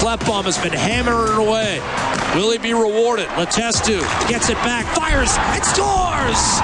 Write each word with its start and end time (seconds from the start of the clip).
Klefbom 0.00 0.44
has 0.44 0.56
been 0.56 0.72
hammering 0.72 1.46
away. 1.46 1.78
Will 2.34 2.50
he 2.52 2.56
be 2.56 2.72
rewarded? 2.72 3.26
Letestu 3.36 4.00
gets 4.30 4.48
it 4.48 4.56
back, 4.64 4.86
fires, 4.96 5.36
and 5.52 5.62
scores! 5.62 6.62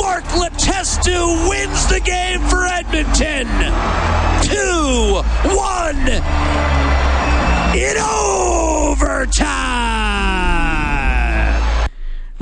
Mark 0.00 0.24
Letestu 0.32 1.50
wins 1.50 1.86
the 1.88 2.00
game 2.00 2.40
for 2.48 2.64
Edmonton! 2.64 3.46
2 4.40 5.20
1 5.54 5.96
in 7.76 7.96
overtime! 8.88 10.11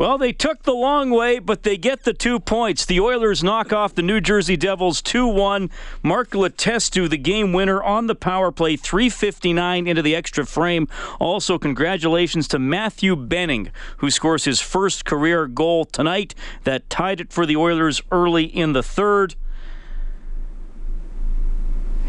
Well, 0.00 0.16
they 0.16 0.32
took 0.32 0.62
the 0.62 0.72
long 0.72 1.10
way, 1.10 1.40
but 1.40 1.62
they 1.62 1.76
get 1.76 2.04
the 2.04 2.14
two 2.14 2.40
points. 2.40 2.86
The 2.86 2.98
Oilers 2.98 3.44
knock 3.44 3.70
off 3.70 3.94
the 3.94 4.00
New 4.00 4.18
Jersey 4.18 4.56
Devils 4.56 5.02
2 5.02 5.26
1. 5.26 5.68
Mark 6.02 6.30
Letestu, 6.30 7.06
the 7.06 7.18
game 7.18 7.52
winner 7.52 7.82
on 7.82 8.06
the 8.06 8.14
power 8.14 8.50
play, 8.50 8.76
359 8.76 9.86
into 9.86 10.00
the 10.00 10.14
extra 10.14 10.46
frame. 10.46 10.88
Also, 11.18 11.58
congratulations 11.58 12.48
to 12.48 12.58
Matthew 12.58 13.14
Benning, 13.14 13.72
who 13.98 14.10
scores 14.10 14.46
his 14.46 14.58
first 14.58 15.05
career 15.05 15.46
goal 15.46 15.84
tonight. 15.84 16.34
That 16.64 16.88
tied 16.88 17.20
it 17.20 17.30
for 17.30 17.44
the 17.44 17.56
Oilers 17.56 18.00
early 18.10 18.44
in 18.44 18.72
the 18.72 18.82
third. 18.82 19.34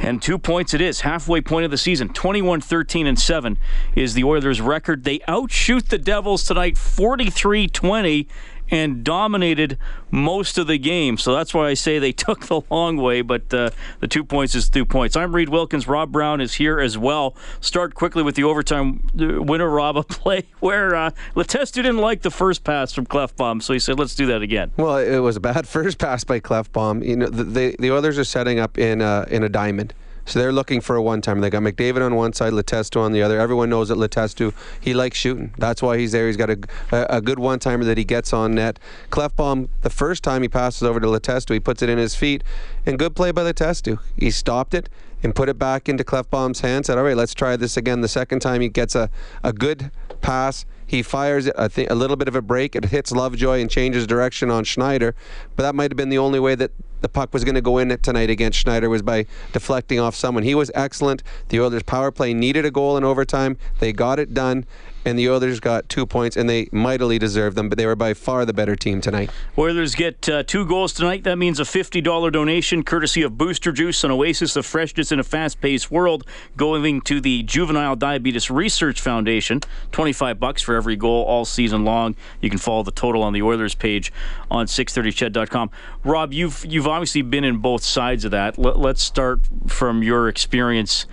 And 0.01 0.19
two 0.19 0.39
points 0.39 0.73
it 0.73 0.81
is, 0.81 1.01
halfway 1.01 1.41
point 1.41 1.63
of 1.63 1.71
the 1.71 1.77
season. 1.77 2.09
21 2.09 2.59
13 2.59 3.05
and 3.05 3.19
7 3.19 3.57
is 3.95 4.15
the 4.15 4.23
Oilers' 4.23 4.59
record. 4.59 5.03
They 5.03 5.21
outshoot 5.27 5.89
the 5.89 5.99
Devils 5.99 6.43
tonight 6.43 6.75
43 6.75 7.67
20 7.67 8.27
and 8.71 9.03
dominated 9.03 9.77
most 10.09 10.57
of 10.57 10.65
the 10.65 10.77
game. 10.77 11.17
So 11.17 11.33
that's 11.35 11.53
why 11.53 11.67
I 11.67 11.73
say 11.73 11.99
they 11.99 12.11
took 12.21 12.47
the 12.47 12.61
long 12.69 12.97
way, 12.97 13.21
but 13.21 13.53
uh, 13.53 13.69
the 13.99 14.07
two 14.07 14.23
points 14.23 14.55
is 14.55 14.69
two 14.69 14.85
points. 14.85 15.15
I'm 15.15 15.35
Reed 15.35 15.49
Wilkins. 15.49 15.87
Rob 15.87 16.11
Brown 16.11 16.41
is 16.41 16.55
here 16.55 16.79
as 16.79 16.97
well. 16.97 17.35
Start 17.59 17.93
quickly 17.93 18.23
with 18.23 18.35
the 18.35 18.43
overtime 18.45 19.07
uh, 19.19 19.41
winner, 19.41 19.69
Rob, 19.69 19.97
a 19.97 20.03
play 20.11 20.45
where 20.59 20.95
uh, 20.95 21.11
Letestu 21.35 21.75
didn't 21.75 21.97
like 21.97 22.21
the 22.21 22.31
first 22.31 22.63
pass 22.63 22.93
from 22.93 23.05
Klefbom, 23.05 23.61
so 23.61 23.73
he 23.73 23.79
said, 23.79 23.99
let's 23.99 24.15
do 24.15 24.25
that 24.27 24.41
again. 24.41 24.71
Well, 24.77 24.97
it 24.97 25.19
was 25.19 25.35
a 25.35 25.41
bad 25.41 25.67
first 25.67 25.97
pass 25.97 26.23
by 26.23 26.39
Klefbom. 26.39 27.05
You 27.05 27.17
know, 27.17 27.27
the, 27.27 27.43
the, 27.43 27.75
the 27.77 27.91
are 27.91 28.23
setting 28.23 28.59
up 28.59 28.77
in 28.77 29.01
a, 29.01 29.25
in 29.29 29.43
a 29.43 29.49
diamond. 29.49 29.93
So 30.25 30.39
they're 30.39 30.51
looking 30.51 30.81
for 30.81 30.95
a 30.95 31.01
one 31.01 31.21
time. 31.21 31.41
They 31.41 31.49
got 31.49 31.63
McDavid 31.63 32.05
on 32.05 32.15
one 32.15 32.33
side, 32.33 32.53
Letestu 32.53 33.01
on 33.01 33.11
the 33.11 33.21
other. 33.21 33.39
Everyone 33.39 33.69
knows 33.69 33.89
that 33.89 33.97
Letestu, 33.97 34.53
he 34.79 34.93
likes 34.93 35.17
shooting. 35.17 35.53
That's 35.57 35.81
why 35.81 35.97
he's 35.97 36.11
there. 36.11 36.27
He's 36.27 36.37
got 36.37 36.49
a, 36.49 36.57
a, 36.91 37.21
good 37.21 37.39
one 37.39 37.59
timer 37.59 37.83
that 37.85 37.97
he 37.97 38.03
gets 38.03 38.33
on 38.33 38.55
net. 38.55 38.79
Klefbom, 39.09 39.69
the 39.81 39.89
first 39.89 40.23
time 40.23 40.41
he 40.41 40.47
passes 40.47 40.83
over 40.83 40.99
to 40.99 41.07
Letestu, 41.07 41.53
he 41.53 41.59
puts 41.59 41.81
it 41.81 41.89
in 41.89 41.97
his 41.97 42.15
feet. 42.15 42.43
And 42.85 42.97
good 42.97 43.15
play 43.15 43.31
by 43.31 43.43
Letestu. 43.43 43.99
He 44.17 44.31
stopped 44.31 44.73
it 44.73 44.89
and 45.23 45.35
put 45.35 45.49
it 45.49 45.59
back 45.59 45.89
into 45.89 46.03
Klefbom's 46.03 46.61
hands. 46.61 46.87
Said, 46.87 46.97
all 46.97 47.03
right, 47.03 47.17
let's 47.17 47.33
try 47.33 47.55
this 47.55 47.77
again. 47.77 48.01
The 48.01 48.07
second 48.07 48.39
time 48.39 48.61
he 48.61 48.69
gets 48.69 48.95
a, 48.95 49.09
a 49.43 49.53
good 49.53 49.91
pass. 50.21 50.65
He 50.91 51.03
fires 51.03 51.49
I 51.57 51.69
think, 51.69 51.89
a 51.89 51.95
little 51.95 52.17
bit 52.17 52.27
of 52.27 52.35
a 52.35 52.41
break. 52.41 52.75
It 52.75 52.83
hits 52.83 53.13
Lovejoy 53.13 53.61
and 53.61 53.71
changes 53.71 54.05
direction 54.05 54.51
on 54.51 54.65
Schneider. 54.65 55.15
But 55.55 55.63
that 55.63 55.73
might 55.73 55.89
have 55.89 55.95
been 55.95 56.09
the 56.09 56.17
only 56.17 56.37
way 56.37 56.53
that 56.55 56.71
the 56.99 57.07
puck 57.07 57.33
was 57.33 57.45
going 57.45 57.55
to 57.55 57.61
go 57.61 57.77
in 57.77 57.97
tonight 57.99 58.29
against 58.29 58.59
Schneider 58.59 58.89
was 58.89 59.01
by 59.01 59.25
deflecting 59.53 60.01
off 60.01 60.15
someone. 60.15 60.43
He 60.43 60.53
was 60.53 60.69
excellent. 60.75 61.23
The 61.47 61.61
Oilers' 61.61 61.83
power 61.83 62.11
play 62.11 62.33
needed 62.33 62.65
a 62.65 62.71
goal 62.71 62.97
in 62.97 63.05
overtime. 63.05 63.57
They 63.79 63.93
got 63.93 64.19
it 64.19 64.33
done 64.33 64.65
and 65.05 65.17
the 65.17 65.29
Oilers 65.29 65.59
got 65.59 65.89
two 65.89 66.05
points, 66.05 66.37
and 66.37 66.49
they 66.49 66.69
mightily 66.71 67.17
deserved 67.17 67.55
them, 67.55 67.69
but 67.69 67.77
they 67.77 67.85
were 67.85 67.95
by 67.95 68.13
far 68.13 68.45
the 68.45 68.53
better 68.53 68.75
team 68.75 69.01
tonight. 69.01 69.29
Oilers 69.57 69.95
get 69.95 70.27
uh, 70.29 70.43
two 70.43 70.65
goals 70.65 70.93
tonight. 70.93 71.23
That 71.23 71.37
means 71.37 71.59
a 71.59 71.63
$50 71.63 72.31
donation 72.31 72.83
courtesy 72.83 73.21
of 73.21 73.37
Booster 73.37 73.71
Juice, 73.71 74.03
an 74.03 74.11
oasis 74.11 74.55
of 74.55 74.65
freshness 74.65 75.11
in 75.11 75.19
a 75.19 75.23
fast 75.23 75.61
paced 75.61 75.91
world, 75.91 76.25
going 76.55 77.01
to 77.01 77.19
the 77.19 77.43
Juvenile 77.43 77.95
Diabetes 77.95 78.51
Research 78.51 79.01
Foundation. 79.01 79.61
25 79.91 80.39
bucks 80.39 80.61
for 80.61 80.75
every 80.75 80.95
goal 80.95 81.23
all 81.23 81.45
season 81.45 81.83
long. 81.83 82.15
You 82.41 82.49
can 82.49 82.59
follow 82.59 82.83
the 82.83 82.91
total 82.91 83.23
on 83.23 83.33
the 83.33 83.41
Oilers 83.41 83.75
page 83.75 84.11
on 84.49 84.67
630ched.com. 84.67 85.71
Rob, 86.03 86.33
you've, 86.33 86.65
you've 86.65 86.87
obviously 86.87 87.21
been 87.21 87.43
in 87.43 87.57
both 87.57 87.83
sides 87.83 88.25
of 88.25 88.31
that. 88.31 88.57
Let's 88.57 89.01
start 89.01 89.41
from 89.67 90.03
your 90.03 90.27
experience 90.27 91.05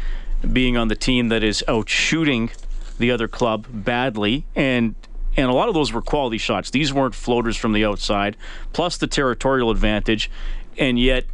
being 0.53 0.77
on 0.77 0.89
the 0.89 0.95
team 0.95 1.29
that 1.29 1.43
is 1.43 1.65
out 1.67 1.89
shooting 1.89 2.51
the 2.99 3.11
other 3.11 3.29
club 3.29 3.67
badly, 3.71 4.47
and 4.55 4.95
and 5.37 5.49
a 5.49 5.53
lot 5.53 5.69
of 5.69 5.75
those 5.75 5.93
were 5.93 6.03
quality 6.03 6.39
shots. 6.39 6.71
These 6.71 6.93
weren't 6.93 7.15
floaters 7.15 7.57
from 7.57 7.73
the 7.73 7.85
outside, 7.85 8.37
plus 8.73 8.97
the 8.97 9.07
territorial 9.07 9.71
advantage, 9.71 10.31
and 10.77 10.99
yet 10.99 11.27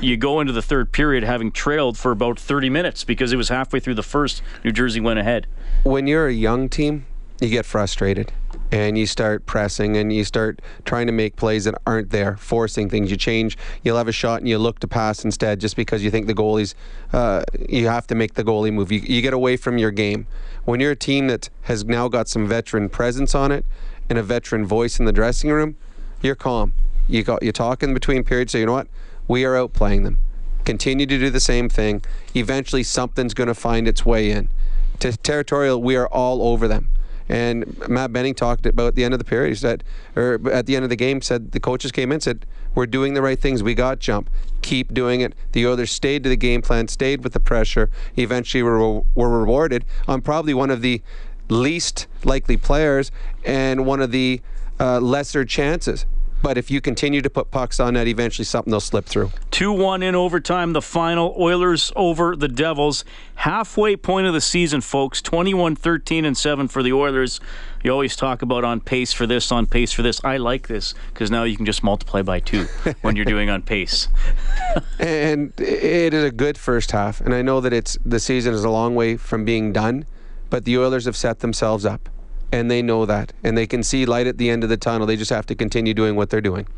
you 0.00 0.16
go 0.16 0.40
into 0.40 0.52
the 0.52 0.62
third 0.62 0.90
period 0.90 1.22
having 1.22 1.52
trailed 1.52 1.96
for 1.96 2.10
about 2.12 2.38
30 2.38 2.70
minutes 2.70 3.04
because 3.04 3.32
it 3.32 3.36
was 3.36 3.48
halfway 3.48 3.78
through 3.78 3.94
the 3.94 4.02
first. 4.02 4.42
New 4.64 4.72
Jersey 4.72 5.00
went 5.00 5.18
ahead. 5.18 5.46
When 5.84 6.06
you're 6.06 6.26
a 6.26 6.32
young 6.32 6.68
team, 6.68 7.06
you 7.40 7.48
get 7.48 7.66
frustrated 7.66 8.32
and 8.72 8.96
you 8.96 9.06
start 9.06 9.44
pressing 9.44 9.98
and 9.98 10.12
you 10.12 10.24
start 10.24 10.62
trying 10.86 11.06
to 11.06 11.12
make 11.12 11.36
plays 11.36 11.66
that 11.66 11.74
aren't 11.86 12.10
there, 12.10 12.38
forcing 12.38 12.88
things. 12.88 13.10
You 13.10 13.18
change, 13.18 13.58
you'll 13.84 13.98
have 13.98 14.08
a 14.08 14.12
shot 14.12 14.40
and 14.40 14.48
you 14.48 14.58
look 14.58 14.78
to 14.80 14.88
pass 14.88 15.24
instead 15.24 15.60
just 15.60 15.76
because 15.76 16.02
you 16.02 16.10
think 16.10 16.26
the 16.26 16.34
goalie's, 16.34 16.74
uh, 17.12 17.44
you 17.68 17.86
have 17.86 18.06
to 18.06 18.14
make 18.14 18.32
the 18.32 18.42
goalie 18.42 18.72
move. 18.72 18.90
You, 18.90 19.00
you 19.00 19.20
get 19.20 19.34
away 19.34 19.58
from 19.58 19.76
your 19.76 19.90
game. 19.90 20.26
When 20.64 20.80
you're 20.80 20.92
a 20.92 20.96
team 20.96 21.26
that 21.26 21.50
has 21.62 21.84
now 21.84 22.08
got 22.08 22.28
some 22.28 22.48
veteran 22.48 22.88
presence 22.88 23.34
on 23.34 23.52
it 23.52 23.66
and 24.08 24.18
a 24.18 24.22
veteran 24.22 24.64
voice 24.64 24.98
in 24.98 25.04
the 25.04 25.12
dressing 25.12 25.50
room, 25.50 25.76
you're 26.22 26.34
calm. 26.34 26.72
You 27.08 27.22
got 27.22 27.42
you 27.42 27.52
talk 27.52 27.82
in 27.82 27.92
between 27.92 28.24
periods. 28.24 28.52
So 28.52 28.58
you 28.58 28.66
know 28.66 28.72
what? 28.72 28.86
We 29.28 29.44
are 29.44 29.54
outplaying 29.54 30.04
them. 30.04 30.18
Continue 30.64 31.04
to 31.06 31.18
do 31.18 31.28
the 31.28 31.40
same 31.40 31.68
thing. 31.68 32.02
Eventually, 32.34 32.84
something's 32.84 33.34
going 33.34 33.48
to 33.48 33.54
find 33.54 33.86
its 33.88 34.06
way 34.06 34.30
in. 34.30 34.48
To 35.00 35.16
territorial, 35.16 35.82
we 35.82 35.96
are 35.96 36.06
all 36.06 36.42
over 36.42 36.68
them. 36.68 36.88
And 37.32 37.88
Matt 37.88 38.12
Benning 38.12 38.34
talked 38.34 38.66
about 38.66 38.88
at 38.88 38.94
the 38.94 39.04
end 39.04 39.14
of 39.14 39.18
the 39.18 39.24
period. 39.24 39.48
He 39.48 39.54
said, 39.54 39.84
or 40.14 40.38
at 40.52 40.66
the 40.66 40.76
end 40.76 40.84
of 40.84 40.90
the 40.90 40.96
game, 40.96 41.22
said 41.22 41.52
the 41.52 41.60
coaches 41.60 41.90
came 41.90 42.12
in 42.12 42.20
said, 42.20 42.44
"We're 42.74 42.84
doing 42.84 43.14
the 43.14 43.22
right 43.22 43.40
things. 43.40 43.62
We 43.62 43.74
got 43.74 44.00
jump. 44.00 44.28
Keep 44.60 44.92
doing 44.92 45.22
it." 45.22 45.32
The 45.52 45.64
others 45.64 45.90
stayed 45.90 46.24
to 46.24 46.28
the 46.28 46.36
game 46.36 46.60
plan, 46.60 46.88
stayed 46.88 47.24
with 47.24 47.32
the 47.32 47.40
pressure. 47.40 47.88
Eventually, 48.18 48.62
were 48.62 49.00
were 49.14 49.40
rewarded 49.40 49.86
on 50.06 50.20
probably 50.20 50.52
one 50.52 50.70
of 50.70 50.82
the 50.82 51.00
least 51.48 52.06
likely 52.22 52.58
players 52.58 53.10
and 53.46 53.86
one 53.86 54.02
of 54.02 54.10
the 54.10 54.42
uh, 54.78 55.00
lesser 55.00 55.46
chances. 55.46 56.04
But 56.42 56.58
if 56.58 56.70
you 56.72 56.80
continue 56.80 57.22
to 57.22 57.30
put 57.30 57.52
pucks 57.52 57.78
on 57.78 57.94
net, 57.94 58.08
eventually 58.08 58.44
something 58.44 58.72
will 58.72 58.80
slip 58.80 59.06
through. 59.06 59.30
2 59.52 59.72
1 59.72 60.02
in 60.02 60.16
overtime, 60.16 60.72
the 60.72 60.82
final. 60.82 61.34
Oilers 61.38 61.92
over 61.94 62.34
the 62.34 62.48
Devils. 62.48 63.04
Halfway 63.36 63.96
point 63.96 64.26
of 64.26 64.34
the 64.34 64.40
season, 64.40 64.80
folks. 64.80 65.22
21 65.22 65.76
13 65.76 66.24
and 66.24 66.36
7 66.36 66.66
for 66.66 66.82
the 66.82 66.92
Oilers. 66.92 67.40
You 67.84 67.92
always 67.92 68.16
talk 68.16 68.42
about 68.42 68.64
on 68.64 68.80
pace 68.80 69.12
for 69.12 69.26
this, 69.26 69.52
on 69.52 69.66
pace 69.66 69.92
for 69.92 70.02
this. 70.02 70.20
I 70.24 70.36
like 70.38 70.66
this 70.66 70.94
because 71.12 71.30
now 71.30 71.44
you 71.44 71.56
can 71.56 71.66
just 71.66 71.84
multiply 71.84 72.22
by 72.22 72.40
two 72.40 72.64
when 73.02 73.14
you're 73.14 73.24
doing 73.24 73.48
on 73.48 73.62
pace. 73.62 74.08
and 74.98 75.52
it 75.58 76.12
is 76.12 76.24
a 76.24 76.30
good 76.32 76.58
first 76.58 76.90
half. 76.90 77.20
And 77.20 77.34
I 77.34 77.42
know 77.42 77.60
that 77.60 77.72
it's 77.72 77.96
the 78.04 78.18
season 78.18 78.52
is 78.52 78.64
a 78.64 78.70
long 78.70 78.96
way 78.96 79.16
from 79.16 79.44
being 79.44 79.72
done, 79.72 80.06
but 80.50 80.64
the 80.64 80.76
Oilers 80.78 81.04
have 81.04 81.16
set 81.16 81.38
themselves 81.38 81.84
up 81.86 82.08
and 82.52 82.70
they 82.70 82.82
know 82.82 83.04
that 83.06 83.32
and 83.42 83.58
they 83.58 83.66
can 83.66 83.82
see 83.82 84.06
light 84.06 84.28
at 84.28 84.38
the 84.38 84.50
end 84.50 84.62
of 84.62 84.68
the 84.68 84.76
tunnel. 84.76 85.06
They 85.06 85.16
just 85.16 85.30
have 85.30 85.46
to 85.46 85.54
continue 85.54 85.94
doing 85.94 86.14
what 86.14 86.28
they're 86.30 86.42
doing. 86.42 86.68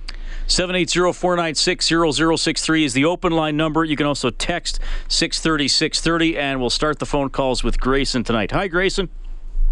780-496-0063 0.46 2.84
is 2.84 2.92
the 2.94 3.04
open 3.04 3.32
line 3.32 3.56
number. 3.56 3.84
You 3.84 3.96
can 3.96 4.06
also 4.06 4.30
text 4.30 4.78
630 5.08 5.66
630 5.68 6.38
and 6.38 6.60
we'll 6.60 6.70
start 6.70 7.00
the 7.00 7.06
phone 7.06 7.28
calls 7.28 7.64
with 7.64 7.80
grayson 7.80 8.22
tonight. 8.24 8.52
Hi 8.52 8.68
grayson. 8.68 9.08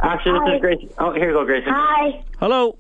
Actually 0.01 0.41
this 0.41 0.57
is 0.57 0.61
grayson. 0.61 0.91
Oh 0.99 1.13
here 1.13 1.29
you 1.29 1.35
go 1.35 1.45
grayson. 1.45 1.73
Hi. 1.73 2.25
hello. 2.41 2.77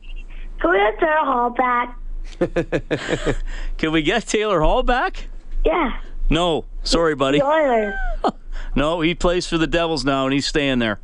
Can 0.60 0.70
we 0.70 0.78
get 0.78 0.98
Taylor 0.98 1.24
Hall 1.24 1.50
back? 1.50 1.96
can 3.78 3.92
we 3.92 4.02
get 4.02 4.26
taylor 4.26 4.60
hall 4.60 4.82
back? 4.82 5.28
Yeah. 5.64 6.00
no. 6.28 6.64
Sorry 6.82 7.14
buddy. 7.14 7.38
The 7.38 7.46
Oilers. 7.46 7.94
no 8.74 9.00
he 9.00 9.14
plays 9.14 9.46
for 9.46 9.58
the 9.58 9.66
devils 9.66 10.04
now 10.04 10.24
and 10.24 10.32
he's 10.32 10.46
staying 10.46 10.78
there 10.78 10.98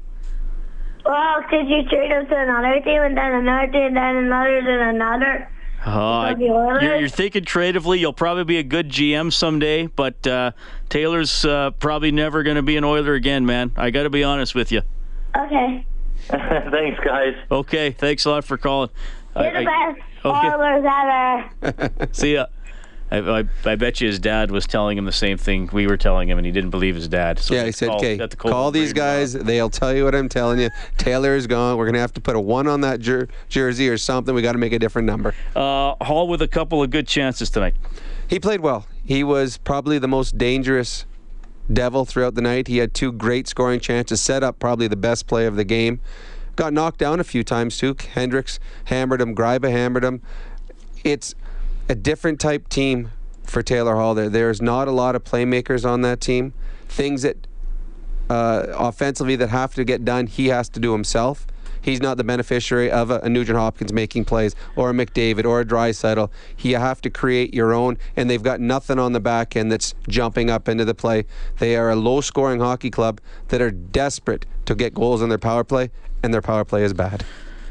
Well, 1.09 1.43
could 1.49 1.67
you 1.69 1.83
trade 1.89 2.11
him 2.11 2.27
to 2.27 2.37
another 2.37 2.81
team 2.81 3.03
and 3.03 3.17
then 3.17 3.33
another 3.33 3.73
team, 3.73 3.83
and 3.83 3.97
then 3.97 4.17
another, 4.17 4.63
then 4.63 4.95
another? 4.95 5.49
Uh, 5.83 6.35
the 6.35 6.45
you're, 6.45 6.97
you're 7.01 7.09
thinking 7.09 7.47
creatively. 7.47 7.99
You'll 7.99 8.13
probably 8.13 8.45
be 8.45 8.59
a 8.59 8.63
good 8.63 8.91
GM 8.91 9.33
someday, 9.33 9.87
but 9.87 10.27
uh, 10.27 10.51
Taylor's 10.91 11.47
uh, 11.47 11.71
probably 11.71 12.13
never 12.13 12.43
going 12.43 12.57
to 12.57 12.63
be 12.63 12.77
an 12.77 12.85
Oiler 12.85 13.15
again, 13.15 13.47
man. 13.47 13.73
I 13.77 13.89
got 13.91 14.03
to 14.03 14.11
be 14.11 14.23
honest 14.23 14.55
with 14.55 14.71
you. 14.71 14.83
Okay. 15.35 15.87
thanks 16.29 17.01
guys 17.03 17.35
Okay, 17.51 17.93
thanks 17.93 18.27
a 18.27 18.31
lot 18.31 18.45
for 18.45 18.59
calling. 18.59 18.91
You're 19.35 19.51
the 19.51 19.59
I- 19.61 19.95
best 19.95 20.01
okay. 20.27 20.49
Oilers 20.51 20.85
ever. 21.65 22.09
See 22.13 22.35
ya. 22.35 22.47
I, 23.11 23.19
I, 23.41 23.45
I 23.65 23.75
bet 23.77 24.01
you 24.01 24.07
his 24.09 24.19
dad 24.19 24.51
was 24.51 24.67
telling 24.67 24.99
him 24.99 25.05
the 25.07 25.13
same 25.13 25.39
thing 25.39 25.71
we 25.73 25.87
were 25.87 25.97
telling 25.97 26.29
him, 26.29 26.37
and 26.39 26.45
he 26.47 26.53
didn't 26.53 26.71
believe 26.71 26.95
his 26.95 27.09
dad. 27.09 27.39
So 27.39 27.55
yeah, 27.55 27.65
he 27.65 27.73
said, 27.73 27.89
called- 27.89 28.01
"Okay, 28.01 28.17
got 28.19 28.31
the 28.31 28.37
call, 28.37 28.71
these 28.71 28.93
guys. 28.93 29.33
They'll 29.33 29.71
tell 29.71 29.95
you 29.95 30.05
what 30.05 30.15
I'm 30.15 30.29
telling 30.29 30.59
you. 30.61 30.69
Taylor 30.99 31.35
is 31.35 31.47
gone. 31.47 31.77
We're 31.79 31.87
gonna 31.87 31.99
have 32.01 32.13
to 32.15 32.21
put 32.21 32.37
a 32.37 32.41
one 32.41 32.67
on 32.67 32.83
that 32.83 33.01
jer- 33.01 33.29
jersey 33.49 33.89
or 33.89 33.97
something. 33.97 34.35
We 34.35 34.43
got 34.43 34.53
to 34.53 34.59
make 34.59 34.73
a 34.73 34.79
different 34.79 35.07
number." 35.07 35.35
Uh, 35.57 35.95
Hall 36.05 36.29
with 36.29 36.43
a 36.43 36.49
couple 36.49 36.83
of 36.83 36.91
good 36.91 37.07
chances 37.09 37.49
tonight. 37.51 37.75
He 38.29 38.39
played 38.39 38.61
well. 38.61 38.87
He 39.05 39.25
was 39.25 39.57
probably 39.57 39.99
the 39.99 40.09
most 40.09 40.37
dangerous 40.37 41.07
devil 41.73 42.05
throughout 42.05 42.35
the 42.35 42.43
night. 42.43 42.69
He 42.69 42.79
had 42.79 42.93
two 42.95 43.11
great 43.13 43.49
scoring 43.49 43.81
chances, 43.81 44.21
set 44.21 44.43
up 44.43 44.59
probably 44.59 44.87
the 44.87 44.97
best 44.97 45.27
play 45.27 45.47
of 45.47 45.57
the 45.57 45.65
game. 45.65 46.01
Got 46.57 46.73
knocked 46.73 46.99
down 46.99 47.21
a 47.21 47.25
few 47.25 47.43
times 47.45 47.79
too. 47.79 47.97
Hendricks 48.15 48.59
hammered 48.85 49.21
him, 49.21 49.35
Gryba 49.35 49.71
hammered 49.71 50.05
him. 50.05 50.21
It's 51.05 51.35
a 51.89 51.95
different 51.95 52.39
type 52.39 52.69
team 52.69 53.11
for 53.45 53.63
Taylor 53.63 53.97
Hall 53.97 54.15
there. 54.15 54.29
There's 54.29 54.61
not 54.61 54.89
a 54.89 54.93
lot 54.93 55.17
of 55.17 55.25
playmakers 55.25 55.89
on 55.89 56.03
that 56.03 56.21
team. 56.21 56.53
Things 56.89 57.23
that 57.23 57.47
uh, 58.29 58.67
offensively 58.77 59.37
that 59.37 59.49
have 59.49 59.75
to 59.75 59.85
get 59.85 60.05
done, 60.05 60.27
he 60.27 60.49
has 60.49 60.69
to 60.71 60.81
do 60.81 60.93
himself. 60.93 61.47
He's 61.81 62.03
not 62.03 62.17
the 62.17 62.25
beneficiary 62.25 62.91
of 62.91 63.11
a, 63.11 63.21
a 63.21 63.29
Nugent 63.29 63.57
Hopkins 63.57 63.93
making 63.93 64.27
plays 64.27 64.55
or 64.77 64.91
a 64.91 64.93
McDavid 64.93 65.47
or 65.47 65.61
a 65.61 65.65
Draisaitl. 65.65 66.31
You 66.59 66.77
have 66.77 67.01
to 67.03 67.11
create 67.11 67.55
your 67.55 67.73
own, 67.73 67.97
and 68.17 68.29
they've 68.29 68.43
got 68.43 68.61
nothing 68.61 68.99
on 68.99 69.13
the 69.13 69.21
back 69.21 69.57
end 69.57 69.73
that's 69.73 69.95
jumping 70.09 70.51
up 70.51 70.69
into 70.69 70.85
the 70.85 70.95
play. 70.95 71.25
They 71.59 71.77
are 71.77 71.91
a 71.91 71.97
low-scoring 71.97 72.61
hockey 72.61 72.91
club 72.91 73.21
that 73.49 73.63
are 73.63 73.71
desperate 73.71 74.45
to 74.67 74.75
get 74.75 74.93
goals 74.93 75.23
in 75.23 75.29
their 75.29 75.39
power 75.39 75.65
play, 75.65 75.91
and 76.23 76.35
their 76.35 76.43
power 76.43 76.65
play 76.65 76.83
is 76.83 76.93
bad. 76.93 77.25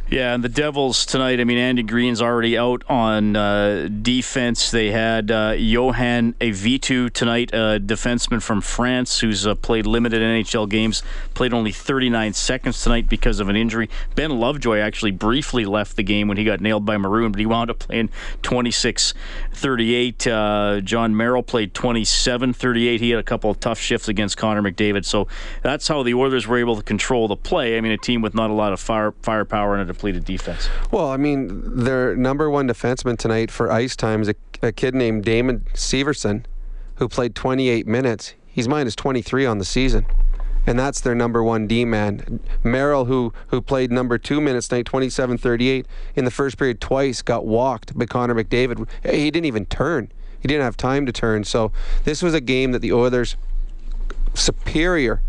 Yeah, 0.09 0.33
and 0.33 0.41
the 0.41 0.47
Devils 0.47 1.05
tonight, 1.05 1.41
I 1.41 1.43
mean, 1.43 1.57
Andy 1.57 1.83
Greene's 1.83 2.21
already 2.21 2.57
out 2.57 2.81
on 2.87 3.35
uh, 3.35 3.89
defense. 3.89 4.71
They 4.71 4.89
had 4.89 5.29
uh, 5.29 5.51
Yohann 5.51 6.33
Auvitu 6.35 7.11
tonight, 7.11 7.49
a 7.51 7.77
defenseman 7.77 8.41
from 8.41 8.61
France 8.61 9.19
who's 9.19 9.45
uh, 9.45 9.55
played 9.55 9.85
limited 9.85 10.21
NHL 10.21 10.69
games, 10.69 11.03
played 11.33 11.53
only 11.53 11.73
39 11.73 12.31
seconds 12.31 12.81
tonight 12.81 13.09
because 13.09 13.41
of 13.41 13.49
an 13.49 13.57
injury. 13.57 13.89
Ben 14.15 14.31
Lovejoy 14.39 14.79
actually 14.79 15.11
briefly 15.11 15.65
left 15.65 15.97
the 15.97 16.03
game 16.03 16.29
when 16.29 16.37
he 16.37 16.45
got 16.45 16.61
nailed 16.61 16.85
by 16.85 16.95
Maroon, 16.95 17.33
but 17.33 17.39
he 17.39 17.45
wound 17.45 17.69
up 17.69 17.79
playing 17.79 18.09
26 18.43 19.13
38. 19.53 20.25
Uh, 20.25 20.79
Jon 20.85 21.17
Merrill 21.17 21.43
played 21.43 21.73
27 21.73 22.53
38. 22.53 23.01
He 23.01 23.09
had 23.09 23.19
a 23.19 23.23
couple 23.23 23.51
of 23.51 23.59
tough 23.59 23.77
shifts 23.77 24.07
against 24.07 24.37
Connor 24.37 24.61
McDavid. 24.61 25.03
So 25.03 25.27
that's 25.63 25.89
how 25.89 26.01
the 26.01 26.13
Oilers 26.13 26.47
were 26.47 26.57
able 26.57 26.77
to 26.77 26.83
control 26.83 27.27
the 27.27 27.35
play. 27.35 27.77
I 27.77 27.81
mean, 27.81 27.91
a 27.91 27.97
team 27.97 28.21
with 28.21 28.33
not 28.33 28.49
a 28.49 28.53
lot 28.53 28.71
of 28.71 28.79
fire, 28.79 29.13
firepower 29.21 29.75
and 29.75 29.81
a 29.81 29.96
depleted 29.97 30.25
defense. 30.25 30.69
Well, 30.91 31.09
I 31.09 31.17
mean, 31.17 31.83
their 31.83 32.15
number 32.15 32.49
one 32.49 32.67
defenseman 32.67 33.17
tonight 33.17 33.49
for 33.49 33.71
ice 33.71 33.95
time 33.95 34.21
is 34.21 34.29
a, 34.29 34.35
a 34.61 34.71
kid 34.71 34.93
named 34.93 35.25
Damon 35.25 35.65
Severson, 35.73 36.45
who 36.95 37.07
played 37.07 37.33
28 37.33 37.87
minutes. 37.87 38.35
He's 38.45 38.67
minus 38.67 38.95
23 38.95 39.45
on 39.47 39.57
the 39.57 39.65
season. 39.65 40.05
And 40.67 40.77
that's 40.77 40.99
their 40.99 41.15
number 41.15 41.41
one 41.43 41.65
D 41.65 41.85
man. 41.85 42.41
Merrill, 42.61 43.05
who 43.05 43.33
who 43.47 43.61
played 43.61 43.89
number 43.89 44.17
two 44.17 44.41
minutes 44.41 44.67
tonight, 44.67 44.85
27 44.85 45.37
38, 45.37 45.87
in 46.15 46.25
the 46.25 46.31
first 46.31 46.57
period 46.57 46.81
twice, 46.81 47.21
got 47.21 47.45
walked 47.45 47.97
by 47.97 48.05
Connor 48.05 48.35
McDavid. 48.35 48.87
He 49.03 49.31
didn't 49.31 49.45
even 49.45 49.65
turn. 49.65 50.11
He 50.39 50.47
didn't 50.47 50.63
have 50.63 50.75
time 50.75 51.05
to 51.05 51.13
turn. 51.13 51.45
So 51.45 51.71
this 52.03 52.21
was 52.21 52.33
a 52.33 52.41
game 52.41 52.73
that 52.73 52.79
the 52.79 52.91
Oilers 52.91 53.37
superior 54.33 55.21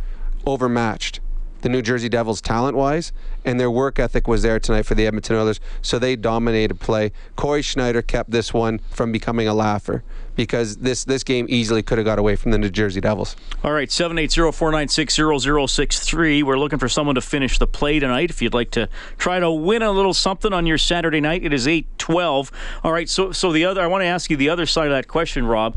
overmatched 0.45 1.21
the 1.63 1.69
New 1.69 1.83
Jersey 1.83 2.09
Devils 2.09 2.41
talent 2.41 2.77
wise, 2.77 3.13
and 3.45 3.59
their 3.59 3.71
work 3.71 3.99
ethic 3.99 4.29
was 4.29 4.43
there 4.43 4.61
tonight 4.61 4.83
for 4.83 4.95
the 4.95 5.07
Edmonton 5.07 5.37
Oilers. 5.37 5.61
So 5.83 5.99
they 5.99 6.15
dominated 6.17 6.81
play. 6.81 7.13
Cory 7.37 7.63
Schneider 7.63 8.03
kept 8.03 8.31
this 8.31 8.55
one 8.55 8.81
from 8.91 9.13
becoming 9.13 9.49
a 9.49 9.55
laugher 9.55 10.03
because 10.37 10.77
this 10.77 11.05
this 11.05 11.25
game 11.25 11.47
easily 11.49 11.83
could 11.83 11.99
have 11.99 12.05
got 12.05 12.19
away 12.19 12.37
from 12.37 12.53
the 12.53 12.59
New 12.59 12.71
Jersey 12.71 13.01
Devils. 13.01 13.35
All 13.65 13.73
right, 13.73 13.89
780-496-0063. 13.89 16.45
We're 16.45 16.59
looking 16.59 16.79
for 16.79 16.89
someone 16.89 17.17
to 17.17 17.21
finish 17.21 17.59
the 17.59 17.67
play 17.67 17.99
tonight. 17.99 18.31
If 18.31 18.41
you'd 18.41 18.55
like 18.55 18.71
to 18.73 18.89
try 19.19 19.41
to 19.41 19.51
win 19.51 19.83
a 19.83 19.91
little 19.91 20.15
something 20.15 20.53
on 20.53 20.65
your 20.65 20.79
Saturday 20.79 21.21
night, 21.21 21.45
it 21.45 21.53
is 21.53 21.67
8-12. 21.67 22.53
All 22.85 22.93
right, 22.93 23.09
so 23.09 23.33
so 23.33 23.51
the 23.53 23.65
other 23.65 23.83
I 23.83 23.89
want 23.89 24.03
to 24.03 24.07
ask 24.07 24.31
you 24.31 24.37
the 24.37 24.49
other 24.49 24.67
side 24.67 24.87
of 24.87 24.93
that 24.93 25.09
question, 25.09 25.45
Rob. 25.45 25.77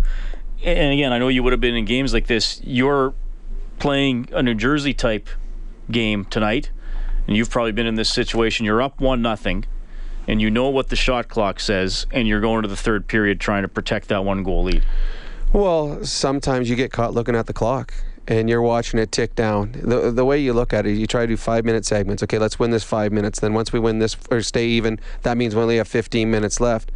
And 0.63 0.93
again, 0.93 1.11
I 1.11 1.17
know 1.17 1.27
you 1.27 1.41
would 1.41 1.53
have 1.53 1.59
been 1.59 1.75
in 1.75 1.85
games 1.85 2.13
like 2.13 2.27
this. 2.27 2.61
You're 2.63 3.15
playing 3.79 4.29
a 4.31 4.43
New 4.43 4.53
Jersey 4.53 4.93
type 4.93 5.27
game 5.89 6.25
tonight, 6.25 6.71
and 7.27 7.35
you've 7.35 7.49
probably 7.49 7.71
been 7.71 7.87
in 7.87 7.95
this 7.95 8.09
situation. 8.09 8.65
You're 8.65 8.81
up 8.81 8.99
one 8.99 9.21
nothing, 9.21 9.65
and 10.27 10.41
you 10.41 10.49
know 10.49 10.69
what 10.69 10.89
the 10.89 10.95
shot 10.95 11.27
clock 11.27 11.59
says, 11.59 12.05
and 12.11 12.27
you're 12.27 12.41
going 12.41 12.61
to 12.63 12.67
the 12.67 12.77
third 12.77 13.07
period 13.07 13.39
trying 13.39 13.63
to 13.63 13.67
protect 13.67 14.07
that 14.09 14.23
one 14.23 14.43
goal 14.43 14.63
lead. 14.63 14.83
Well, 15.53 16.03
sometimes 16.05 16.69
you 16.69 16.75
get 16.75 16.91
caught 16.91 17.13
looking 17.13 17.35
at 17.35 17.45
the 17.45 17.53
clock 17.53 17.93
and 18.27 18.49
you're 18.49 18.61
watching 18.61 18.99
it 18.99 19.11
tick 19.11 19.35
down. 19.35 19.73
The 19.73 20.11
the 20.11 20.23
way 20.23 20.39
you 20.39 20.53
look 20.53 20.73
at 20.73 20.85
it, 20.85 20.93
you 20.93 21.07
try 21.07 21.21
to 21.21 21.27
do 21.27 21.37
five 21.37 21.65
minute 21.65 21.85
segments. 21.85 22.23
Okay, 22.23 22.37
let's 22.37 22.57
win 22.57 22.71
this 22.71 22.83
five 22.83 23.11
minutes. 23.11 23.39
Then 23.39 23.53
once 23.53 23.73
we 23.73 23.79
win 23.79 23.99
this 23.99 24.15
or 24.29 24.41
stay 24.41 24.67
even, 24.67 24.99
that 25.23 25.37
means 25.37 25.55
we 25.55 25.61
only 25.61 25.77
have 25.77 25.87
15 25.87 26.31
minutes 26.31 26.61
left. 26.61 26.91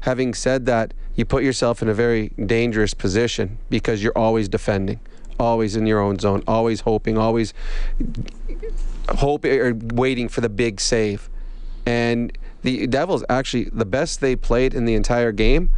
Having 0.00 0.34
said 0.34 0.66
that, 0.66 0.94
you 1.14 1.24
put 1.24 1.44
yourself 1.44 1.82
in 1.82 1.88
a 1.88 1.94
very 1.94 2.28
dangerous 2.44 2.94
position 2.94 3.58
because 3.68 4.02
you're 4.02 4.16
always 4.16 4.48
defending 4.48 4.98
always 5.40 5.74
in 5.74 5.86
your 5.86 6.00
own 6.00 6.18
zone, 6.18 6.42
always 6.46 6.82
hoping, 6.82 7.18
always 7.18 7.52
hoping 9.08 9.52
or 9.52 9.64
er, 9.64 9.68
er, 9.70 9.74
waiting 9.94 10.28
for 10.28 10.40
the 10.40 10.48
big 10.48 10.80
save. 10.80 11.28
And 11.86 12.36
the 12.62 12.86
Devils 12.86 13.24
actually 13.28 13.64
the 13.72 13.86
best 13.86 14.20
they 14.20 14.36
played 14.36 14.74
in 14.74 14.84
the 14.84 14.94
entire 14.94 15.32
game 15.32 15.70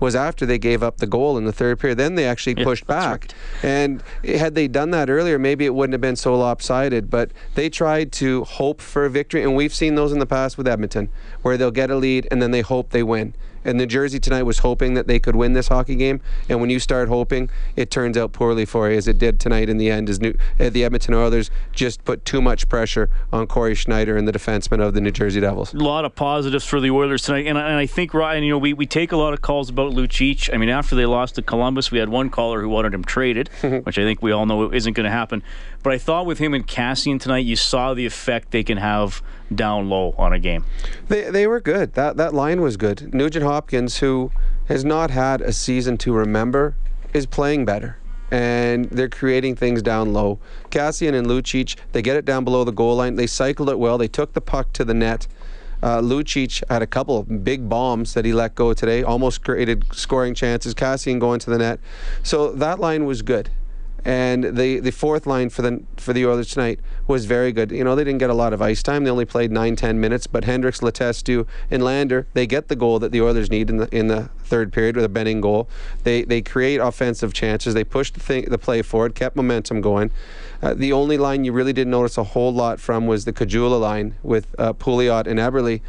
was 0.00 0.16
after 0.16 0.46
they 0.46 0.58
gave 0.58 0.82
up 0.82 0.96
the 0.96 1.06
goal 1.06 1.36
in 1.36 1.44
the 1.44 1.52
third 1.52 1.78
period. 1.78 1.98
Then 1.98 2.14
they 2.14 2.24
actually 2.24 2.54
Yeah, 2.56 2.64
pushed 2.64 2.86
back. 2.86 3.20
right. 3.20 3.34
And 3.62 4.02
had 4.24 4.54
they 4.54 4.66
done 4.66 4.90
that 4.92 5.10
earlier, 5.10 5.38
maybe 5.38 5.66
it 5.66 5.74
wouldn't 5.74 5.92
have 5.92 6.00
been 6.00 6.16
so 6.16 6.34
lopsided. 6.34 7.10
But 7.10 7.30
they 7.54 7.68
tried 7.68 8.10
to 8.12 8.44
hope 8.44 8.80
for 8.80 9.04
a 9.04 9.10
victory, 9.10 9.42
and 9.42 9.54
we've 9.54 9.74
seen 9.74 9.96
those 9.96 10.10
in 10.10 10.18
the 10.18 10.26
past 10.26 10.56
with 10.56 10.66
Edmonton, 10.66 11.10
where 11.42 11.58
they'll 11.58 11.70
get 11.70 11.90
a 11.90 11.96
lead 11.96 12.26
and 12.30 12.40
then 12.40 12.50
they 12.50 12.62
hope 12.62 12.90
they 12.90 13.02
win. 13.02 13.34
And 13.64 13.78
New 13.78 13.86
Jersey 13.86 14.18
tonight 14.18 14.44
was 14.44 14.58
hoping 14.58 14.94
that 14.94 15.06
they 15.06 15.18
could 15.18 15.36
win 15.36 15.52
this 15.52 15.68
hockey 15.68 15.96
game. 15.96 16.20
And 16.48 16.60
when 16.60 16.70
you 16.70 16.78
start 16.78 17.08
hoping, 17.08 17.50
it 17.76 17.90
turns 17.90 18.16
out 18.16 18.32
poorly 18.32 18.64
for 18.64 18.90
you, 18.90 18.96
as 18.96 19.06
it 19.06 19.18
did 19.18 19.38
tonight 19.38 19.68
in 19.68 19.76
the 19.76 19.90
end. 19.90 20.08
As 20.08 20.20
New, 20.20 20.34
uh, 20.58 20.70
the 20.70 20.84
Edmonton 20.84 21.14
Oilers 21.14 21.50
just 21.72 22.04
put 22.04 22.24
too 22.24 22.40
much 22.40 22.68
pressure 22.68 23.10
on 23.32 23.46
Cory 23.46 23.74
Schneider 23.74 24.16
and 24.16 24.26
the 24.26 24.32
defenseman 24.32 24.80
of 24.80 24.94
the 24.94 25.00
New 25.00 25.10
Jersey 25.10 25.40
Devils. 25.40 25.74
A 25.74 25.78
lot 25.78 26.04
of 26.04 26.14
positives 26.14 26.64
for 26.64 26.80
the 26.80 26.90
Oilers 26.90 27.22
tonight, 27.22 27.46
and 27.46 27.58
I, 27.58 27.68
and 27.68 27.76
I 27.76 27.86
think 27.86 28.14
Ryan, 28.14 28.44
you 28.44 28.50
know, 28.50 28.58
we, 28.58 28.72
we 28.72 28.86
take 28.86 29.12
a 29.12 29.16
lot 29.16 29.32
of 29.32 29.42
calls 29.42 29.68
about 29.68 29.92
Lucic. 29.92 30.52
I 30.52 30.56
mean, 30.56 30.68
after 30.68 30.94
they 30.96 31.06
lost 31.06 31.34
to 31.36 31.42
Columbus, 31.42 31.90
we 31.90 31.98
had 31.98 32.08
one 32.08 32.30
caller 32.30 32.60
who 32.60 32.68
wanted 32.68 32.94
him 32.94 33.04
traded, 33.04 33.48
which 33.60 33.98
I 33.98 34.02
think 34.02 34.22
we 34.22 34.32
all 34.32 34.46
know 34.46 34.72
isn't 34.72 34.94
going 34.94 35.04
to 35.04 35.10
happen. 35.10 35.42
But 35.82 35.92
I 35.92 35.98
thought 35.98 36.26
with 36.26 36.38
him 36.38 36.54
and 36.54 36.66
Kassian 36.66 37.20
tonight, 37.20 37.44
you 37.44 37.56
saw 37.56 37.94
the 37.94 38.06
effect 38.06 38.50
they 38.50 38.62
can 38.62 38.78
have 38.78 39.22
down 39.54 39.88
low 39.88 40.14
on 40.16 40.32
a 40.32 40.38
game. 40.38 40.64
They 41.08 41.30
they 41.30 41.46
were 41.46 41.60
good. 41.60 41.94
That 41.94 42.16
that 42.16 42.34
line 42.34 42.60
was 42.60 42.76
good. 42.76 43.12
Nugent 43.12 43.44
Hopkins, 43.44 43.98
who 43.98 44.32
has 44.68 44.84
not 44.84 45.10
had 45.10 45.40
a 45.40 45.52
season 45.52 45.98
to 45.98 46.12
remember, 46.12 46.76
is 47.12 47.26
playing 47.26 47.64
better. 47.64 47.96
And 48.30 48.84
they're 48.90 49.08
creating 49.08 49.56
things 49.56 49.82
down 49.82 50.12
low. 50.12 50.38
Kassian 50.70 51.14
and 51.14 51.26
Lucic, 51.26 51.76
they 51.90 52.00
get 52.00 52.16
it 52.16 52.24
down 52.24 52.44
below 52.44 52.62
the 52.62 52.70
goal 52.70 52.96
line. 52.96 53.16
They 53.16 53.26
cycled 53.26 53.68
it 53.68 53.78
well. 53.78 53.98
They 53.98 54.06
took 54.06 54.34
the 54.34 54.40
puck 54.40 54.72
to 54.74 54.84
the 54.84 54.94
net. 54.94 55.26
Uh, 55.82 56.00
Lucic 56.00 56.62
had 56.70 56.80
a 56.80 56.86
couple 56.86 57.18
of 57.18 57.42
big 57.42 57.68
bombs 57.68 58.14
that 58.14 58.24
he 58.24 58.32
let 58.32 58.54
go 58.54 58.72
today, 58.72 59.02
almost 59.02 59.42
created 59.42 59.84
scoring 59.92 60.34
chances. 60.34 60.74
Kassian 60.74 61.18
going 61.18 61.40
to 61.40 61.50
the 61.50 61.58
net. 61.58 61.80
So 62.22 62.52
that 62.52 62.78
line 62.78 63.04
was 63.04 63.22
good. 63.22 63.50
And 64.04 64.56
the, 64.56 64.80
the 64.80 64.90
fourth 64.90 65.26
line 65.26 65.50
for 65.50 65.62
the 65.62 65.82
for 65.96 66.12
the 66.12 66.26
Oilers 66.26 66.50
tonight 66.50 66.80
was 67.06 67.26
very 67.26 67.52
good. 67.52 67.70
You 67.70 67.84
know, 67.84 67.94
they 67.94 68.04
didn't 68.04 68.18
get 68.18 68.30
a 68.30 68.34
lot 68.34 68.52
of 68.52 68.62
ice 68.62 68.82
time. 68.82 69.04
They 69.04 69.10
only 69.10 69.24
played 69.24 69.52
9, 69.52 69.76
10 69.76 70.00
minutes. 70.00 70.26
But 70.26 70.44
Hendricks, 70.44 70.80
Letestu, 70.80 71.46
and 71.70 71.82
Lander, 71.82 72.26
they 72.32 72.46
get 72.46 72.68
the 72.68 72.76
goal 72.76 72.98
that 73.00 73.12
the 73.12 73.20
Oilers 73.20 73.50
need 73.50 73.68
in 73.68 73.76
the 73.76 73.94
in 73.94 74.08
the 74.08 74.30
third 74.38 74.72
period 74.72 74.96
with 74.96 75.04
a 75.04 75.08
Benning 75.08 75.40
goal. 75.40 75.68
They 76.04 76.22
they 76.22 76.42
create 76.42 76.78
offensive 76.78 77.32
chances. 77.32 77.74
They 77.74 77.84
pushed 77.84 78.14
the, 78.14 78.20
thing, 78.20 78.46
the 78.46 78.58
play 78.58 78.82
forward, 78.82 79.14
kept 79.14 79.36
momentum 79.36 79.80
going. 79.80 80.10
Uh, 80.62 80.74
the 80.74 80.92
only 80.92 81.18
line 81.18 81.44
you 81.44 81.52
really 81.52 81.72
didn't 81.72 81.90
notice 81.90 82.18
a 82.18 82.24
whole 82.24 82.52
lot 82.52 82.80
from 82.80 83.06
was 83.06 83.24
the 83.24 83.32
Caggiula 83.32 83.80
line 83.80 84.16
with 84.22 84.54
uh, 84.58 84.72
Pouliot 84.72 85.26
and 85.26 85.38
Eberle 85.38 85.80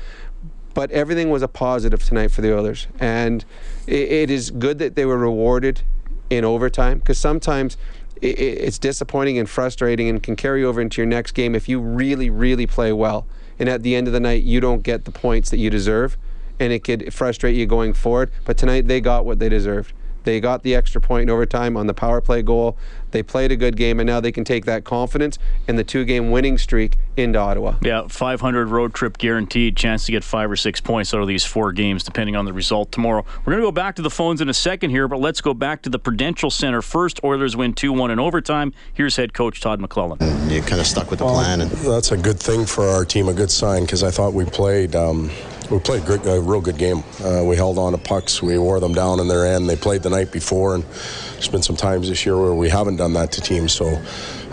but 0.74 0.90
everything 0.92 1.30
was 1.30 1.42
a 1.42 1.48
positive 1.48 2.04
tonight 2.04 2.32
for 2.32 2.42
the 2.42 2.56
Oilers, 2.56 2.88
and 3.00 3.44
it, 3.88 4.12
it 4.12 4.30
is 4.30 4.52
good 4.52 4.80
that 4.80 4.96
they 4.96 5.06
were 5.06 5.18
rewarded 5.18 5.82
in 6.30 6.46
overtime 6.46 7.00
because 7.00 7.18
sometimes 7.18 7.78
it's 8.22 8.78
disappointing 8.78 9.38
and 9.40 9.50
frustrating 9.50 10.08
and 10.08 10.22
can 10.22 10.36
carry 10.36 10.64
over 10.64 10.80
into 10.80 11.02
your 11.02 11.08
next 11.08 11.32
game 11.32 11.56
if 11.56 11.68
you 11.68 11.80
really, 11.80 12.30
really 12.30 12.68
play 12.68 12.94
well, 12.94 13.26
and 13.58 13.68
at 13.68 13.84
the 13.84 13.96
end 13.96 14.08
of 14.08 14.14
the 14.14 14.20
night 14.20 14.44
you 14.44 14.60
don't 14.60 14.84
get 14.84 15.06
the 15.06 15.12
points 15.12 15.50
that 15.50 15.58
you 15.58 15.70
deserve, 15.70 16.18
and 16.60 16.72
it 16.72 16.84
could 16.84 17.14
frustrate 17.14 17.56
you 17.56 17.66
going 17.66 17.94
forward. 17.94 18.32
But 18.46 18.58
tonight 18.58 18.88
they 18.88 19.02
got 19.02 19.26
what 19.26 19.40
they 19.40 19.50
deserved. 19.50 19.94
They 20.24 20.40
got 20.40 20.64
the 20.64 20.76
extra 20.76 21.02
point 21.02 21.24
in 21.24 21.30
overtime 21.30 21.78
on 21.78 21.88
the 21.88 21.94
power 21.94 22.22
play 22.22 22.42
goal. 22.42 22.78
They 23.12 23.24
played 23.24 23.52
a 23.52 23.56
good 23.58 23.76
game, 23.76 24.00
and 24.00 24.08
now 24.08 24.22
they 24.22 24.32
can 24.32 24.44
take 24.46 24.66
that 24.66 24.86
confidence 24.86 25.38
and 25.68 25.78
the 25.78 25.84
two-game 25.84 26.32
winning 26.32 26.58
streak 26.58 26.98
into 27.18 27.38
Ottawa. 27.40 27.76
Yeah, 27.82 28.08
500 28.08 28.70
road 28.70 28.94
trip 28.94 29.18
guaranteed. 29.18 29.76
Chance 29.76 30.06
to 30.06 30.14
get 30.14 30.24
five 30.24 30.50
or 30.50 30.56
six 30.56 30.80
points 30.80 31.14
out 31.14 31.22
of 31.22 31.28
these 31.28 31.44
four 31.44 31.74
games, 31.74 32.04
depending 32.04 32.38
on 32.38 32.46
the 32.46 32.54
result 32.54 32.92
tomorrow. 32.92 33.26
We're 33.40 33.52
going 33.52 33.62
to 33.64 33.68
go 33.68 33.72
back 33.72 33.96
to 33.98 34.02
the 34.02 34.10
phones 34.10 34.40
in 34.40 34.48
a 34.48 34.54
second 34.54 34.92
here, 34.92 35.08
but 35.10 35.20
let's 35.20 35.42
go 35.42 35.54
back 35.54 35.82
to 35.82 35.90
the 35.90 36.00
Prudential 36.00 36.50
Center 36.50 36.82
first. 36.82 37.20
Oilers 37.24 37.58
win 37.58 37.74
2 37.74 37.92
1 37.92 38.12
in 38.12 38.20
overtime. 38.20 38.74
Here's 38.94 39.18
head 39.18 39.34
coach 39.34 39.60
Todd 39.60 39.82
McLellan. 39.82 40.50
you 40.50 40.62
kind 40.62 40.80
of 40.80 40.88
stuck 40.88 41.10
with 41.10 41.20
the 41.20 41.26
plan. 41.26 41.62
And 41.62 41.72
That's 41.72 42.14
a 42.14 42.18
good 42.18 42.40
thing 42.40 42.66
for 42.66 42.88
our 42.88 43.04
team, 43.04 43.28
a 43.28 43.34
good 43.34 43.52
sign, 43.52 43.82
because 43.84 44.04
I 44.04 44.12
thought 44.12 44.34
we 44.34 44.46
played 44.46 44.96
um, 44.96 45.30
we 45.72 45.80
played 45.80 46.06
great, 46.06 46.26
a 46.26 46.42
real 46.42 46.60
good 46.60 46.78
game. 46.78 47.04
Uh, 47.24 47.44
we 47.46 47.56
held 47.56 47.78
on 47.78 47.94
to 47.94 47.98
pucks. 47.98 48.42
We 48.42 48.58
wore 48.58 48.80
them 48.80 48.94
down 48.94 49.20
in 49.22 49.28
their 49.30 49.46
end. 49.46 49.70
They 49.70 49.78
played 49.78 50.04
the 50.04 50.10
night 50.10 50.32
before, 50.32 50.76
and 50.76 50.84
there's 50.84 51.48
been 51.48 51.64
some 51.64 51.78
times 51.78 52.10
this 52.10 52.26
year 52.26 52.38
where 52.38 52.54
we 52.54 52.70
haven't 52.70 52.98
done 52.98 53.14
that 53.14 53.32
to 53.34 53.42
teams. 53.42 53.72
So 53.72 54.02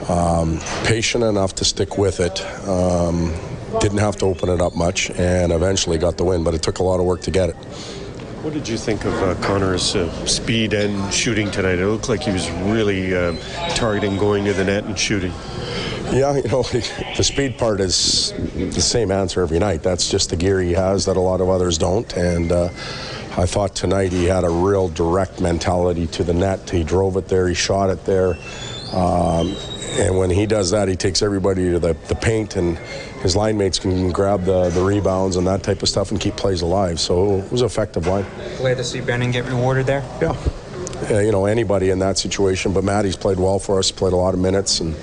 um, 0.08 0.60
patient 0.84 1.24
enough 1.24 1.56
to 1.56 1.64
stick 1.64 1.98
with 1.98 2.20
it. 2.20 2.40
Um, 2.68 3.34
didn't 3.80 3.98
have 3.98 4.16
to 4.18 4.26
open 4.26 4.48
it 4.48 4.60
up 4.60 4.76
much, 4.76 5.10
and 5.10 5.52
eventually 5.52 5.98
got 5.98 6.16
the 6.16 6.24
win. 6.24 6.44
But 6.44 6.54
it 6.54 6.62
took 6.62 6.78
a 6.78 6.84
lot 6.84 7.00
of 7.00 7.06
work 7.06 7.20
to 7.22 7.32
get 7.32 7.50
it. 7.50 7.56
What 8.42 8.54
did 8.54 8.68
you 8.68 8.78
think 8.78 9.04
of 9.04 9.12
uh, 9.14 9.34
Connor's 9.42 9.96
uh, 9.96 10.08
speed 10.24 10.72
and 10.72 11.12
shooting 11.12 11.50
tonight? 11.50 11.80
It 11.80 11.86
looked 11.88 12.08
like 12.08 12.22
he 12.22 12.30
was 12.30 12.48
really 12.50 13.14
uh, 13.14 13.36
targeting 13.74 14.16
going 14.16 14.44
to 14.44 14.52
the 14.52 14.64
net 14.64 14.84
and 14.84 14.96
shooting. 14.96 15.32
Yeah, 16.12 16.36
you 16.36 16.48
know, 16.48 16.62
the 16.62 17.22
speed 17.22 17.58
part 17.58 17.80
is 17.80 18.32
the 18.54 18.80
same 18.80 19.10
answer 19.10 19.42
every 19.42 19.58
night. 19.58 19.82
That's 19.82 20.10
just 20.10 20.30
the 20.30 20.36
gear 20.36 20.60
he 20.60 20.72
has 20.72 21.04
that 21.04 21.16
a 21.16 21.20
lot 21.20 21.40
of 21.40 21.50
others 21.50 21.76
don't. 21.76 22.10
And 22.16 22.50
uh, 22.50 22.64
I 23.36 23.46
thought 23.46 23.74
tonight 23.74 24.12
he 24.12 24.24
had 24.24 24.44
a 24.44 24.48
real 24.48 24.88
direct 24.88 25.40
mentality 25.40 26.06
to 26.08 26.24
the 26.24 26.32
net. 26.32 26.70
He 26.70 26.82
drove 26.82 27.16
it 27.16 27.28
there, 27.28 27.46
he 27.46 27.54
shot 27.54 27.90
it 27.90 28.04
there. 28.06 28.36
Um, 28.92 29.54
and 29.98 30.16
when 30.16 30.30
he 30.30 30.46
does 30.46 30.70
that, 30.70 30.88
he 30.88 30.96
takes 30.96 31.22
everybody 31.22 31.70
to 31.72 31.78
the, 31.78 31.92
the 32.08 32.14
paint, 32.14 32.56
and 32.56 32.78
his 33.20 33.36
line 33.36 33.58
mates 33.58 33.78
can 33.78 34.10
grab 34.10 34.44
the, 34.44 34.70
the 34.70 34.82
rebounds 34.82 35.36
and 35.36 35.46
that 35.46 35.62
type 35.62 35.82
of 35.82 35.88
stuff 35.88 36.10
and 36.10 36.20
keep 36.20 36.36
plays 36.36 36.62
alive. 36.62 37.00
So 37.00 37.38
it 37.38 37.52
was 37.52 37.60
an 37.60 37.66
effective 37.66 38.06
line. 38.06 38.24
Glad 38.58 38.76
to 38.78 38.84
see 38.84 39.00
Benning 39.00 39.30
get 39.30 39.44
rewarded 39.44 39.86
there. 39.86 40.02
Yeah. 40.22 40.36
yeah. 41.10 41.20
You 41.20 41.32
know, 41.32 41.46
anybody 41.46 41.90
in 41.90 41.98
that 41.98 42.16
situation, 42.16 42.72
but 42.72 42.84
Maddie's 42.84 43.16
played 43.16 43.38
well 43.38 43.58
for 43.58 43.78
us, 43.78 43.90
played 43.90 44.12
a 44.12 44.16
lot 44.16 44.34
of 44.34 44.40
minutes, 44.40 44.80
and 44.80 44.94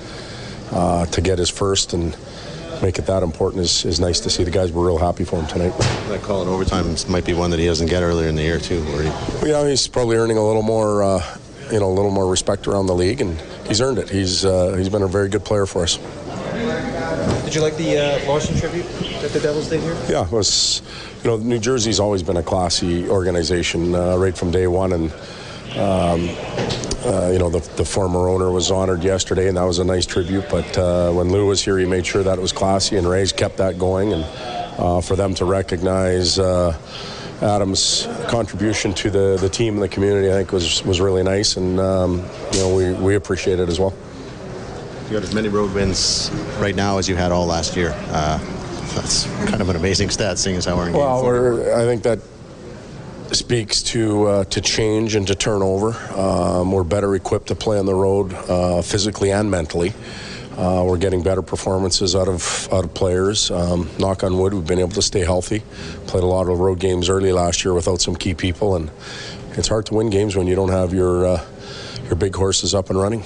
uh, 0.72 1.06
to 1.06 1.20
get 1.20 1.38
his 1.38 1.50
first 1.50 1.92
and 1.92 2.16
make 2.82 2.98
it 2.98 3.06
that 3.06 3.22
important 3.22 3.62
is, 3.62 3.84
is 3.84 4.00
nice 4.00 4.20
to 4.20 4.30
see. 4.30 4.44
The 4.44 4.50
guys 4.50 4.72
were 4.72 4.84
real 4.84 4.98
happy 4.98 5.24
for 5.24 5.36
him 5.36 5.46
tonight. 5.46 5.72
That 6.06 6.22
call 6.22 6.42
in 6.42 6.48
overtime 6.48 6.94
might 7.08 7.24
be 7.24 7.34
one 7.34 7.50
that 7.50 7.58
he 7.58 7.66
doesn't 7.66 7.88
get 7.88 8.04
earlier 8.04 8.28
in 8.28 8.36
the 8.36 8.42
year, 8.42 8.60
too. 8.60 8.78
Or 8.94 9.02
he... 9.02 9.08
well, 9.08 9.46
yeah, 9.48 9.68
he's 9.68 9.88
probably 9.88 10.16
earning 10.16 10.36
a 10.36 10.46
little 10.46 10.62
more. 10.62 11.02
Uh, 11.02 11.38
you 11.72 11.80
know, 11.80 11.86
a 11.86 11.90
little 11.90 12.12
more 12.12 12.30
respect 12.30 12.68
around 12.68 12.86
the 12.86 12.94
league, 12.94 13.20
and 13.20 13.40
he's 13.66 13.80
earned 13.80 13.98
it. 13.98 14.08
He's 14.08 14.44
uh, 14.44 14.74
he's 14.76 14.88
been 14.88 15.02
a 15.02 15.08
very 15.08 15.28
good 15.28 15.44
player 15.44 15.66
for 15.66 15.82
us. 15.82 15.98
Did 17.44 17.54
you 17.54 17.60
like 17.60 17.76
the 17.76 17.98
uh, 17.98 18.28
Larson 18.28 18.56
tribute 18.56 18.86
that 19.20 19.30
the 19.32 19.40
Devils 19.40 19.68
did 19.68 19.80
here? 19.80 19.96
Yeah, 20.08 20.24
it 20.24 20.32
was. 20.32 20.82
You 21.22 21.30
know, 21.30 21.36
New 21.38 21.58
Jersey's 21.58 21.98
always 21.98 22.22
been 22.22 22.36
a 22.36 22.42
classy 22.42 23.08
organization 23.08 23.94
uh, 23.94 24.16
right 24.16 24.36
from 24.36 24.50
day 24.50 24.66
one, 24.66 24.92
and 24.92 25.12
um, 25.78 26.28
uh, 27.04 27.30
you 27.30 27.38
know 27.38 27.50
the, 27.50 27.60
the, 27.76 27.84
former 27.84 28.28
owner 28.28 28.50
was 28.50 28.70
honored 28.70 29.04
yesterday, 29.04 29.48
and 29.48 29.56
that 29.56 29.64
was 29.64 29.78
a 29.78 29.84
nice 29.84 30.06
tribute. 30.06 30.44
But 30.50 30.76
uh, 30.76 31.12
when 31.12 31.30
Lou 31.30 31.46
was 31.46 31.62
here, 31.62 31.78
he 31.78 31.86
made 31.86 32.06
sure 32.06 32.22
that 32.22 32.38
it 32.38 32.40
was 32.40 32.52
classy, 32.52 32.96
and 32.96 33.08
Ray's 33.08 33.32
kept 33.32 33.58
that 33.58 33.78
going, 33.78 34.12
and 34.12 34.24
uh, 34.78 35.00
for 35.00 35.16
them 35.16 35.34
to 35.34 35.44
recognize. 35.44 36.38
Uh, 36.38 36.76
Adam's 37.42 38.08
contribution 38.28 38.94
to 38.94 39.10
the, 39.10 39.36
the 39.38 39.48
team 39.50 39.74
and 39.74 39.82
the 39.82 39.88
community, 39.88 40.30
I 40.30 40.36
think, 40.36 40.52
was 40.52 40.82
was 40.86 41.02
really 41.02 41.22
nice, 41.22 41.58
and 41.58 41.78
um, 41.78 42.24
you 42.52 42.60
know 42.60 42.74
we, 42.74 42.94
we 42.94 43.14
appreciate 43.14 43.60
it 43.60 43.68
as 43.68 43.78
well. 43.78 43.92
You 45.06 45.12
got 45.12 45.22
as 45.22 45.34
many 45.34 45.48
road 45.48 45.74
wins 45.74 46.30
right 46.58 46.74
now 46.74 46.96
as 46.96 47.10
you 47.10 47.14
had 47.14 47.32
all 47.32 47.44
last 47.44 47.76
year. 47.76 47.92
Uh, 48.08 48.38
that's 48.94 49.26
kind 49.50 49.60
of 49.60 49.68
an 49.68 49.76
amazing 49.76 50.08
stat, 50.08 50.38
seeing 50.38 50.56
as 50.56 50.64
how 50.64 50.76
we're 50.76 50.88
in 50.88 50.94
well, 50.94 51.22
we're, 51.22 51.78
I 51.78 51.84
think 51.84 52.02
that 52.04 52.20
speaks 53.34 53.82
to 53.82 54.26
uh, 54.26 54.44
to 54.44 54.60
change 54.60 55.14
and 55.14 55.26
to 55.26 55.34
turnover. 55.34 55.92
Um, 56.18 56.72
we're 56.72 56.84
better 56.84 57.14
equipped 57.14 57.48
to 57.48 57.54
play 57.54 57.78
on 57.78 57.86
the 57.86 57.94
road, 57.94 58.32
uh, 58.34 58.82
physically 58.82 59.32
and 59.32 59.50
mentally. 59.50 59.92
Uh, 60.56 60.82
we're 60.86 60.96
getting 60.96 61.22
better 61.22 61.42
performances 61.42 62.16
out 62.16 62.28
of 62.28 62.68
out 62.72 62.84
of 62.84 62.94
players. 62.94 63.50
Um, 63.50 63.90
knock 63.98 64.24
on 64.24 64.38
wood, 64.38 64.54
we've 64.54 64.66
been 64.66 64.78
able 64.78 64.90
to 64.90 65.02
stay 65.02 65.20
healthy. 65.20 65.62
Played 66.06 66.24
a 66.24 66.26
lot 66.26 66.48
of 66.48 66.58
road 66.60 66.78
games 66.78 67.08
early 67.08 67.32
last 67.32 67.64
year 67.64 67.74
without 67.74 68.00
some 68.00 68.16
key 68.16 68.34
people, 68.34 68.76
and 68.76 68.90
it's 69.52 69.68
hard 69.68 69.86
to 69.86 69.94
win 69.94 70.08
games 70.08 70.34
when 70.36 70.46
you 70.46 70.54
don't 70.54 70.70
have 70.70 70.94
your 70.94 71.26
uh, 71.26 71.44
your 72.04 72.16
big 72.16 72.34
horses 72.34 72.74
up 72.74 72.90
and 72.90 72.98
running. 72.98 73.22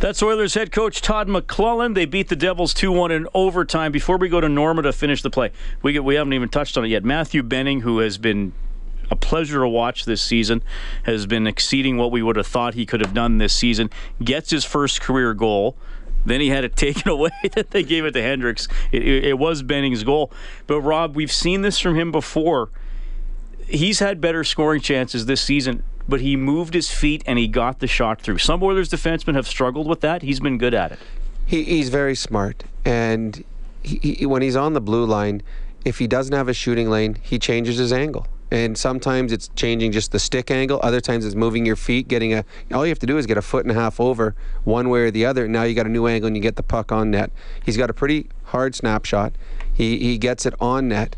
That's 0.00 0.22
Oilers 0.22 0.54
head 0.54 0.72
coach 0.72 1.02
Todd 1.02 1.28
McLellan. 1.28 1.94
They 1.94 2.06
beat 2.06 2.28
the 2.28 2.36
Devils 2.36 2.72
2 2.72 2.90
1 2.90 3.10
in 3.10 3.28
overtime. 3.34 3.92
Before 3.92 4.16
we 4.16 4.30
go 4.30 4.40
to 4.40 4.48
Norma 4.48 4.80
to 4.80 4.94
finish 4.94 5.20
the 5.20 5.28
play, 5.28 5.52
we, 5.82 5.98
we 5.98 6.14
haven't 6.14 6.32
even 6.32 6.48
touched 6.48 6.78
on 6.78 6.86
it 6.86 6.88
yet. 6.88 7.04
Matthew 7.04 7.42
Benning, 7.42 7.82
who 7.82 7.98
has 7.98 8.16
been 8.16 8.54
a 9.10 9.16
pleasure 9.16 9.58
to 9.60 9.68
watch 9.68 10.06
this 10.06 10.22
season, 10.22 10.62
has 11.02 11.26
been 11.26 11.46
exceeding 11.46 11.98
what 11.98 12.10
we 12.10 12.22
would 12.22 12.36
have 12.36 12.46
thought 12.46 12.72
he 12.72 12.86
could 12.86 13.00
have 13.00 13.12
done 13.12 13.36
this 13.36 13.52
season, 13.52 13.90
gets 14.24 14.48
his 14.48 14.64
first 14.64 15.02
career 15.02 15.34
goal. 15.34 15.76
Then 16.24 16.40
he 16.40 16.48
had 16.48 16.64
it 16.64 16.76
taken 16.76 17.10
away 17.10 17.30
that 17.52 17.70
they 17.72 17.82
gave 17.82 18.06
it 18.06 18.12
to 18.12 18.22
Hendricks. 18.22 18.68
It, 18.92 19.06
it, 19.06 19.24
it 19.24 19.38
was 19.38 19.62
Benning's 19.62 20.02
goal. 20.02 20.32
But, 20.66 20.80
Rob, 20.80 21.14
we've 21.14 21.30
seen 21.30 21.60
this 21.60 21.78
from 21.78 21.94
him 21.94 22.10
before. 22.10 22.70
He's 23.66 23.98
had 23.98 24.18
better 24.18 24.44
scoring 24.44 24.80
chances 24.80 25.26
this 25.26 25.42
season 25.42 25.82
but 26.08 26.20
he 26.20 26.36
moved 26.36 26.74
his 26.74 26.90
feet 26.90 27.22
and 27.26 27.38
he 27.38 27.48
got 27.48 27.78
the 27.78 27.86
shot 27.86 28.20
through. 28.20 28.38
Some 28.38 28.62
Oilers 28.62 28.88
defensemen 28.88 29.34
have 29.34 29.46
struggled 29.46 29.86
with 29.86 30.00
that. 30.00 30.22
He's 30.22 30.40
been 30.40 30.58
good 30.58 30.74
at 30.74 30.92
it. 30.92 30.98
He, 31.46 31.64
he's 31.64 31.88
very 31.88 32.14
smart, 32.14 32.64
and 32.84 33.44
he, 33.82 33.98
he, 33.98 34.26
when 34.26 34.42
he's 34.42 34.56
on 34.56 34.72
the 34.72 34.80
blue 34.80 35.04
line, 35.04 35.42
if 35.84 35.98
he 35.98 36.06
doesn't 36.06 36.34
have 36.34 36.48
a 36.48 36.54
shooting 36.54 36.90
lane, 36.90 37.16
he 37.22 37.38
changes 37.38 37.78
his 37.78 37.92
angle. 37.92 38.26
And 38.52 38.76
sometimes 38.76 39.30
it's 39.32 39.48
changing 39.54 39.92
just 39.92 40.10
the 40.10 40.18
stick 40.18 40.50
angle. 40.50 40.80
Other 40.82 41.00
times 41.00 41.24
it's 41.24 41.36
moving 41.36 41.64
your 41.64 41.76
feet, 41.76 42.08
getting 42.08 42.34
a. 42.34 42.44
All 42.72 42.84
you 42.84 42.90
have 42.90 42.98
to 42.98 43.06
do 43.06 43.16
is 43.16 43.26
get 43.26 43.38
a 43.38 43.42
foot 43.42 43.64
and 43.64 43.70
a 43.70 43.80
half 43.80 44.00
over 44.00 44.34
one 44.64 44.88
way 44.88 45.02
or 45.02 45.10
the 45.12 45.24
other. 45.24 45.44
And 45.44 45.52
Now 45.52 45.62
you 45.62 45.74
got 45.74 45.86
a 45.86 45.90
new 45.90 46.08
angle 46.08 46.26
and 46.26 46.36
you 46.36 46.42
get 46.42 46.56
the 46.56 46.64
puck 46.64 46.90
on 46.90 47.12
net. 47.12 47.30
He's 47.64 47.76
got 47.76 47.90
a 47.90 47.94
pretty 47.94 48.28
hard 48.46 48.74
snapshot. 48.74 49.34
He 49.72 49.98
he 49.98 50.18
gets 50.18 50.46
it 50.46 50.54
on 50.60 50.88
net, 50.88 51.14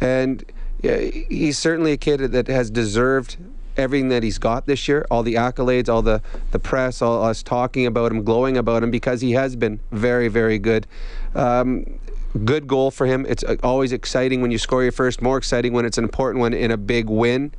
and 0.00 0.44
he's 0.80 1.58
certainly 1.58 1.92
a 1.92 1.96
kid 1.96 2.20
that 2.20 2.46
has 2.46 2.70
deserved 2.70 3.36
everything 3.76 4.08
that 4.08 4.22
he's 4.22 4.38
got 4.38 4.66
this 4.66 4.88
year, 4.88 5.06
all 5.10 5.22
the 5.22 5.34
accolades, 5.34 5.88
all 5.88 6.02
the, 6.02 6.22
the 6.50 6.58
press, 6.58 7.02
all 7.02 7.22
us 7.24 7.42
talking 7.42 7.86
about 7.86 8.12
him, 8.12 8.24
glowing 8.24 8.56
about 8.56 8.82
him, 8.82 8.90
because 8.90 9.20
he 9.20 9.32
has 9.32 9.56
been 9.56 9.80
very, 9.90 10.28
very 10.28 10.58
good. 10.58 10.86
Um, 11.34 11.98
good 12.44 12.66
goal 12.66 12.90
for 12.90 13.06
him. 13.06 13.24
It's 13.26 13.44
uh, 13.44 13.56
always 13.62 13.92
exciting 13.92 14.40
when 14.42 14.50
you 14.50 14.58
score 14.58 14.82
your 14.82 14.92
first, 14.92 15.22
more 15.22 15.38
exciting 15.38 15.72
when 15.72 15.84
it's 15.84 15.98
an 15.98 16.04
important 16.04 16.40
one 16.40 16.52
in 16.52 16.70
a 16.70 16.76
big 16.76 17.08
win. 17.08 17.52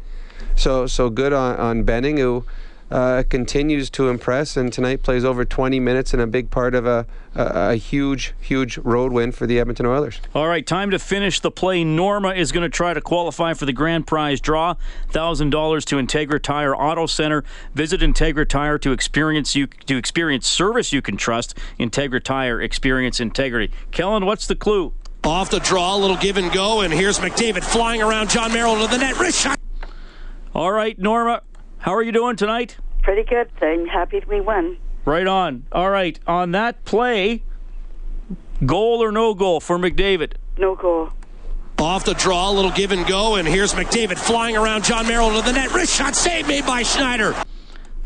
So, 0.56 0.88
so 0.88 1.10
good 1.10 1.34
on, 1.34 1.56
on 1.58 1.84
Benning, 1.84 2.18
who 2.18 2.46
uh, 2.90 3.24
continues 3.30 3.90
to 3.92 4.10
impress, 4.10 4.56
and 4.56 4.72
tonight 4.72 5.04
plays 5.04 5.26
over 5.26 5.44
20 5.44 5.80
minutes 5.80 6.14
and 6.14 6.22
a 6.22 6.28
big 6.28 6.50
part 6.50 6.74
of 6.74 6.86
a, 6.86 7.06
a, 7.36 7.72
a, 7.72 7.76
huge, 7.76 8.34
huge 8.40 8.78
road 8.78 9.12
win 9.12 9.32
for 9.32 9.46
the 9.46 9.60
Edmonton 9.60 9.86
Oilers. 9.86 10.22
All 10.34 10.48
right, 10.48 10.66
time 10.66 10.92
to 10.92 11.00
finish 11.00 11.40
the 11.40 11.52
play. 11.52 11.84
Norma 11.84 12.34
is 12.34 12.52
going 12.52 12.64
to 12.64 12.70
try 12.70 12.94
to 12.94 13.02
qualify 13.02 13.54
for 13.54 13.66
the 13.66 13.74
grand 13.74 14.08
prize 14.08 14.40
draw, 14.40 14.76
thousand 15.10 15.50
dollars 15.50 15.84
to 15.86 15.98
Integra 15.98 16.42
Tire 16.42 16.76
Auto 16.76 17.06
Center. 17.06 17.44
Visit 17.74 18.02
Integra 18.02 18.48
Tire 18.48 18.78
to 18.80 18.92
experience 18.92 19.56
you 19.56 19.68
to 19.68 19.98
experience 19.98 20.48
service 20.48 20.94
you 20.94 21.02
can 21.02 21.18
trust. 21.18 21.58
Integra 21.80 22.24
Tire, 22.24 22.62
experience 22.62 23.20
integrity. 23.20 23.74
Kellen, 23.92 24.26
what's 24.26 24.48
the 24.48 24.56
clue? 24.56 24.94
Off 25.24 25.50
the 25.50 25.60
draw, 25.60 25.96
a 25.96 25.98
little 25.98 26.16
give 26.16 26.38
and 26.38 26.54
go, 26.54 26.82
and 26.82 26.94
here's 26.94 27.20
McDavid 27.20 27.64
flying 27.64 28.02
around 28.02 28.30
Jon 28.30 28.54
Merrill 28.54 28.80
to 28.80 28.88
the 28.88 28.98
net. 28.98 29.20
Wrist 29.20 29.42
shot. 29.42 29.60
All 30.54 30.72
right, 30.72 30.98
Norma, 30.98 31.42
how 31.80 31.94
are 31.94 32.02
you 32.02 32.12
doing 32.12 32.36
tonight? 32.36 32.78
Pretty 33.04 33.24
good. 33.24 33.50
I'm 33.62 33.86
happy 33.86 34.22
we 34.28 34.42
won. 34.42 34.78
Right 35.06 35.28
on. 35.28 35.66
All 35.72 35.90
right. 35.90 36.20
On 36.28 36.52
that 36.52 36.84
play, 36.84 37.44
goal 38.66 39.04
or 39.04 39.12
no 39.12 39.34
goal 39.34 39.60
for 39.60 39.78
McDavid? 39.78 40.34
No 40.58 40.76
goal. 40.76 41.10
Off 41.80 42.06
the 42.06 42.16
draw, 42.16 42.50
a 42.50 42.54
little 42.54 42.72
give 42.72 42.92
and 42.92 43.06
go, 43.06 43.36
and 43.36 43.48
here's 43.48 43.74
McDavid 43.74 44.18
flying 44.18 44.58
around 44.58 44.84
Jon 44.84 45.08
Merrill 45.08 45.30
to 45.40 45.46
the 45.46 45.54
net. 45.54 45.72
Wrist 45.74 45.96
shot 45.96 46.16
save 46.16 46.48
made 46.48 46.66
by 46.66 46.82
Schneider. 46.82 47.36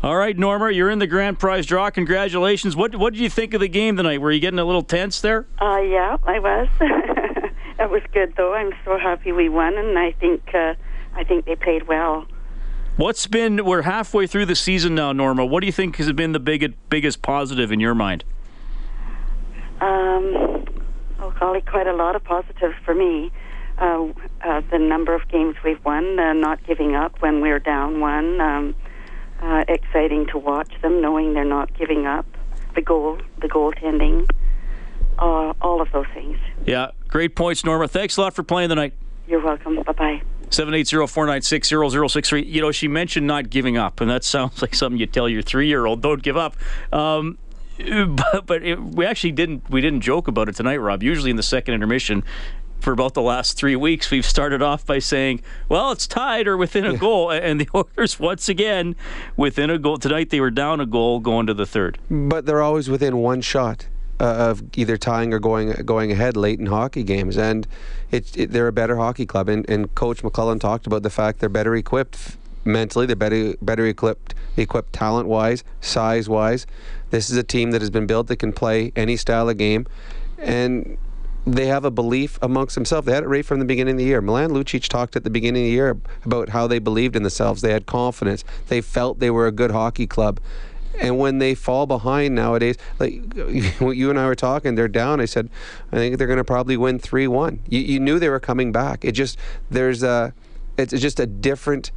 All 0.02 0.16
right, 0.16 0.36
Norma, 0.36 0.70
you're 0.70 0.90
in 0.90 0.98
the 0.98 1.06
grand 1.06 1.38
prize 1.38 1.64
draw. 1.64 1.88
Congratulations. 1.88 2.76
What 2.76 2.96
what 2.96 3.14
did 3.14 3.22
you 3.22 3.30
think 3.30 3.54
of 3.54 3.60
the 3.60 3.68
game 3.68 3.96
tonight? 3.96 4.20
Were 4.20 4.30
you 4.30 4.40
getting 4.40 4.58
a 4.58 4.64
little 4.64 4.82
tense 4.82 5.20
there? 5.20 5.46
Uh, 5.60 5.78
yeah, 5.78 6.16
I 6.24 6.38
was. 6.38 6.68
it 7.78 7.90
was 7.90 8.02
good 8.12 8.34
though. 8.36 8.52
I'm 8.52 8.72
so 8.84 8.98
happy 8.98 9.32
we 9.32 9.48
won, 9.48 9.78
and 9.78 9.98
I 9.98 10.12
think 10.12 10.42
uh, 10.52 10.74
I 11.14 11.24
think 11.24 11.46
they 11.46 11.56
played 11.56 11.86
well. 11.86 12.26
What's 12.96 13.26
been? 13.26 13.64
We're 13.64 13.82
halfway 13.82 14.26
through 14.26 14.46
the 14.46 14.54
season 14.54 14.94
now, 14.94 15.12
Norma. 15.12 15.46
What 15.46 15.60
do 15.60 15.66
you 15.66 15.72
think 15.72 15.96
has 15.96 16.12
been 16.12 16.32
the 16.32 16.40
biggest 16.40 16.74
biggest 16.90 17.22
positive 17.22 17.72
in 17.72 17.80
your 17.80 17.94
mind? 17.94 18.22
Um, 19.80 20.66
oh 21.20 21.34
golly, 21.40 21.62
quite 21.62 21.86
a 21.86 21.94
lot 21.94 22.16
of 22.16 22.22
positives 22.22 22.74
for 22.84 22.94
me. 22.94 23.32
Uh, 23.78 24.08
uh, 24.42 24.60
the 24.70 24.78
number 24.78 25.14
of 25.14 25.26
games 25.28 25.56
we've 25.64 25.82
won, 25.84 26.18
uh, 26.18 26.34
not 26.34 26.64
giving 26.66 26.94
up 26.94 27.20
when 27.22 27.40
we're 27.40 27.58
down 27.58 28.00
one. 28.00 28.40
Um, 28.40 28.74
uh, 29.40 29.64
exciting 29.68 30.26
to 30.26 30.38
watch 30.38 30.70
them, 30.82 31.00
knowing 31.00 31.32
they're 31.34 31.44
not 31.44 31.76
giving 31.76 32.06
up. 32.06 32.26
The 32.74 32.82
goal, 32.82 33.18
the 33.40 33.48
goaltending, 33.48 34.26
uh, 35.18 35.52
all 35.60 35.80
of 35.80 35.90
those 35.92 36.06
things. 36.14 36.38
Yeah, 36.64 36.90
great 37.08 37.36
points, 37.36 37.64
Norma. 37.64 37.88
Thanks 37.88 38.16
a 38.16 38.20
lot 38.20 38.34
for 38.34 38.42
playing 38.42 38.68
tonight. 38.68 38.92
You're 39.26 39.42
welcome. 39.42 39.82
Bye 39.82 39.92
bye. 39.92 40.22
780-496-0063. 40.52 42.46
You 42.46 42.60
know, 42.60 42.70
she 42.72 42.88
mentioned 42.88 43.26
not 43.26 43.50
giving 43.50 43.76
up, 43.76 44.00
and 44.00 44.10
that 44.10 44.24
sounds 44.32 44.62
like 44.62 44.74
something 44.74 44.98
you 44.98 45.06
tell 45.06 45.28
your 45.28 45.42
three-year-old, 45.42 46.02
don't 46.02 46.22
give 46.22 46.36
up. 46.36 46.56
Um, 46.92 47.38
but, 47.78 48.46
but 48.46 48.62
it, 48.62 48.80
we 48.80 49.06
actually 49.06 49.32
didn't 49.32 49.68
we 49.70 49.80
didn't 49.80 50.02
joke 50.02 50.28
about 50.28 50.48
it 50.48 50.54
tonight, 50.54 50.76
Rob. 50.76 51.02
Usually 51.02 51.30
in 51.30 51.36
the 51.36 51.42
second 51.42 51.74
intermission, 51.74 52.22
for 52.82 52.92
about 52.92 53.14
the 53.14 53.22
last 53.22 53.56
three 53.56 53.76
weeks, 53.76 54.10
we've 54.10 54.26
started 54.26 54.60
off 54.60 54.84
by 54.84 54.98
saying, 54.98 55.40
well, 55.68 55.92
it's 55.92 56.06
tied 56.06 56.48
or 56.48 56.56
within 56.56 56.84
a 56.84 56.96
goal. 56.96 57.30
And 57.30 57.60
the 57.60 57.68
Oilers, 57.74 58.18
once 58.18 58.48
again, 58.48 58.96
within 59.36 59.70
a 59.70 59.78
goal. 59.78 59.98
Tonight, 59.98 60.30
they 60.30 60.40
were 60.40 60.50
down 60.50 60.80
a 60.80 60.86
goal 60.86 61.20
going 61.20 61.46
to 61.46 61.54
the 61.54 61.66
third. 61.66 61.98
But 62.10 62.44
they're 62.44 62.62
always 62.62 62.90
within 62.90 63.18
one 63.18 63.40
shot. 63.40 63.86
Uh, 64.22 64.50
of 64.50 64.62
either 64.76 64.96
tying 64.96 65.34
or 65.34 65.40
going 65.40 65.72
going 65.84 66.12
ahead 66.12 66.36
late 66.36 66.60
in 66.60 66.66
hockey 66.66 67.02
games, 67.02 67.36
and 67.36 67.66
it, 68.12 68.38
it, 68.38 68.52
they're 68.52 68.68
a 68.68 68.72
better 68.72 68.96
hockey 68.96 69.26
club. 69.26 69.48
And, 69.48 69.68
and 69.68 69.92
Coach 69.96 70.22
McLellan 70.22 70.60
talked 70.60 70.86
about 70.86 71.02
the 71.02 71.10
fact 71.10 71.40
they're 71.40 71.48
better 71.48 71.74
equipped 71.74 72.36
mentally, 72.64 73.04
they're 73.04 73.16
better 73.16 73.56
better 73.60 73.84
equipped 73.84 74.36
equipped 74.56 74.92
talent 74.92 75.26
wise, 75.26 75.64
size 75.80 76.28
wise. 76.28 76.68
This 77.10 77.30
is 77.30 77.36
a 77.36 77.42
team 77.42 77.72
that 77.72 77.80
has 77.80 77.90
been 77.90 78.06
built 78.06 78.28
that 78.28 78.36
can 78.36 78.52
play 78.52 78.92
any 78.94 79.16
style 79.16 79.48
of 79.48 79.56
game, 79.56 79.88
and 80.38 80.96
they 81.44 81.66
have 81.66 81.84
a 81.84 81.90
belief 81.90 82.38
amongst 82.40 82.76
themselves. 82.76 83.06
They 83.06 83.14
had 83.14 83.24
it 83.24 83.28
right 83.28 83.44
from 83.44 83.58
the 83.58 83.64
beginning 83.64 83.94
of 83.94 83.98
the 83.98 84.04
year. 84.04 84.20
Milan 84.20 84.50
Lucic 84.50 84.86
talked 84.86 85.16
at 85.16 85.24
the 85.24 85.30
beginning 85.30 85.64
of 85.64 85.66
the 85.66 85.72
year 85.72 85.98
about 86.24 86.50
how 86.50 86.68
they 86.68 86.78
believed 86.78 87.16
in 87.16 87.24
themselves. 87.24 87.60
They 87.60 87.72
had 87.72 87.86
confidence. 87.86 88.44
They 88.68 88.80
felt 88.80 89.18
they 89.18 89.30
were 89.30 89.48
a 89.48 89.52
good 89.52 89.72
hockey 89.72 90.06
club. 90.06 90.38
And 91.00 91.18
when 91.18 91.38
they 91.38 91.54
fall 91.54 91.86
behind 91.86 92.34
nowadays, 92.34 92.76
like 92.98 93.12
you 93.34 94.10
and 94.10 94.18
I 94.18 94.26
were 94.26 94.34
talking, 94.34 94.74
they're 94.74 94.88
down. 94.88 95.20
I 95.20 95.24
said, 95.24 95.48
I 95.90 95.96
think 95.96 96.18
they're 96.18 96.26
going 96.26 96.36
to 96.38 96.44
probably 96.44 96.76
win 96.76 96.98
three 96.98 97.26
one. 97.26 97.60
You, 97.68 97.80
you 97.80 98.00
knew 98.00 98.18
they 98.18 98.28
were 98.28 98.40
coming 98.40 98.72
back. 98.72 99.04
It 99.04 99.12
just 99.12 99.38
there's 99.70 100.02
a, 100.02 100.34
it's 100.76 100.92
just 100.92 101.18
a 101.20 101.26
different 101.26 101.90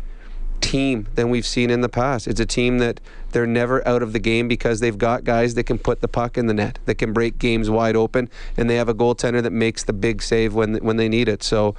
team 0.61 1.07
than 1.15 1.29
we've 1.29 1.45
seen 1.45 1.69
in 1.69 1.81
the 1.81 1.89
past. 1.89 2.27
It's 2.27 2.39
a 2.39 2.45
team 2.45 2.79
that 2.79 2.99
they're 3.31 3.45
never 3.45 3.85
out 3.87 4.01
of 4.01 4.13
the 4.13 4.19
game 4.19 4.47
because 4.47 4.79
they've 4.79 4.97
got 4.97 5.23
guys 5.23 5.53
that 5.55 5.65
can 5.65 5.77
put 5.77 6.01
the 6.01 6.07
puck 6.07 6.37
in 6.37 6.47
the 6.47 6.53
net, 6.53 6.79
that 6.85 6.95
can 6.95 7.13
break 7.13 7.37
games 7.37 7.69
wide 7.69 7.95
open, 7.95 8.29
and 8.57 8.69
they 8.69 8.75
have 8.75 8.89
a 8.89 8.93
goaltender 8.93 9.43
that 9.43 9.51
makes 9.51 9.83
the 9.83 9.93
big 9.93 10.21
save 10.21 10.53
when 10.53 10.75
when 10.77 10.97
they 10.97 11.09
need 11.09 11.27
it. 11.27 11.43
So 11.43 11.75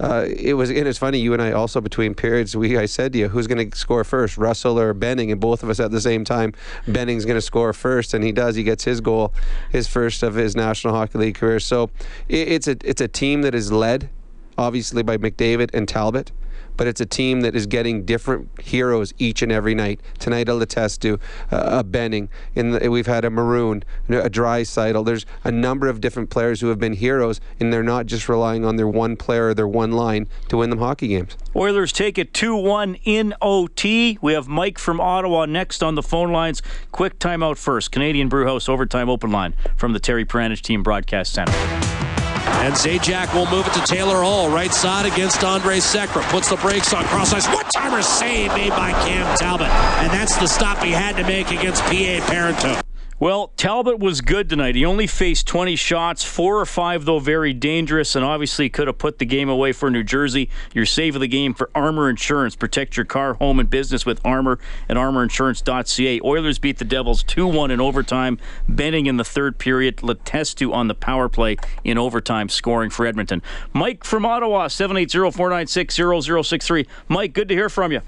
uh, 0.00 0.26
it 0.28 0.54
was. 0.54 0.70
And 0.70 0.88
it's 0.88 0.98
funny. 0.98 1.18
You 1.18 1.32
and 1.32 1.42
I 1.42 1.52
also 1.52 1.80
between 1.80 2.14
periods, 2.14 2.56
we 2.56 2.76
I 2.78 2.86
said 2.86 3.12
to 3.12 3.18
you, 3.18 3.28
who's 3.28 3.46
going 3.46 3.70
to 3.70 3.76
score 3.76 4.02
first, 4.02 4.38
Russell 4.38 4.78
or 4.78 4.94
Benning? 4.94 5.30
And 5.30 5.40
both 5.40 5.62
of 5.62 5.68
us 5.68 5.78
at 5.78 5.90
the 5.90 6.00
same 6.00 6.24
time, 6.24 6.54
Benning's 6.88 7.24
going 7.24 7.36
to 7.36 7.42
score 7.42 7.72
first, 7.72 8.14
and 8.14 8.24
he 8.24 8.32
does. 8.32 8.56
He 8.56 8.62
gets 8.62 8.84
his 8.84 9.00
goal, 9.00 9.34
his 9.70 9.86
first 9.86 10.22
of 10.22 10.34
his 10.34 10.56
National 10.56 10.94
Hockey 10.94 11.18
League 11.18 11.34
career. 11.36 11.60
So 11.60 11.90
it, 12.28 12.48
it's 12.48 12.68
a 12.68 12.76
it's 12.82 13.00
a 13.00 13.08
team 13.08 13.42
that 13.42 13.54
is 13.54 13.70
led, 13.70 14.08
obviously 14.56 15.02
by 15.02 15.18
McDavid 15.18 15.70
and 15.74 15.86
Talbot 15.86 16.32
but 16.80 16.86
it's 16.86 17.02
a 17.02 17.04
team 17.04 17.42
that 17.42 17.54
is 17.54 17.66
getting 17.66 18.06
different 18.06 18.48
heroes 18.58 19.12
each 19.18 19.42
and 19.42 19.52
every 19.52 19.74
night. 19.74 20.00
Tonight, 20.18 20.48
a 20.48 20.52
Letestu, 20.52 21.20
uh, 21.52 21.80
a 21.80 21.84
Benning. 21.84 22.30
In 22.54 22.70
the, 22.70 22.88
we've 22.90 23.06
had 23.06 23.22
a 23.22 23.28
Maroon, 23.28 23.84
a 24.08 24.30
Draisaitl. 24.30 25.04
There's 25.04 25.26
a 25.44 25.52
number 25.52 25.88
of 25.88 26.00
different 26.00 26.30
players 26.30 26.62
who 26.62 26.68
have 26.68 26.78
been 26.78 26.94
heroes, 26.94 27.38
and 27.60 27.70
they're 27.70 27.82
not 27.82 28.06
just 28.06 28.30
relying 28.30 28.64
on 28.64 28.76
their 28.76 28.88
one 28.88 29.14
player 29.16 29.48
or 29.48 29.54
their 29.54 29.68
one 29.68 29.92
line 29.92 30.26
to 30.48 30.56
win 30.56 30.70
them 30.70 30.78
hockey 30.78 31.08
games. 31.08 31.36
Oilers 31.54 31.92
take 31.92 32.16
it 32.16 32.32
2 32.32 32.56
1 32.56 32.94
in 33.04 33.34
OT. 33.42 34.16
We 34.22 34.32
have 34.32 34.48
Mike 34.48 34.78
from 34.78 35.02
Ottawa 35.02 35.44
next 35.44 35.82
on 35.82 35.96
the 35.96 36.02
phone 36.02 36.32
lines. 36.32 36.62
Quick 36.92 37.18
timeout 37.18 37.58
first. 37.58 37.92
Canadian 37.92 38.30
Brewhouse 38.30 38.70
Overtime 38.70 39.10
Open 39.10 39.30
Line 39.30 39.52
from 39.76 39.92
the 39.92 40.00
Terry 40.00 40.24
Paranych 40.24 40.62
Team 40.62 40.82
Broadcast 40.82 41.34
Center. 41.34 42.19
And 42.60 42.74
Zajac 42.74 43.32
will 43.32 43.46
move 43.50 43.66
it 43.66 43.72
to 43.72 43.80
Taylor 43.80 44.22
Hall, 44.22 44.50
right 44.50 44.72
side 44.72 45.06
against 45.06 45.42
Andre 45.42 45.78
Sekera. 45.78 46.22
Puts 46.30 46.50
the 46.50 46.56
brakes 46.56 46.92
on 46.92 47.04
cross 47.04 47.32
ice. 47.32 47.46
One 47.48 47.64
timer 47.74 48.02
save 48.02 48.52
made 48.54 48.70
by 48.70 48.92
Cam 48.92 49.34
Talbot. 49.36 49.68
And 49.68 50.12
that's 50.12 50.36
the 50.36 50.46
stop 50.46 50.82
he 50.82 50.90
had 50.90 51.16
to 51.16 51.24
make 51.24 51.50
against 51.50 51.82
PA 51.84 52.20
Parenteau. 52.28 52.89
Well, 53.20 53.52
Talbot 53.58 53.98
was 53.98 54.22
good 54.22 54.48
tonight. 54.48 54.76
He 54.76 54.86
only 54.86 55.06
faced 55.06 55.46
20 55.46 55.76
shots, 55.76 56.24
four 56.24 56.58
or 56.58 56.64
five, 56.64 57.04
though, 57.04 57.18
very 57.18 57.52
dangerous, 57.52 58.16
and 58.16 58.24
obviously 58.24 58.70
could 58.70 58.86
have 58.86 58.96
put 58.96 59.18
the 59.18 59.26
game 59.26 59.50
away 59.50 59.72
for 59.72 59.90
New 59.90 60.02
Jersey. 60.02 60.48
Your 60.72 60.86
save 60.86 61.16
of 61.16 61.20
the 61.20 61.28
game 61.28 61.52
for 61.52 61.68
Armor 61.74 62.08
Insurance. 62.08 62.56
Protect 62.56 62.96
your 62.96 63.04
car, 63.04 63.34
home, 63.34 63.60
and 63.60 63.68
business 63.68 64.06
with 64.06 64.24
Armor 64.24 64.58
at 64.88 64.96
armorinsurance.ca. 64.96 66.22
Oilers 66.24 66.58
beat 66.58 66.78
the 66.78 66.84
Devils 66.86 67.22
2 67.24 67.46
1 67.46 67.70
in 67.70 67.78
overtime. 67.78 68.38
Benning 68.66 69.04
in 69.04 69.18
the 69.18 69.24
third 69.24 69.58
period. 69.58 69.98
Letestu 69.98 70.72
on 70.72 70.88
the 70.88 70.94
power 70.94 71.28
play 71.28 71.58
in 71.84 71.98
overtime, 71.98 72.48
scoring 72.48 72.88
for 72.88 73.04
Edmonton. 73.04 73.42
Mike 73.74 74.02
from 74.02 74.24
Ottawa, 74.24 74.66
780 74.68 75.30
496 75.36 75.94
0063. 76.24 76.86
Mike, 77.08 77.34
good 77.34 77.50
to 77.50 77.54
hear 77.54 77.68
from 77.68 77.92
you. 77.92 78.00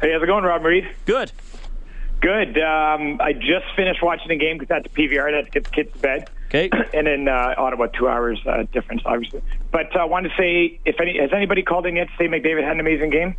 Hey, 0.00 0.12
how's 0.12 0.22
it 0.22 0.26
going, 0.26 0.44
Rob 0.44 0.64
Reed? 0.64 0.88
Good. 1.04 1.32
Good. 2.22 2.56
Um, 2.56 3.20
I 3.20 3.32
just 3.32 3.66
finished 3.74 4.00
watching 4.00 4.28
the 4.28 4.36
game 4.36 4.56
because 4.56 4.70
I 4.70 4.74
had 4.74 4.84
to 4.84 4.90
PVR. 4.90 5.32
I 5.32 5.36
had 5.36 5.46
to 5.46 5.50
get 5.50 5.64
the 5.64 5.70
kids 5.70 5.92
to 5.92 5.98
bed. 5.98 6.30
Okay. 6.46 6.70
and 6.94 7.08
then 7.08 7.26
uh, 7.26 7.54
Ottawa, 7.58 7.86
two 7.86 8.08
hours 8.08 8.40
uh, 8.46 8.62
difference, 8.72 9.02
obviously. 9.04 9.42
But 9.72 9.94
I 9.96 10.04
uh, 10.04 10.06
wanted 10.06 10.28
to 10.28 10.36
say, 10.36 10.78
if 10.84 11.00
any, 11.00 11.18
has 11.18 11.32
anybody 11.32 11.62
called 11.62 11.84
in 11.84 11.96
yet 11.96 12.06
to 12.06 12.16
say 12.16 12.28
McDavid 12.28 12.62
had 12.62 12.72
an 12.72 12.80
amazing 12.80 13.10
game? 13.10 13.34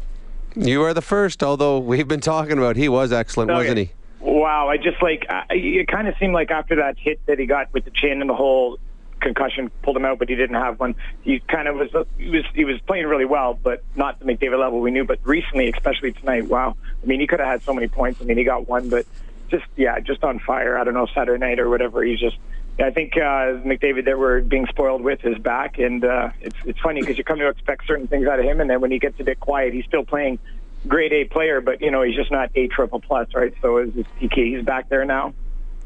You 0.55 0.83
are 0.83 0.93
the 0.93 1.01
first, 1.01 1.41
although 1.41 1.79
we've 1.79 2.09
been 2.09 2.19
talking 2.19 2.57
about 2.57 2.75
he 2.75 2.89
was 2.89 3.13
excellent, 3.13 3.51
okay. 3.51 3.57
wasn't 3.57 3.77
he? 3.77 3.91
Wow, 4.19 4.67
I 4.67 4.77
just 4.77 5.01
like 5.01 5.25
it. 5.49 5.87
Kind 5.87 6.07
of 6.09 6.15
seemed 6.19 6.33
like 6.33 6.51
after 6.51 6.75
that 6.75 6.97
hit 6.97 7.25
that 7.25 7.39
he 7.39 7.45
got 7.45 7.73
with 7.73 7.85
the 7.85 7.91
chin 7.91 8.19
and 8.19 8.29
the 8.29 8.35
whole 8.35 8.79
concussion 9.23 9.71
pulled 9.81 9.97
him 9.97 10.05
out, 10.05 10.19
but 10.19 10.29
he 10.29 10.35
didn't 10.35 10.57
have 10.57 10.79
one. 10.79 10.95
He 11.23 11.39
kind 11.39 11.67
of 11.67 11.77
was 11.77 12.07
he 12.17 12.29
was 12.29 12.45
he 12.53 12.65
was 12.65 12.79
playing 12.81 13.07
really 13.07 13.25
well, 13.25 13.57
but 13.61 13.83
not 13.95 14.19
the 14.19 14.25
McDavid 14.25 14.59
level 14.59 14.79
we 14.81 14.91
knew. 14.91 15.05
But 15.05 15.19
recently, 15.23 15.69
especially 15.69 16.11
tonight, 16.11 16.47
wow! 16.47 16.75
I 17.01 17.05
mean, 17.05 17.19
he 17.19 17.27
could 17.27 17.39
have 17.39 17.47
had 17.47 17.63
so 17.63 17.73
many 17.73 17.87
points. 17.87 18.21
I 18.21 18.25
mean, 18.25 18.37
he 18.37 18.43
got 18.43 18.67
one, 18.67 18.89
but 18.89 19.07
just 19.49 19.65
yeah, 19.75 19.99
just 19.99 20.23
on 20.23 20.39
fire. 20.39 20.77
I 20.77 20.83
don't 20.83 20.93
know 20.93 21.07
Saturday 21.07 21.39
night 21.39 21.59
or 21.59 21.69
whatever. 21.69 22.03
He's 22.03 22.19
just. 22.19 22.37
I 22.79 22.89
think 22.89 23.15
uh, 23.15 23.61
McDavid 23.61 24.05
that 24.05 24.17
we're 24.17 24.41
being 24.41 24.65
spoiled 24.65 25.03
with 25.03 25.23
is 25.25 25.37
back, 25.37 25.77
and 25.77 26.03
uh, 26.03 26.29
it's 26.41 26.57
it's 26.65 26.79
funny 26.79 27.01
because 27.01 27.17
you 27.17 27.23
come 27.23 27.39
to 27.39 27.47
expect 27.47 27.87
certain 27.87 28.07
things 28.07 28.27
out 28.27 28.39
of 28.39 28.45
him, 28.45 28.61
and 28.61 28.69
then 28.69 28.81
when 28.81 28.91
he 28.91 28.99
gets 28.99 29.19
a 29.19 29.23
bit 29.23 29.39
quiet, 29.39 29.73
he's 29.73 29.85
still 29.85 30.03
playing 30.03 30.39
grade 30.87 31.13
A 31.13 31.25
player, 31.25 31.61
but 31.61 31.81
you 31.81 31.91
know 31.91 32.01
he's 32.01 32.15
just 32.15 32.31
not 32.31 32.49
A 32.55 32.67
triple 32.67 32.99
plus, 32.99 33.33
right? 33.35 33.53
So 33.61 33.77
is 33.77 33.93
his 33.93 34.05
PK 34.19 34.55
he's 34.55 34.65
back 34.65 34.89
there 34.89 35.05
now. 35.05 35.33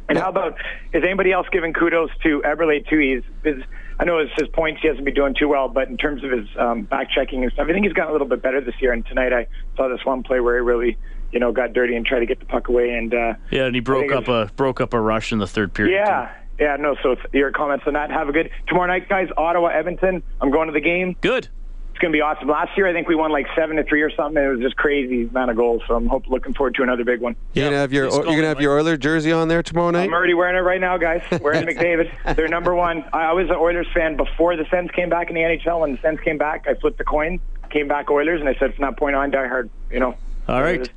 And 0.10 0.18
how 0.18 0.30
about 0.30 0.58
is 0.94 1.04
anybody 1.04 1.32
else 1.32 1.48
giving 1.52 1.74
kudos 1.74 2.10
to 2.24 2.42
Eberle 2.46 2.88
too? 2.88 2.98
He's, 3.00 3.24
his, 3.44 3.64
I 4.00 4.06
know 4.06 4.20
his, 4.20 4.30
his 4.38 4.48
points 4.50 4.82
he 4.82 4.88
hasn't 4.88 5.04
been 5.04 5.14
doing 5.14 5.36
too 5.38 5.48
well, 5.48 5.68
but 5.68 5.90
in 5.90 5.98
terms 5.98 6.24
of 6.24 6.32
his 6.32 6.48
um, 6.58 6.84
back 6.84 7.10
checking 7.12 7.44
and 7.44 7.52
stuff, 7.52 7.68
I 7.70 7.74
think 7.74 7.86
he's 7.86 7.94
gotten 7.94 8.10
a 8.10 8.14
little 8.14 8.28
bit 8.28 8.42
better 8.42 8.62
this 8.62 8.76
year. 8.80 8.94
And 8.94 9.06
tonight 9.06 9.34
I 9.34 9.48
saw 9.76 9.90
this 9.90 10.06
one 10.06 10.24
play 10.24 10.40
where 10.40 10.56
he 10.56 10.62
really, 10.62 10.98
you 11.32 11.40
know, 11.40 11.52
got 11.52 11.74
dirty 11.74 11.96
and 11.96 12.06
tried 12.06 12.20
to 12.20 12.26
get 12.26 12.40
the 12.40 12.46
puck 12.46 12.70
away. 12.70 12.92
And 12.92 13.14
uh, 13.14 13.34
yeah, 13.52 13.66
and 13.66 13.76
he 13.76 13.82
broke 13.82 14.12
up 14.12 14.28
a 14.28 14.50
broke 14.56 14.80
up 14.80 14.94
a 14.94 15.00
rush 15.00 15.32
in 15.32 15.40
the 15.40 15.48
third 15.48 15.74
period. 15.74 15.94
Yeah. 15.94 16.28
Too. 16.28 16.64
Yeah, 16.64 16.76
no. 16.78 16.96
So 17.04 17.16
your 17.34 17.52
comments 17.52 17.84
on 17.86 17.94
that. 17.94 18.10
Have 18.10 18.30
a 18.30 18.32
good 18.32 18.50
tomorrow 18.68 18.88
night, 18.88 19.08
guys. 19.08 19.28
Ottawa, 19.38 19.68
Edmonton. 19.68 20.24
I'm 20.42 20.50
going 20.52 20.68
to 20.68 20.74
the 20.74 20.82
game. 20.82 21.16
Good 21.22 21.50
it's 21.98 22.02
going 22.04 22.12
to 22.12 22.16
be 22.16 22.22
awesome. 22.22 22.48
Last 22.48 22.78
year, 22.78 22.86
I 22.86 22.94
think 22.94 23.08
we 23.08 23.16
won 23.16 23.32
like 23.32 23.48
seven 23.56 23.76
to 23.78 23.84
three 23.84 24.04
or 24.04 24.12
something. 24.12 24.42
It 24.42 24.48
was 24.50 24.60
just 24.60 24.76
crazy 24.76 25.24
amount 25.24 25.50
of 25.50 25.58
goals. 25.58 25.82
So 25.88 25.96
I'm 25.96 26.06
hope, 26.06 26.28
looking 26.28 26.54
forward 26.54 26.76
to 26.76 26.84
another 26.84 27.04
big 27.04 27.22
one. 27.22 27.36
You're 27.54 27.66
gonna 27.66 27.78
have 27.78 27.92
your 27.92 28.06
you're 28.06 28.24
gonna 28.24 28.48
have 28.50 28.62
your 28.62 28.78
Oilers 28.78 29.00
jersey 29.00 29.32
on 29.32 29.48
there 29.48 29.64
tomorrow 29.64 29.90
night. 29.90 30.04
I'm 30.04 30.14
already 30.14 30.36
wearing 30.36 30.56
it 30.56 30.60
right 30.60 30.80
now, 30.80 30.98
guys. 30.98 31.24
Wearing 31.42 31.66
McDavid. 31.66 32.36
They're 32.36 32.48
number 32.48 32.76
one. 32.76 33.04
I 33.14 33.34
was 33.34 33.50
an 33.50 33.56
Oilers 33.56 33.88
fan 33.96 34.16
before 34.16 34.56
the 34.56 34.66
Sens 34.70 34.92
came 34.92 35.10
back 35.10 35.30
in 35.30 35.36
the 35.36 35.42
NHL. 35.42 35.80
When 35.80 35.94
the 35.94 36.02
Sens 36.02 36.20
came 36.20 36.38
back, 36.38 36.68
I 36.68 36.76
flipped 36.76 37.00
the 37.00 37.04
coin, 37.04 37.40
came 37.72 37.88
back 37.88 38.12
Oilers, 38.12 38.42
and 38.42 38.48
I 38.48 38.54
said 38.60 38.76
from 38.76 38.84
that 38.84 38.98
point 38.98 39.16
on, 39.16 39.32
die 39.32 39.48
hard. 39.48 39.72
You 39.90 40.00
know. 40.00 40.16
All 40.48 40.62
right. 40.62 40.88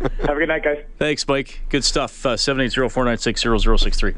Have 0.00 0.36
a 0.36 0.38
good 0.38 0.48
night, 0.48 0.62
guys. 0.62 0.84
Thanks, 0.98 1.26
Mike. 1.26 1.62
Good 1.70 1.84
stuff. 1.84 2.26
Uh, 2.26 2.36
seven 2.36 2.60
eight 2.62 2.72
zero 2.72 2.90
four 2.90 3.06
nine 3.06 3.18
six 3.18 3.40
zero 3.40 3.56
zero 3.56 3.78
six 3.78 3.96
three. 3.96 4.14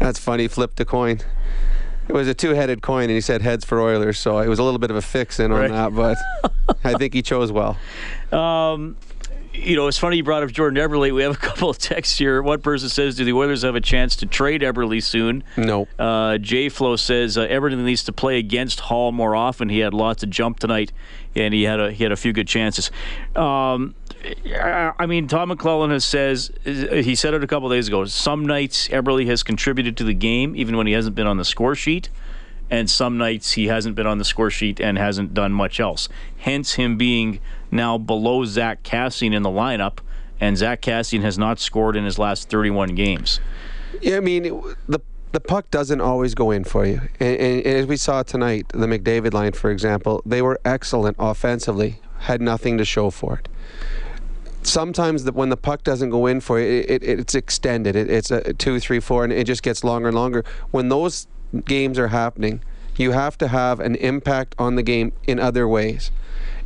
That's 0.00 0.18
funny. 0.18 0.48
Flipped 0.48 0.76
the 0.76 0.84
coin. 0.84 1.20
It 2.08 2.12
was 2.12 2.28
a 2.28 2.34
two-headed 2.34 2.82
coin, 2.82 3.04
and 3.04 3.12
he 3.12 3.20
said 3.20 3.42
heads 3.42 3.64
for 3.64 3.80
Oilers, 3.80 4.18
so 4.18 4.38
it 4.38 4.48
was 4.48 4.58
a 4.58 4.62
little 4.62 4.78
bit 4.78 4.90
of 4.90 4.96
a 4.96 5.02
fix-in 5.02 5.50
on 5.52 5.70
that, 5.70 5.94
but 5.94 6.16
I 6.84 6.94
think 6.94 7.14
he 7.14 7.22
chose 7.22 7.50
well. 7.52 7.76
Um, 8.32 8.96
you 9.52 9.76
know, 9.76 9.86
it's 9.86 9.98
funny 9.98 10.16
you 10.16 10.24
brought 10.24 10.42
up 10.42 10.50
Jordan 10.50 10.78
Eberle. 10.82 11.14
We 11.14 11.22
have 11.22 11.32
a 11.32 11.38
couple 11.38 11.70
of 11.70 11.78
texts 11.78 12.18
here. 12.18 12.42
One 12.42 12.60
person 12.60 12.88
says, 12.88 13.16
"Do 13.16 13.24
the 13.24 13.32
Oilers 13.32 13.62
have 13.62 13.74
a 13.74 13.80
chance 13.80 14.16
to 14.16 14.26
trade 14.26 14.62
Eberle 14.62 15.02
soon?" 15.02 15.42
No. 15.56 15.88
Uh, 15.98 16.38
J 16.38 16.68
Flow 16.68 16.96
says 16.96 17.38
uh, 17.38 17.42
Everton 17.42 17.84
needs 17.84 18.04
to 18.04 18.12
play 18.12 18.38
against 18.38 18.80
Hall 18.80 19.12
more 19.12 19.34
often. 19.34 19.68
He 19.68 19.78
had 19.78 19.94
lots 19.94 20.22
of 20.22 20.30
jump 20.30 20.58
tonight, 20.58 20.92
and 21.34 21.54
he 21.54 21.62
had 21.62 21.80
a 21.80 21.92
he 21.92 22.02
had 22.02 22.12
a 22.12 22.16
few 22.16 22.32
good 22.32 22.48
chances. 22.48 22.90
Um, 23.34 23.94
I 24.98 25.06
mean, 25.06 25.28
Tom 25.28 25.50
McLellan 25.50 25.90
has 25.90 26.04
says 26.04 26.50
he 26.64 27.14
said 27.14 27.34
it 27.34 27.44
a 27.44 27.46
couple 27.46 27.68
days 27.68 27.88
ago. 27.88 28.04
Some 28.06 28.46
nights 28.46 28.88
Eberle 28.88 29.26
has 29.26 29.42
contributed 29.42 29.96
to 29.98 30.04
the 30.04 30.14
game, 30.14 30.56
even 30.56 30.76
when 30.76 30.86
he 30.86 30.92
hasn't 30.92 31.14
been 31.14 31.26
on 31.26 31.36
the 31.36 31.44
score 31.44 31.74
sheet, 31.74 32.08
and 32.70 32.90
some 32.90 33.18
nights 33.18 33.52
he 33.52 33.66
hasn't 33.66 33.94
been 33.94 34.06
on 34.06 34.18
the 34.18 34.24
score 34.24 34.50
sheet 34.50 34.80
and 34.80 34.98
hasn't 34.98 35.34
done 35.34 35.52
much 35.52 35.80
else. 35.80 36.08
Hence, 36.38 36.74
him 36.74 36.96
being 36.96 37.40
now 37.70 37.98
below 37.98 38.44
Zack 38.44 38.82
Kassian 38.82 39.34
in 39.34 39.42
the 39.42 39.50
lineup, 39.50 39.98
and 40.40 40.56
Zack 40.56 40.82
Kassian 40.82 41.22
has 41.22 41.38
not 41.38 41.58
scored 41.58 41.96
in 41.96 42.04
his 42.04 42.18
last 42.18 42.48
31 42.48 42.94
games. 42.94 43.40
Yeah, 44.00 44.16
I 44.16 44.20
mean 44.20 44.42
the 44.88 45.00
the 45.32 45.40
puck 45.40 45.70
doesn't 45.70 46.00
always 46.00 46.34
go 46.34 46.50
in 46.50 46.64
for 46.64 46.86
you. 46.86 47.00
And, 47.20 47.36
and, 47.36 47.66
and, 47.66 47.78
as 47.78 47.86
we 47.86 47.98
saw 47.98 48.22
tonight, 48.22 48.68
the 48.68 48.86
McDavid 48.86 49.34
line, 49.34 49.52
for 49.52 49.70
example, 49.70 50.22
they 50.24 50.40
were 50.40 50.58
excellent 50.64 51.16
offensively, 51.18 52.00
had 52.20 52.40
nothing 52.40 52.78
to 52.78 52.86
show 52.86 53.10
for 53.10 53.40
it 53.40 53.48
sometimes 54.66 55.24
the, 55.24 55.32
when 55.32 55.48
the 55.48 55.56
puck 55.56 55.84
doesn't 55.84 56.10
go 56.10 56.26
in 56.26 56.40
for 56.40 56.58
you, 56.60 56.66
it, 56.66 57.02
it, 57.02 57.20
it's 57.20 57.34
extended. 57.34 57.96
It, 57.96 58.10
it's 58.10 58.30
a 58.30 58.52
two, 58.54 58.78
three, 58.80 59.00
four, 59.00 59.24
and 59.24 59.32
it 59.32 59.44
just 59.44 59.62
gets 59.62 59.84
longer 59.84 60.08
and 60.08 60.16
longer. 60.16 60.44
When 60.70 60.88
those 60.88 61.26
games 61.64 61.98
are 61.98 62.08
happening, 62.08 62.60
You 62.98 63.12
have 63.12 63.36
to 63.38 63.48
have 63.48 63.80
an 63.80 63.94
impact 63.96 64.54
on 64.58 64.76
the 64.76 64.82
game 64.82 65.12
in 65.26 65.38
other 65.38 65.68
ways. 65.68 66.10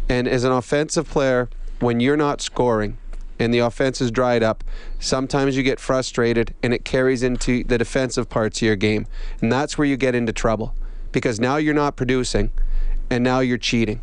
And 0.08 0.28
as 0.28 0.44
an 0.44 0.52
offensive 0.52 1.08
player, 1.08 1.48
when 1.80 2.00
you're 2.00 2.16
not 2.16 2.40
scoring 2.40 2.98
and 3.38 3.52
the 3.52 3.58
offense 3.58 4.00
is 4.00 4.10
dried 4.10 4.42
up, 4.42 4.62
sometimes 4.98 5.56
you 5.56 5.62
get 5.62 5.80
frustrated 5.80 6.54
and 6.62 6.72
it 6.72 6.84
carries 6.84 7.22
into 7.22 7.64
the 7.64 7.78
defensive 7.78 8.28
parts 8.28 8.58
of 8.58 8.62
your 8.62 8.76
game. 8.76 9.06
And 9.40 9.50
that's 9.50 9.76
where 9.78 9.86
you 9.86 9.96
get 9.96 10.14
into 10.14 10.32
trouble 10.32 10.74
because 11.10 11.40
now 11.40 11.56
you're 11.56 11.74
not 11.74 11.96
producing 11.96 12.52
and 13.08 13.24
now 13.24 13.40
you're 13.40 13.58
cheating. 13.58 14.02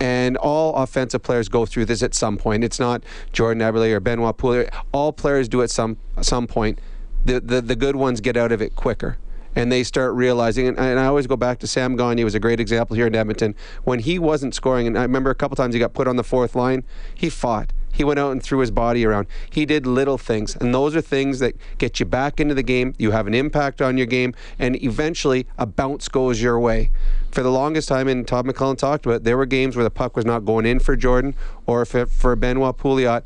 And 0.00 0.36
all 0.38 0.74
offensive 0.76 1.22
players 1.22 1.48
go 1.48 1.66
through 1.66 1.84
this 1.84 2.02
at 2.02 2.14
some 2.14 2.38
point. 2.38 2.64
It's 2.64 2.80
not 2.80 3.04
Jordan 3.32 3.62
Eberle 3.62 3.92
or 3.92 4.00
Benoit 4.00 4.36
Pouliot. 4.36 4.74
All 4.92 5.12
players 5.12 5.48
do 5.48 5.62
at 5.62 5.70
some 5.70 5.98
some 6.22 6.46
point. 6.46 6.80
The, 7.24 7.38
the 7.40 7.60
the 7.60 7.76
good 7.76 7.96
ones 7.96 8.20
get 8.20 8.36
out 8.36 8.50
of 8.50 8.62
it 8.62 8.74
quicker 8.74 9.18
and 9.54 9.70
they 9.70 9.82
start 9.82 10.14
realizing. 10.14 10.68
And, 10.68 10.78
and, 10.78 10.98
I 10.98 11.06
always 11.06 11.26
go 11.26 11.36
back 11.36 11.58
to 11.60 11.66
Sam 11.66 11.96
Gagner 11.96 12.24
was 12.24 12.34
a 12.34 12.40
great 12.40 12.60
example 12.60 12.96
here 12.96 13.06
in 13.06 13.14
Edmonton 13.14 13.54
when 13.84 14.00
he 14.00 14.18
wasn't 14.18 14.54
scoring. 14.54 14.86
And 14.86 14.98
I 14.98 15.02
remember 15.02 15.30
a 15.30 15.34
couple 15.34 15.56
times 15.56 15.74
he 15.74 15.80
got 15.80 15.94
put 15.94 16.08
on 16.08 16.16
the 16.16 16.24
fourth 16.24 16.54
line. 16.54 16.84
He 17.14 17.28
fought. 17.28 17.72
He 17.92 18.04
went 18.04 18.18
out 18.18 18.32
and 18.32 18.42
threw 18.42 18.60
his 18.60 18.70
body 18.70 19.04
around. 19.04 19.26
He 19.50 19.66
did 19.66 19.86
little 19.86 20.18
things, 20.18 20.56
and 20.56 20.74
those 20.74 20.94
are 20.96 21.00
things 21.00 21.38
that 21.40 21.54
get 21.78 22.00
you 22.00 22.06
back 22.06 22.40
into 22.40 22.54
the 22.54 22.62
game. 22.62 22.94
You 22.98 23.10
have 23.10 23.26
an 23.26 23.34
impact 23.34 23.82
on 23.82 23.96
your 23.96 24.06
game, 24.06 24.34
and 24.58 24.82
eventually 24.82 25.46
a 25.58 25.66
bounce 25.66 26.08
goes 26.08 26.40
your 26.40 26.58
way. 26.58 26.90
For 27.30 27.42
the 27.42 27.50
longest 27.50 27.88
time, 27.88 28.08
and 28.08 28.26
Todd 28.26 28.46
McLellan 28.46 28.78
talked 28.78 29.06
about, 29.06 29.16
it, 29.16 29.24
there 29.24 29.36
were 29.36 29.46
games 29.46 29.76
where 29.76 29.84
the 29.84 29.90
puck 29.90 30.16
was 30.16 30.24
not 30.24 30.44
going 30.44 30.66
in 30.66 30.80
for 30.80 30.96
Jordan 30.96 31.34
or 31.66 31.84
for 31.84 32.36
Benoit 32.36 32.76
Pouliot, 32.76 33.22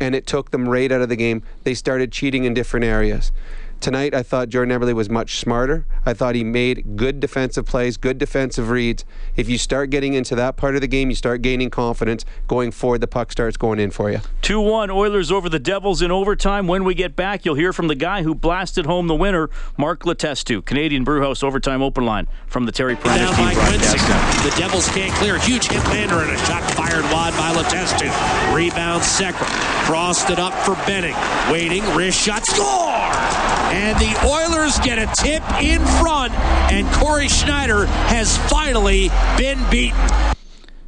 and 0.00 0.14
it 0.14 0.26
took 0.26 0.50
them 0.50 0.68
right 0.68 0.90
out 0.90 1.02
of 1.02 1.08
the 1.08 1.16
game. 1.16 1.42
They 1.64 1.74
started 1.74 2.10
cheating 2.10 2.44
in 2.44 2.54
different 2.54 2.84
areas. 2.84 3.32
Tonight, 3.80 4.14
I 4.14 4.22
thought 4.22 4.50
Jordan 4.50 4.78
Eberle 4.78 4.92
was 4.92 5.08
much 5.08 5.38
smarter. 5.38 5.86
I 6.04 6.12
thought 6.12 6.34
he 6.34 6.44
made 6.44 6.96
good 6.96 7.18
defensive 7.18 7.64
plays, 7.64 7.96
good 7.96 8.18
defensive 8.18 8.68
reads. 8.68 9.06
If 9.36 9.48
you 9.48 9.56
start 9.56 9.88
getting 9.88 10.12
into 10.12 10.34
that 10.34 10.58
part 10.58 10.74
of 10.74 10.82
the 10.82 10.86
game, 10.86 11.08
you 11.08 11.16
start 11.16 11.40
gaining 11.40 11.70
confidence. 11.70 12.26
Going 12.46 12.72
forward, 12.72 13.00
the 13.00 13.06
puck 13.06 13.32
starts 13.32 13.56
going 13.56 13.78
in 13.78 13.90
for 13.90 14.10
you. 14.10 14.20
2 14.42 14.60
1 14.60 14.90
Oilers 14.90 15.32
over 15.32 15.48
the 15.48 15.58
Devils 15.58 16.02
in 16.02 16.10
overtime. 16.10 16.66
When 16.66 16.84
we 16.84 16.94
get 16.94 17.16
back, 17.16 17.46
you'll 17.46 17.54
hear 17.54 17.72
from 17.72 17.88
the 17.88 17.94
guy 17.94 18.22
who 18.22 18.34
blasted 18.34 18.84
home 18.84 19.06
the 19.06 19.14
winner, 19.14 19.48
Mark 19.78 20.02
Letestu. 20.02 20.62
Canadian 20.62 21.02
Brewhouse 21.02 21.42
Overtime 21.42 21.80
Open 21.80 22.04
Line 22.04 22.28
from 22.48 22.66
the 22.66 22.72
Terry 22.72 22.96
Prentice 22.96 23.30
Down 23.30 23.36
team 23.36 23.46
by 23.46 23.54
broadcast. 23.54 24.44
The 24.44 24.60
Devils 24.60 24.88
can't 24.88 25.14
clear. 25.14 25.38
Huge 25.38 25.68
hit 25.68 25.82
lander 25.84 26.16
and 26.16 26.30
a 26.30 26.38
shot 26.44 26.62
fired 26.72 27.04
wide 27.04 27.32
by 27.32 27.54
Letestu. 27.54 28.54
Rebound 28.54 29.02
Sekera. 29.02 29.46
Crossed 29.86 30.28
it 30.28 30.38
up 30.38 30.52
for 30.52 30.74
Benning. 30.86 31.16
Waiting. 31.50 31.82
Wrist 31.96 32.20
shot. 32.20 32.44
Score! 32.44 33.69
And 33.70 33.98
the 33.98 34.26
Oilers 34.26 34.78
get 34.80 34.98
a 34.98 35.06
tip 35.14 35.42
in 35.62 35.80
front, 36.02 36.32
and 36.72 36.86
Cory 36.94 37.28
Schneider 37.28 37.86
has 37.86 38.36
finally 38.50 39.10
been 39.38 39.58
beaten. 39.70 40.00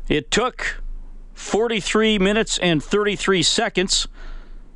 It 0.08 0.30
took 0.30 0.82
43 1.34 2.18
minutes 2.18 2.58
and 2.58 2.82
33 2.82 3.42
seconds 3.42 4.08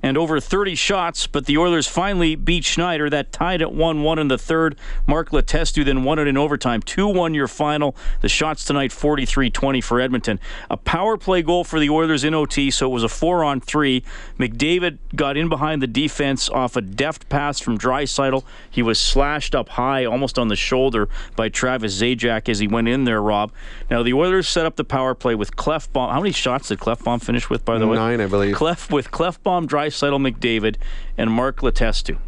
and 0.06 0.16
over 0.16 0.38
30 0.38 0.76
shots, 0.76 1.26
but 1.26 1.46
the 1.46 1.58
Oilers 1.58 1.88
finally 1.88 2.36
beat 2.36 2.64
Schneider. 2.64 3.10
That 3.10 3.32
tied 3.32 3.60
at 3.60 3.72
1 3.72 4.02
1 4.04 4.18
in 4.20 4.28
the 4.28 4.38
third. 4.38 4.76
Mark 5.04 5.30
Letestu 5.30 5.84
then 5.84 6.04
won 6.04 6.20
it 6.20 6.28
in 6.28 6.36
overtime. 6.36 6.80
2 6.80 7.08
1 7.08 7.34
your 7.34 7.48
final. 7.48 7.96
The 8.20 8.28
shots 8.28 8.64
tonight 8.64 8.92
43 8.92 9.50
20 9.50 9.80
for 9.80 10.00
Edmonton. 10.00 10.38
A 10.70 10.76
power 10.76 11.16
play 11.16 11.42
goal 11.42 11.64
for 11.64 11.80
the 11.80 11.90
Oilers 11.90 12.22
in 12.22 12.34
OT, 12.34 12.70
so 12.70 12.86
it 12.86 12.94
was 12.94 13.02
a 13.02 13.08
4 13.08 13.42
on 13.42 13.60
3. 13.60 14.04
McDavid 14.38 14.98
got 15.16 15.36
in 15.36 15.48
behind 15.48 15.82
the 15.82 15.88
defense 15.88 16.48
off 16.48 16.76
a 16.76 16.80
deft 16.80 17.28
pass 17.28 17.58
from 17.58 17.76
Draisaitl. 17.76 18.44
He 18.70 18.82
was 18.82 19.00
slashed 19.00 19.56
up 19.56 19.70
high, 19.70 20.04
almost 20.04 20.38
on 20.38 20.46
the 20.46 20.54
shoulder, 20.54 21.08
by 21.34 21.48
Travis 21.48 22.00
Zajac 22.00 22.48
as 22.48 22.60
he 22.60 22.68
went 22.68 22.86
in 22.86 23.04
there, 23.04 23.20
Rob. 23.20 23.50
Now, 23.90 24.04
the 24.04 24.12
Oilers 24.12 24.46
set 24.46 24.66
up 24.66 24.76
the 24.76 24.84
power 24.84 25.16
play 25.16 25.34
with 25.34 25.56
Klefbom. 25.56 26.12
How 26.12 26.20
many 26.20 26.30
shots 26.30 26.68
did 26.68 26.78
Klefbom 26.78 27.20
finish 27.20 27.50
with, 27.50 27.64
by 27.64 27.78
the 27.78 27.88
way? 27.88 27.96
Nine, 27.96 28.20
I 28.20 28.26
believe. 28.26 28.54
Clef 28.54 28.92
with 28.92 29.10
Klefbom, 29.10 29.66
Draisaitl, 29.96 30.32
McDavid, 30.32 30.76
and 31.16 31.30
Mark 31.30 31.58
Letestu. 31.58 32.18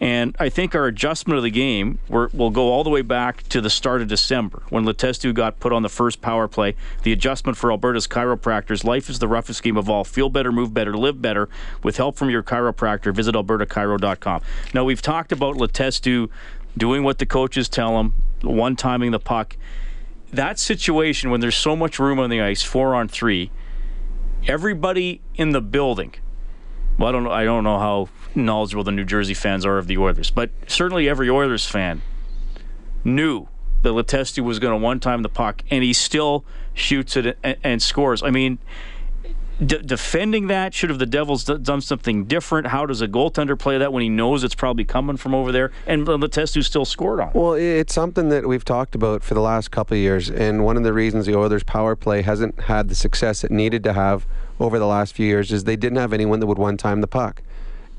And 0.00 0.36
I 0.40 0.48
think 0.48 0.74
our 0.74 0.86
adjustment 0.86 1.38
of 1.38 1.44
the 1.44 1.50
game 1.50 2.00
will 2.08 2.50
go 2.50 2.72
all 2.72 2.82
the 2.82 2.90
way 2.90 3.00
back 3.00 3.48
to 3.50 3.60
the 3.60 3.70
start 3.70 4.02
of 4.02 4.08
December 4.08 4.62
when 4.68 4.84
Letestu 4.84 5.32
got 5.32 5.60
put 5.60 5.72
on 5.72 5.82
the 5.82 5.88
first 5.88 6.20
power 6.20 6.48
play. 6.48 6.74
The 7.04 7.12
adjustment 7.12 7.56
for 7.56 7.70
Alberta's 7.70 8.08
chiropractors 8.08 8.84
life 8.84 9.08
is 9.08 9.20
the 9.20 9.28
roughest 9.28 9.62
game 9.62 9.76
of 9.76 9.88
all. 9.88 10.02
Feel 10.02 10.28
better, 10.28 10.50
move 10.50 10.74
better, 10.74 10.96
live 10.96 11.22
better. 11.22 11.48
With 11.84 11.96
help 11.96 12.16
from 12.16 12.28
your 12.28 12.42
chiropractor, 12.42 13.14
visit 13.14 13.36
albertachiro.com. 13.36 14.42
Now, 14.74 14.84
we've 14.84 15.00
talked 15.00 15.30
about 15.30 15.56
Letestu 15.56 16.28
doing 16.76 17.04
what 17.04 17.20
the 17.20 17.26
coaches 17.26 17.68
tell 17.68 18.00
him, 18.00 18.14
one 18.42 18.74
timing 18.74 19.12
the 19.12 19.20
puck. 19.20 19.56
That 20.32 20.58
situation 20.58 21.30
when 21.30 21.40
there's 21.40 21.56
so 21.56 21.76
much 21.76 22.00
room 22.00 22.18
on 22.18 22.30
the 22.30 22.40
ice, 22.40 22.64
four 22.64 22.96
on 22.96 23.06
three, 23.06 23.52
everybody 24.48 25.20
in 25.36 25.52
the 25.52 25.60
building 25.60 26.14
well, 26.98 27.08
I 27.08 27.12
don't 27.12 27.24
know. 27.24 27.30
I 27.30 27.44
don't 27.44 27.64
know 27.64 27.78
how 27.78 28.08
knowledgeable 28.34 28.84
the 28.84 28.92
New 28.92 29.04
Jersey 29.04 29.34
fans 29.34 29.64
are 29.66 29.78
of 29.78 29.86
the 29.86 29.98
Oilers, 29.98 30.30
but 30.30 30.50
certainly 30.66 31.08
every 31.08 31.28
Oilers 31.30 31.66
fan 31.66 32.02
knew 33.04 33.48
that 33.82 33.90
Letestu 33.90 34.42
was 34.42 34.58
going 34.58 34.78
to 34.78 34.82
one 34.82 34.98
time 35.00 35.22
the 35.22 35.28
puck, 35.28 35.62
and 35.70 35.84
he 35.84 35.92
still 35.92 36.44
shoots 36.72 37.16
it 37.16 37.38
and, 37.42 37.56
and 37.62 37.82
scores. 37.82 38.22
I 38.22 38.30
mean, 38.30 38.58
d- 39.64 39.78
defending 39.78 40.48
that 40.48 40.74
should 40.74 40.90
have 40.90 40.98
the 40.98 41.06
Devils 41.06 41.44
d- 41.44 41.58
done 41.58 41.80
something 41.80 42.24
different? 42.24 42.68
How 42.68 42.86
does 42.86 43.02
a 43.02 43.08
goaltender 43.08 43.58
play 43.58 43.78
that 43.78 43.92
when 43.92 44.02
he 44.02 44.08
knows 44.08 44.44
it's 44.44 44.54
probably 44.54 44.84
coming 44.84 45.16
from 45.16 45.34
over 45.34 45.52
there? 45.52 45.70
And 45.86 46.06
Letestu 46.06 46.64
still 46.64 46.84
scored 46.84 47.20
on. 47.20 47.30
Well, 47.34 47.54
it's 47.54 47.94
something 47.94 48.28
that 48.30 48.46
we've 48.46 48.64
talked 48.64 48.94
about 48.94 49.22
for 49.22 49.34
the 49.34 49.40
last 49.40 49.70
couple 49.70 49.94
of 49.96 50.00
years, 50.00 50.30
and 50.30 50.64
one 50.64 50.76
of 50.76 50.82
the 50.82 50.92
reasons 50.92 51.26
the 51.26 51.36
Oilers' 51.36 51.62
power 51.62 51.96
play 51.96 52.22
hasn't 52.22 52.62
had 52.62 52.88
the 52.88 52.94
success 52.94 53.44
it 53.44 53.50
needed 53.50 53.84
to 53.84 53.92
have 53.92 54.26
over 54.60 54.78
the 54.78 54.86
last 54.86 55.14
few 55.14 55.26
years 55.26 55.52
is 55.52 55.64
they 55.64 55.76
didn't 55.76 55.98
have 55.98 56.12
anyone 56.12 56.40
that 56.40 56.46
would 56.46 56.58
one 56.58 56.76
time 56.76 57.00
the 57.00 57.06
puck. 57.06 57.42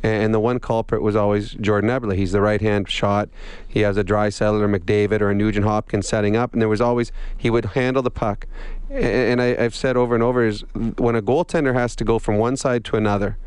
And 0.04 0.36
the 0.36 0.39
one 0.39 0.60
culprit 0.60 1.02
was 1.02 1.15
always 1.15 1.54
Jordan 1.54 1.89
Eberle. 1.89 2.15
He's 2.15 2.32
the 2.32 2.41
right 2.41 2.62
hand 2.62 2.88
shot. 2.91 3.28
He 3.68 3.80
has 3.80 3.98
a 3.98 4.04
Draisaitl 4.04 4.62
or 4.62 4.68
McDavid 4.68 5.20
or 5.20 5.32
a 5.32 5.36
Nugent 5.36 5.65
Hopkins 5.65 6.08
setting 6.08 6.36
up, 6.36 6.54
and 6.54 6.62
there 6.62 6.70
was 6.70 6.80
always 6.80 7.12
he 7.36 7.50
would 7.50 7.65
handle 7.65 8.04
the 8.04 8.12
puck. 8.12 8.46
And 8.89 9.41
I, 9.41 9.56
I've 9.58 9.76
said 9.76 9.98
over 9.98 10.13
and 10.13 10.24
over 10.24 10.45
is 10.45 10.62
when 10.98 11.15
a 11.15 11.21
goaltender 11.21 11.74
has 11.74 11.95
to 11.98 12.04
go 12.04 12.19
from 12.19 12.38
one 12.38 12.58
side 12.58 12.84
to 12.86 12.95
another, 12.95 13.38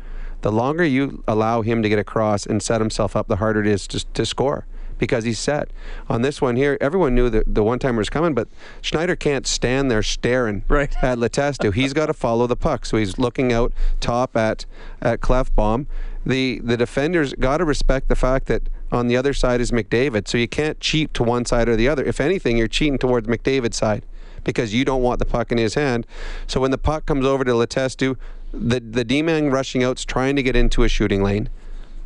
the 0.41 0.51
longer 0.51 0.83
you 0.83 1.23
allow 1.27 1.61
him 1.61 1.81
to 1.83 1.89
get 1.89 1.99
across 1.99 2.45
and 2.45 2.61
set 2.61 2.81
himself 2.81 3.15
up, 3.15 3.27
the 3.27 3.37
harder 3.37 3.61
it 3.61 3.67
is 3.67 3.87
to, 3.87 4.05
to 4.13 4.25
score 4.25 4.65
because 4.97 5.23
he's 5.23 5.39
set. 5.39 5.71
On 6.09 6.21
this 6.21 6.41
one 6.41 6.55
here, 6.55 6.77
everyone 6.79 7.15
knew 7.15 7.29
that 7.29 7.55
the 7.55 7.63
one 7.63 7.79
timer 7.79 7.97
was 7.99 8.09
coming, 8.09 8.33
but 8.33 8.47
Schneider 8.81 9.15
can't 9.15 9.47
stand 9.47 9.89
there 9.89 10.03
staring 10.03 10.63
right. 10.67 10.93
at 11.01 11.17
Letestu. 11.17 11.73
he's 11.73 11.93
got 11.93 12.07
to 12.07 12.13
follow 12.13 12.45
the 12.45 12.57
puck, 12.57 12.85
so 12.85 12.97
he's 12.97 13.17
looking 13.17 13.51
out 13.51 13.73
top 13.99 14.35
at 14.35 14.65
at 15.01 15.21
Klefbom. 15.21 15.87
The 16.25 16.59
the 16.59 16.77
defenders 16.77 17.33
got 17.33 17.57
to 17.57 17.65
respect 17.65 18.09
the 18.09 18.15
fact 18.15 18.47
that 18.47 18.69
on 18.91 19.07
the 19.07 19.15
other 19.15 19.33
side 19.33 19.61
is 19.61 19.71
McDavid, 19.71 20.27
so 20.27 20.37
you 20.37 20.47
can't 20.47 20.79
cheat 20.79 21.13
to 21.13 21.23
one 21.23 21.45
side 21.45 21.69
or 21.69 21.75
the 21.75 21.87
other. 21.87 22.03
If 22.03 22.19
anything, 22.19 22.57
you're 22.57 22.67
cheating 22.67 22.97
towards 22.97 23.27
McDavid's 23.27 23.77
side 23.77 24.03
because 24.43 24.73
you 24.73 24.85
don't 24.85 25.01
want 25.01 25.19
the 25.19 25.25
puck 25.25 25.51
in 25.51 25.57
his 25.57 25.75
hand. 25.75 26.05
So 26.47 26.59
when 26.59 26.71
the 26.71 26.77
puck 26.77 27.05
comes 27.05 27.25
over 27.25 27.43
to 27.43 27.51
Letestu, 27.51 28.17
the 28.51 28.79
the 28.79 29.03
D-man 29.03 29.51
rushing 29.51 29.83
out's 29.83 30.05
trying 30.05 30.35
to 30.35 30.43
get 30.43 30.55
into 30.55 30.83
a 30.83 30.89
shooting 30.89 31.23
lane 31.23 31.49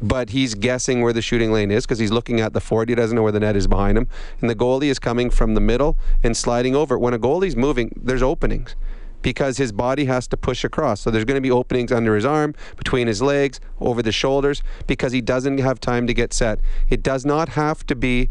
but 0.03 0.31
he's 0.31 0.53
guessing 0.53 1.01
where 1.01 1.13
the 1.13 1.21
shooting 1.21 1.53
lane 1.53 1.71
is 1.71 1.85
because 1.85 1.97
he's 1.97 2.11
looking 2.11 2.41
at 2.41 2.51
the 2.51 2.59
fort. 2.59 2.89
He 2.89 2.95
doesn't 2.95 3.15
know 3.15 3.23
where 3.23 3.31
the 3.31 3.39
net 3.39 3.55
is 3.55 3.67
behind 3.67 3.97
him. 3.97 4.09
And 4.41 4.49
the 4.49 4.55
goalie 4.55 4.89
is 4.89 4.99
coming 4.99 5.29
from 5.29 5.53
the 5.53 5.61
middle 5.61 5.97
and 6.21 6.35
sliding 6.35 6.75
over. 6.75 6.99
When 6.99 7.13
a 7.13 7.19
goalie's 7.19 7.55
moving, 7.55 7.97
there's 8.03 8.21
openings 8.21 8.75
because 9.21 9.55
his 9.57 9.71
body 9.71 10.03
has 10.05 10.27
to 10.27 10.35
push 10.35 10.65
across. 10.65 10.99
So 10.99 11.09
there's 11.09 11.23
going 11.23 11.37
to 11.37 11.41
be 11.41 11.51
openings 11.51 11.91
under 11.91 12.15
his 12.15 12.25
arm, 12.25 12.53
between 12.75 13.07
his 13.07 13.21
legs, 13.21 13.61
over 13.79 14.01
the 14.01 14.11
shoulders 14.11 14.61
because 14.85 15.13
he 15.13 15.21
doesn't 15.21 15.59
have 15.59 15.79
time 15.79 16.05
to 16.07 16.13
get 16.13 16.33
set. 16.33 16.59
It 16.89 17.01
does 17.01 17.25
not 17.25 17.49
have 17.49 17.85
to 17.87 17.95
be 17.95 18.27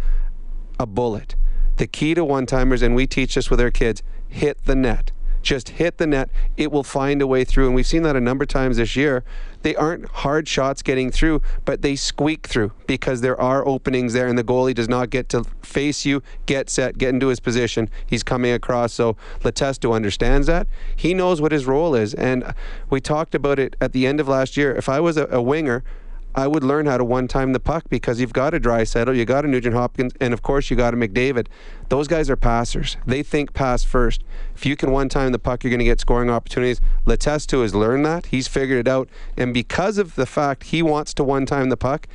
a 0.78 0.84
bullet. 0.84 1.34
The 1.76 1.87
key 1.87 2.14
to 2.14 2.24
one 2.24 2.46
timers, 2.46 2.82
and 2.82 2.94
we 2.94 3.06
teach 3.06 3.35
this 3.35 3.50
with 3.50 3.61
our 3.61 3.70
kids, 3.70 4.02
hit 4.28 4.64
the 4.64 4.76
net 4.76 5.12
just 5.42 5.70
hit 5.70 5.98
the 5.98 6.06
net, 6.06 6.30
it 6.56 6.72
will 6.72 6.85
find 6.85 7.20
a 7.20 7.26
way 7.26 7.44
through. 7.44 7.66
And 7.66 7.74
we've 7.74 7.87
seen 7.87 8.02
that 8.04 8.16
a 8.16 8.20
number 8.20 8.44
of 8.44 8.48
times 8.48 8.76
this 8.76 8.96
year. 8.96 9.24
They 9.62 9.76
aren't 9.76 10.06
hard 10.08 10.48
shots 10.48 10.82
getting 10.82 11.11
through, 11.11 11.42
but 11.64 11.82
they 11.82 11.94
squeak 11.94 12.46
through 12.46 12.72
because 12.87 13.20
there 13.20 13.40
are 13.40 13.66
openings 13.66 14.12
there, 14.12 14.26
and 14.26 14.38
the 14.38 14.44
goalie 14.44 14.74
does 14.74 14.88
not 14.88 15.11
get 15.11 15.28
to 15.30 15.44
face 15.62 16.04
you, 16.04 16.22
get 16.46 16.70
set, 16.70 16.98
get 16.98 17.11
into 17.11 17.28
his 17.28 17.40
position. 17.40 17.90
He's 18.06 18.22
coming 18.22 18.52
across. 18.52 18.92
So 18.92 19.16
Letestu 19.40 19.94
understands 19.94 20.46
that. 20.46 20.66
He 20.96 21.14
knows 21.14 21.40
what 21.40 21.52
his 21.52 21.66
role 21.66 21.94
is. 21.94 22.14
And 22.14 22.54
we 22.90 23.00
talked 23.00 23.35
about 23.35 23.58
it 23.58 23.76
at 23.80 23.92
the 23.92 24.06
end 24.06 24.20
of 24.20 24.28
last 24.28 24.56
year. 24.56 24.74
If 24.74 24.88
I 24.88 25.00
was 25.00 25.16
a, 25.16 25.26
a 25.26 25.42
winger, 25.42 25.85
I 26.34 26.46
would 26.46 26.64
learn 26.64 26.86
how 26.86 26.96
to 26.96 27.04
one 27.04 27.28
time 27.28 27.52
the 27.52 27.60
puck 27.60 27.84
because 27.90 28.20
you've 28.20 28.32
got 28.32 28.54
a 28.54 28.60
Draisaitl, 28.60 29.14
you 29.14 29.24
got 29.24 29.44
a 29.44 29.48
Nugent 29.48 29.74
Hopkins, 29.74 30.12
and 30.20 30.32
of 30.32 30.42
course 30.42 30.70
you 30.70 30.76
got 30.76 30.94
a 30.94 30.96
McDavid. 30.96 31.46
Those 31.90 32.08
guys 32.08 32.30
are 32.30 32.36
passers. 32.36 32.96
They 33.06 33.22
think 33.22 33.52
pass 33.52 33.84
first. 33.84 34.24
If 34.54 34.64
you 34.64 34.74
can 34.74 34.90
one 34.90 35.10
time 35.10 35.32
the 35.32 35.38
puck, 35.38 35.62
you're 35.62 35.70
going 35.70 35.80
to 35.80 35.84
get 35.84 36.00
scoring 36.00 36.30
opportunities. 36.30 36.80
Letestu 37.06 37.60
has 37.60 37.74
learned 37.74 38.06
that. 38.06 38.26
He's 38.26 38.48
figured 38.48 38.86
it 38.86 38.88
out. 38.88 39.10
And 39.36 39.52
because 39.52 39.98
of 39.98 40.14
the 40.14 40.26
fact 40.26 40.64
he 40.64 40.82
wants 40.82 41.12
to 41.14 41.24
one 41.24 41.44
time 41.44 41.68
the 41.68 41.76
puck, 41.76 42.08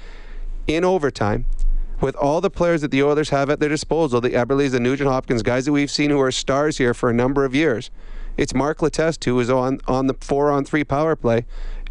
in 0.66 0.84
overtime, 0.84 1.46
with 2.02 2.16
all 2.16 2.42
the 2.42 2.50
players 2.50 2.82
that 2.82 2.92
the 2.92 3.02
Oilers 3.04 3.30
have 3.30 3.50
at 3.50 3.60
their 3.60 3.70
disposal, 3.70 4.22
the 4.22 4.32
Eberles, 4.32 4.72
the 4.72 4.80
Nugent 4.80 5.10
Hopkins, 5.10 5.44
guys 5.44 5.66
that 5.66 5.72
we've 5.72 5.92
seen 5.92 6.10
who 6.10 6.20
are 6.20 6.32
stars 6.32 6.78
here 6.78 6.94
for 6.94 7.10
a 7.10 7.14
number 7.14 7.46
of 7.46 7.56
years, 7.56 7.90
it's 8.36 8.54
Mark 8.54 8.80
Letestu 8.80 9.26
who 9.26 9.40
is 9.40 9.50
on, 9.50 9.80
on 9.88 10.06
the 10.06 10.14
four 10.22 10.52
on 10.52 10.64
three 10.64 10.84
power 10.84 11.16
play, 11.16 11.46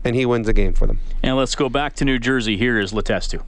and 0.07 0.17
he 0.17 0.25
wins 0.25 0.47
the 0.47 0.53
game 0.53 0.73
for 0.73 0.87
them. 0.87 1.01
And 1.23 1.37
let's 1.37 1.55
go 1.55 1.69
back 1.69 1.95
to 1.97 2.05
New 2.05 2.19
Jersey. 2.19 2.57
Here 2.57 2.79
is 2.79 2.93
Letestu. 2.93 3.43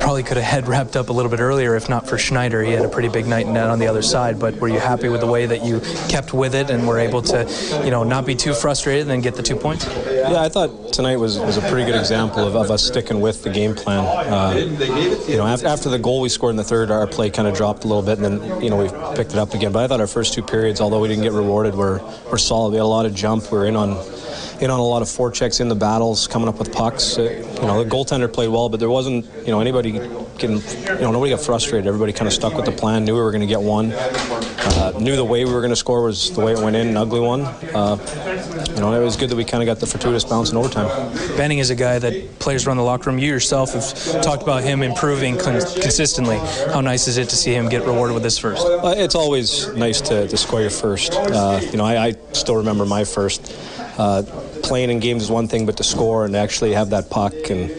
Probably 0.00 0.22
could 0.22 0.38
have 0.38 0.46
head 0.46 0.66
wrapped 0.66 0.96
up 0.96 1.10
a 1.10 1.12
little 1.12 1.30
bit 1.30 1.40
earlier 1.40 1.76
if 1.76 1.88
not 1.88 2.08
for 2.08 2.18
Schneider. 2.18 2.62
He 2.62 2.72
had 2.72 2.84
a 2.84 2.88
pretty 2.88 3.08
big 3.08 3.26
night 3.26 3.46
net 3.46 3.68
on 3.68 3.78
the 3.78 3.86
other 3.86 4.02
side. 4.02 4.38
But 4.38 4.56
were 4.56 4.68
you 4.68 4.80
happy 4.80 5.08
with 5.08 5.20
the 5.20 5.26
way 5.26 5.46
that 5.46 5.62
you 5.64 5.80
kept 6.08 6.32
with 6.32 6.54
it 6.54 6.70
and 6.70 6.88
were 6.88 6.98
able 6.98 7.22
to, 7.22 7.82
you 7.84 7.90
know, 7.90 8.02
not 8.02 8.26
be 8.26 8.34
too 8.34 8.54
frustrated 8.54 9.02
and 9.02 9.10
then 9.10 9.20
get 9.20 9.34
the 9.34 9.42
two 9.42 9.56
points? 9.56 9.86
Yeah, 10.06 10.40
I 10.40 10.48
thought 10.48 10.92
tonight 10.92 11.16
was, 11.16 11.38
was 11.38 11.58
a 11.58 11.60
pretty 11.62 11.84
good 11.84 11.98
example 11.98 12.46
of, 12.46 12.56
of 12.56 12.70
us 12.70 12.86
sticking 12.86 13.20
with 13.20 13.42
the 13.42 13.50
game 13.50 13.74
plan. 13.74 14.04
Uh, 14.04 14.54
you 15.28 15.36
know, 15.36 15.46
after, 15.46 15.66
after 15.66 15.88
the 15.88 15.98
goal 15.98 16.20
we 16.20 16.28
scored 16.28 16.50
in 16.50 16.56
the 16.56 16.64
third, 16.64 16.90
our 16.90 17.06
play 17.06 17.30
kind 17.30 17.46
of 17.46 17.54
dropped 17.54 17.84
a 17.84 17.86
little 17.86 18.02
bit, 18.02 18.18
and 18.18 18.24
then 18.24 18.62
you 18.62 18.70
know 18.70 18.76
we 18.76 18.88
picked 19.16 19.32
it 19.32 19.38
up 19.38 19.54
again. 19.54 19.70
But 19.72 19.84
I 19.84 19.88
thought 19.88 20.00
our 20.00 20.06
first 20.06 20.32
two 20.32 20.42
periods, 20.42 20.80
although 20.80 21.00
we 21.00 21.08
didn't 21.08 21.24
get 21.24 21.32
rewarded, 21.32 21.74
were 21.74 22.00
were 22.30 22.38
solid. 22.38 22.70
We 22.70 22.76
had 22.76 22.84
a 22.84 22.86
lot 22.86 23.06
of 23.06 23.14
jump. 23.14 23.50
We 23.52 23.58
were 23.58 23.66
in 23.66 23.76
on 23.76 23.90
in 24.60 24.70
on 24.70 24.78
a 24.78 24.84
lot 24.84 25.02
of 25.02 25.08
forechecks 25.08 25.60
in 25.60 25.68
the 25.68 25.74
battles, 25.74 26.26
coming 26.26 26.48
up 26.48 26.58
with 26.58 26.72
pucks. 26.72 27.18
Uh, 27.18 27.22
you 27.22 27.66
know, 27.66 27.82
the 27.82 27.88
goaltender 27.88 28.30
played 28.30 28.48
well, 28.48 28.68
but 28.68 28.78
there 28.78 28.90
wasn't, 28.90 29.24
you 29.46 29.52
know, 29.52 29.60
anybody 29.60 29.89
getting, 29.92 30.56
you 30.58 31.02
know, 31.02 31.12
nobody 31.12 31.30
got 31.30 31.40
frustrated. 31.40 31.86
Everybody 31.86 32.12
kind 32.12 32.26
of 32.26 32.32
stuck 32.32 32.54
with 32.54 32.64
the 32.64 32.72
plan, 32.72 33.04
knew 33.04 33.14
we 33.14 33.20
were 33.20 33.30
going 33.30 33.40
to 33.40 33.46
get 33.46 33.60
one, 33.60 33.92
uh, 33.92 34.92
knew 34.98 35.16
the 35.16 35.24
way 35.24 35.44
we 35.44 35.52
were 35.52 35.60
going 35.60 35.70
to 35.70 35.76
score 35.76 36.02
was 36.02 36.32
the 36.32 36.40
way 36.40 36.52
it 36.52 36.58
went 36.58 36.76
in, 36.76 36.88
an 36.88 36.96
ugly 36.96 37.20
one. 37.20 37.42
Uh, 37.42 37.96
you 38.74 38.80
know, 38.80 38.92
it 38.92 39.04
was 39.04 39.16
good 39.16 39.30
that 39.30 39.36
we 39.36 39.44
kind 39.44 39.62
of 39.62 39.66
got 39.66 39.80
the 39.80 39.86
fortuitous 39.86 40.24
bounce 40.24 40.50
in 40.50 40.56
overtime. 40.56 40.88
Benning 41.36 41.58
is 41.58 41.70
a 41.70 41.74
guy 41.74 41.98
that 41.98 42.38
players 42.38 42.66
around 42.66 42.78
the 42.78 42.82
locker 42.82 43.10
room. 43.10 43.18
You 43.18 43.28
yourself 43.28 43.72
have 43.72 44.22
talked 44.22 44.42
about 44.42 44.62
him 44.62 44.82
improving 44.82 45.36
con- 45.36 45.60
consistently. 45.80 46.38
How 46.72 46.80
nice 46.80 47.08
is 47.08 47.16
it 47.18 47.28
to 47.30 47.36
see 47.36 47.54
him 47.54 47.68
get 47.68 47.84
rewarded 47.84 48.14
with 48.14 48.22
this 48.22 48.38
first? 48.38 48.66
Uh, 48.66 48.94
it's 48.96 49.14
always 49.14 49.68
nice 49.74 50.00
to, 50.02 50.28
to 50.28 50.36
score 50.36 50.60
your 50.60 50.70
first. 50.70 51.12
Uh, 51.14 51.60
you 51.62 51.76
know, 51.76 51.84
I, 51.84 52.06
I, 52.06 52.14
still 52.32 52.56
remember 52.56 52.86
my 52.86 53.04
first. 53.04 53.56
Uh, 53.98 54.22
playing 54.62 54.90
in 54.90 55.00
games 55.00 55.24
is 55.24 55.30
one 55.30 55.48
thing, 55.48 55.66
but 55.66 55.76
to 55.76 55.84
score 55.84 56.24
and 56.24 56.36
actually 56.36 56.72
have 56.72 56.90
that 56.90 57.10
puck 57.10 57.34
and 57.50 57.70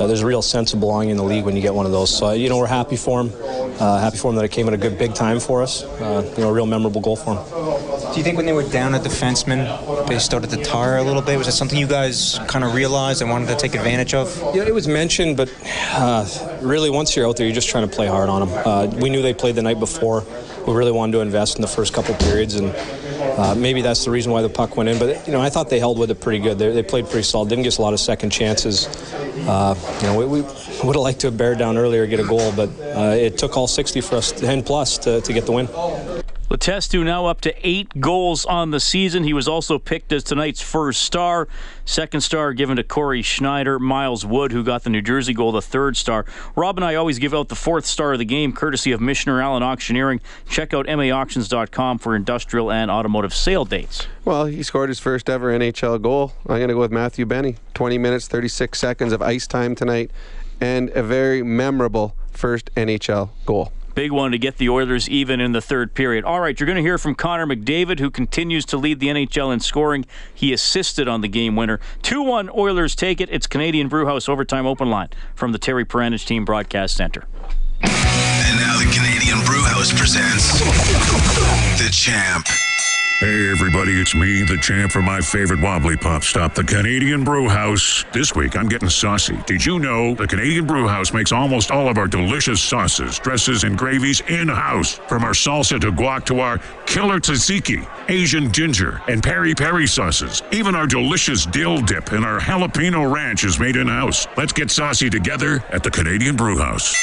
uh, 0.00 0.06
there's 0.06 0.22
a 0.22 0.26
real 0.26 0.42
sense 0.42 0.72
of 0.72 0.80
belonging 0.80 1.10
in 1.10 1.16
the 1.16 1.24
league 1.24 1.44
when 1.44 1.54
you 1.54 1.62
get 1.62 1.74
one 1.74 1.84
of 1.86 1.92
those. 1.92 2.16
So, 2.16 2.32
you 2.32 2.48
know, 2.48 2.58
we're 2.58 2.66
happy 2.66 2.96
for 2.96 3.20
him. 3.20 3.32
Uh, 3.78 3.98
happy 3.98 4.16
for 4.16 4.30
him 4.30 4.36
that 4.36 4.44
it 4.44 4.50
came 4.50 4.66
at 4.66 4.74
a 4.74 4.78
good 4.78 4.98
big 4.98 5.14
time 5.14 5.40
for 5.40 5.62
us. 5.62 5.84
Uh, 5.84 6.32
you 6.36 6.42
know, 6.42 6.50
a 6.50 6.52
real 6.52 6.66
memorable 6.66 7.00
goal 7.00 7.16
for 7.16 7.34
him. 7.34 8.10
Do 8.12 8.16
you 8.16 8.24
think 8.24 8.36
when 8.36 8.46
they 8.46 8.52
were 8.52 8.68
down 8.68 8.94
at 8.94 9.02
defenseman, 9.02 10.08
they 10.08 10.18
started 10.18 10.50
to 10.50 10.56
tire 10.64 10.96
a 10.96 11.02
little 11.02 11.22
bit? 11.22 11.38
Was 11.38 11.46
that 11.46 11.52
something 11.52 11.78
you 11.78 11.86
guys 11.86 12.40
kind 12.48 12.64
of 12.64 12.74
realized 12.74 13.22
and 13.22 13.30
wanted 13.30 13.48
to 13.48 13.56
take 13.56 13.74
advantage 13.74 14.14
of? 14.14 14.36
Yeah, 14.54 14.64
it 14.64 14.74
was 14.74 14.88
mentioned, 14.88 15.36
but 15.36 15.52
uh, 15.92 16.26
really, 16.60 16.90
once 16.90 17.14
you're 17.14 17.28
out 17.28 17.36
there, 17.36 17.46
you're 17.46 17.54
just 17.54 17.68
trying 17.68 17.88
to 17.88 17.94
play 17.94 18.06
hard 18.06 18.28
on 18.28 18.48
them. 18.48 18.62
Uh, 18.64 18.86
we 19.00 19.10
knew 19.10 19.22
they 19.22 19.34
played 19.34 19.54
the 19.54 19.62
night 19.62 19.78
before. 19.78 20.24
We 20.66 20.74
really 20.74 20.92
wanted 20.92 21.12
to 21.12 21.20
invest 21.20 21.56
in 21.56 21.62
the 21.62 21.68
first 21.68 21.94
couple 21.94 22.14
periods, 22.16 22.54
and 22.54 22.74
uh, 23.38 23.54
maybe 23.54 23.80
that's 23.80 24.04
the 24.04 24.10
reason 24.10 24.32
why 24.32 24.42
the 24.42 24.48
puck 24.48 24.76
went 24.76 24.88
in. 24.88 24.98
But 24.98 25.26
you 25.26 25.32
know, 25.32 25.40
I 25.40 25.48
thought 25.48 25.70
they 25.70 25.78
held 25.78 25.98
with 25.98 26.10
it 26.10 26.20
pretty 26.20 26.38
good. 26.38 26.58
They, 26.58 26.72
they 26.72 26.82
played 26.82 27.06
pretty 27.06 27.22
solid. 27.22 27.48
Didn't 27.48 27.64
get 27.64 27.78
a 27.78 27.82
lot 27.82 27.92
of 27.92 28.00
second 28.00 28.30
chances. 28.30 28.86
Uh, 29.48 29.74
you 30.00 30.06
know, 30.06 30.18
we, 30.18 30.24
we 30.26 30.40
would 30.42 30.96
have 30.96 31.02
liked 31.02 31.20
to 31.20 31.26
have 31.28 31.36
bared 31.36 31.58
down 31.58 31.76
earlier, 31.76 32.06
get 32.06 32.20
a 32.20 32.24
goal, 32.24 32.52
but 32.52 32.68
uh, 32.80 33.14
it 33.16 33.38
took 33.38 33.56
all 33.56 33.66
60 33.66 34.00
for 34.00 34.16
us, 34.16 34.32
10 34.32 34.62
plus, 34.62 34.98
to, 34.98 35.20
to 35.20 35.32
get 35.32 35.46
the 35.46 35.52
win. 35.52 36.19
Letestu 36.50 37.04
now 37.04 37.26
up 37.26 37.40
to 37.42 37.54
eight 37.62 38.00
goals 38.00 38.44
on 38.44 38.72
the 38.72 38.80
season. 38.80 39.22
He 39.22 39.32
was 39.32 39.46
also 39.46 39.78
picked 39.78 40.12
as 40.12 40.24
tonight's 40.24 40.60
first 40.60 41.02
star. 41.02 41.46
Second 41.84 42.22
star 42.22 42.52
given 42.54 42.76
to 42.76 42.82
Cory 42.82 43.22
Schneider. 43.22 43.78
Miles 43.78 44.26
Wood, 44.26 44.50
who 44.50 44.64
got 44.64 44.82
the 44.82 44.90
New 44.90 45.00
Jersey 45.00 45.32
goal, 45.32 45.52
the 45.52 45.62
third 45.62 45.96
star. 45.96 46.26
Rob 46.56 46.76
and 46.76 46.84
I 46.84 46.96
always 46.96 47.20
give 47.20 47.34
out 47.34 47.50
the 47.50 47.54
fourth 47.54 47.86
star 47.86 48.14
of 48.14 48.18
the 48.18 48.24
game, 48.24 48.52
courtesy 48.52 48.90
of 48.90 48.98
Michener 49.00 49.40
Allen 49.40 49.62
Auctioneering. 49.62 50.20
Check 50.48 50.74
out 50.74 50.86
maauctions.com 50.86 51.98
for 51.98 52.16
industrial 52.16 52.72
and 52.72 52.90
automotive 52.90 53.32
sale 53.32 53.64
dates. 53.64 54.08
Well, 54.24 54.46
he 54.46 54.64
scored 54.64 54.88
his 54.88 54.98
first 54.98 55.30
ever 55.30 55.56
NHL 55.56 56.02
goal. 56.02 56.32
I'm 56.48 56.56
going 56.56 56.68
to 56.68 56.74
go 56.74 56.80
with 56.80 56.90
Matthew 56.90 57.26
Benning. 57.26 57.58
20 57.74 57.96
minutes, 57.96 58.26
36 58.26 58.76
seconds 58.76 59.12
of 59.12 59.22
ice 59.22 59.46
time 59.46 59.76
tonight, 59.76 60.10
and 60.60 60.90
a 60.90 61.02
very 61.04 61.44
memorable 61.44 62.16
first 62.32 62.74
NHL 62.74 63.30
goal. 63.46 63.72
Big 64.00 64.12
one 64.12 64.30
to 64.30 64.38
get 64.38 64.56
the 64.56 64.70
Oilers 64.70 65.10
even 65.10 65.42
in 65.42 65.52
the 65.52 65.60
third 65.60 65.92
period. 65.92 66.24
All 66.24 66.40
right, 66.40 66.58
you're 66.58 66.66
going 66.66 66.78
to 66.78 66.82
hear 66.82 66.96
from 66.96 67.14
Connor 67.14 67.46
McDavid, 67.46 67.98
who 67.98 68.10
continues 68.10 68.64
to 68.64 68.78
lead 68.78 68.98
the 68.98 69.08
NHL 69.08 69.52
in 69.52 69.60
scoring. 69.60 70.06
He 70.34 70.54
assisted 70.54 71.06
on 71.06 71.20
the 71.20 71.28
game 71.28 71.54
winner. 71.54 71.80
2 72.00 72.22
1 72.22 72.48
Oilers 72.56 72.94
take 72.94 73.20
it. 73.20 73.28
It's 73.30 73.46
Canadian 73.46 73.88
Brewhouse 73.88 74.26
Overtime 74.26 74.64
Open 74.64 74.88
Line 74.88 75.10
from 75.34 75.52
the 75.52 75.58
Terry 75.58 75.84
Paranych 75.84 76.24
Team 76.24 76.46
Broadcast 76.46 76.96
Center. 76.96 77.26
And 77.82 78.56
now 78.58 78.78
the 78.78 78.90
Canadian 78.90 79.44
Brewhouse 79.44 79.92
presents 79.92 80.60
The 81.78 81.90
Champ. 81.92 82.46
Hey 83.20 83.50
everybody, 83.50 84.00
it's 84.00 84.14
me, 84.14 84.44
the 84.44 84.56
champ 84.56 84.92
from 84.92 85.04
my 85.04 85.20
favorite 85.20 85.60
wobbly 85.60 85.94
pop 85.94 86.22
stop, 86.22 86.54
the 86.54 86.64
Canadian 86.64 87.22
Brew 87.22 87.50
House. 87.50 88.02
This 88.14 88.34
week 88.34 88.56
I'm 88.56 88.66
getting 88.66 88.88
saucy. 88.88 89.36
Did 89.44 89.62
you 89.62 89.78
know 89.78 90.14
the 90.14 90.26
Canadian 90.26 90.66
Brew 90.66 90.88
House 90.88 91.12
makes 91.12 91.30
almost 91.30 91.70
all 91.70 91.90
of 91.90 91.98
our 91.98 92.06
delicious 92.06 92.62
sauces, 92.62 93.18
dresses, 93.18 93.64
and 93.64 93.76
gravies 93.76 94.22
in-house? 94.22 94.94
From 95.06 95.22
our 95.22 95.32
salsa 95.32 95.78
to 95.82 95.92
guac 95.92 96.24
to 96.24 96.40
our 96.40 96.60
killer 96.86 97.20
tzatziki, 97.20 97.86
Asian 98.08 98.50
ginger, 98.50 99.02
and 99.06 99.22
peri 99.22 99.54
peri 99.54 99.86
sauces. 99.86 100.42
Even 100.50 100.74
our 100.74 100.86
delicious 100.86 101.44
dill 101.44 101.82
dip 101.82 102.12
and 102.12 102.24
our 102.24 102.40
jalapeno 102.40 103.14
ranch 103.14 103.44
is 103.44 103.60
made 103.60 103.76
in-house. 103.76 104.28
Let's 104.38 104.54
get 104.54 104.70
saucy 104.70 105.10
together 105.10 105.62
at 105.68 105.82
the 105.82 105.90
Canadian 105.90 106.36
Brew 106.36 106.56
House. 106.56 106.96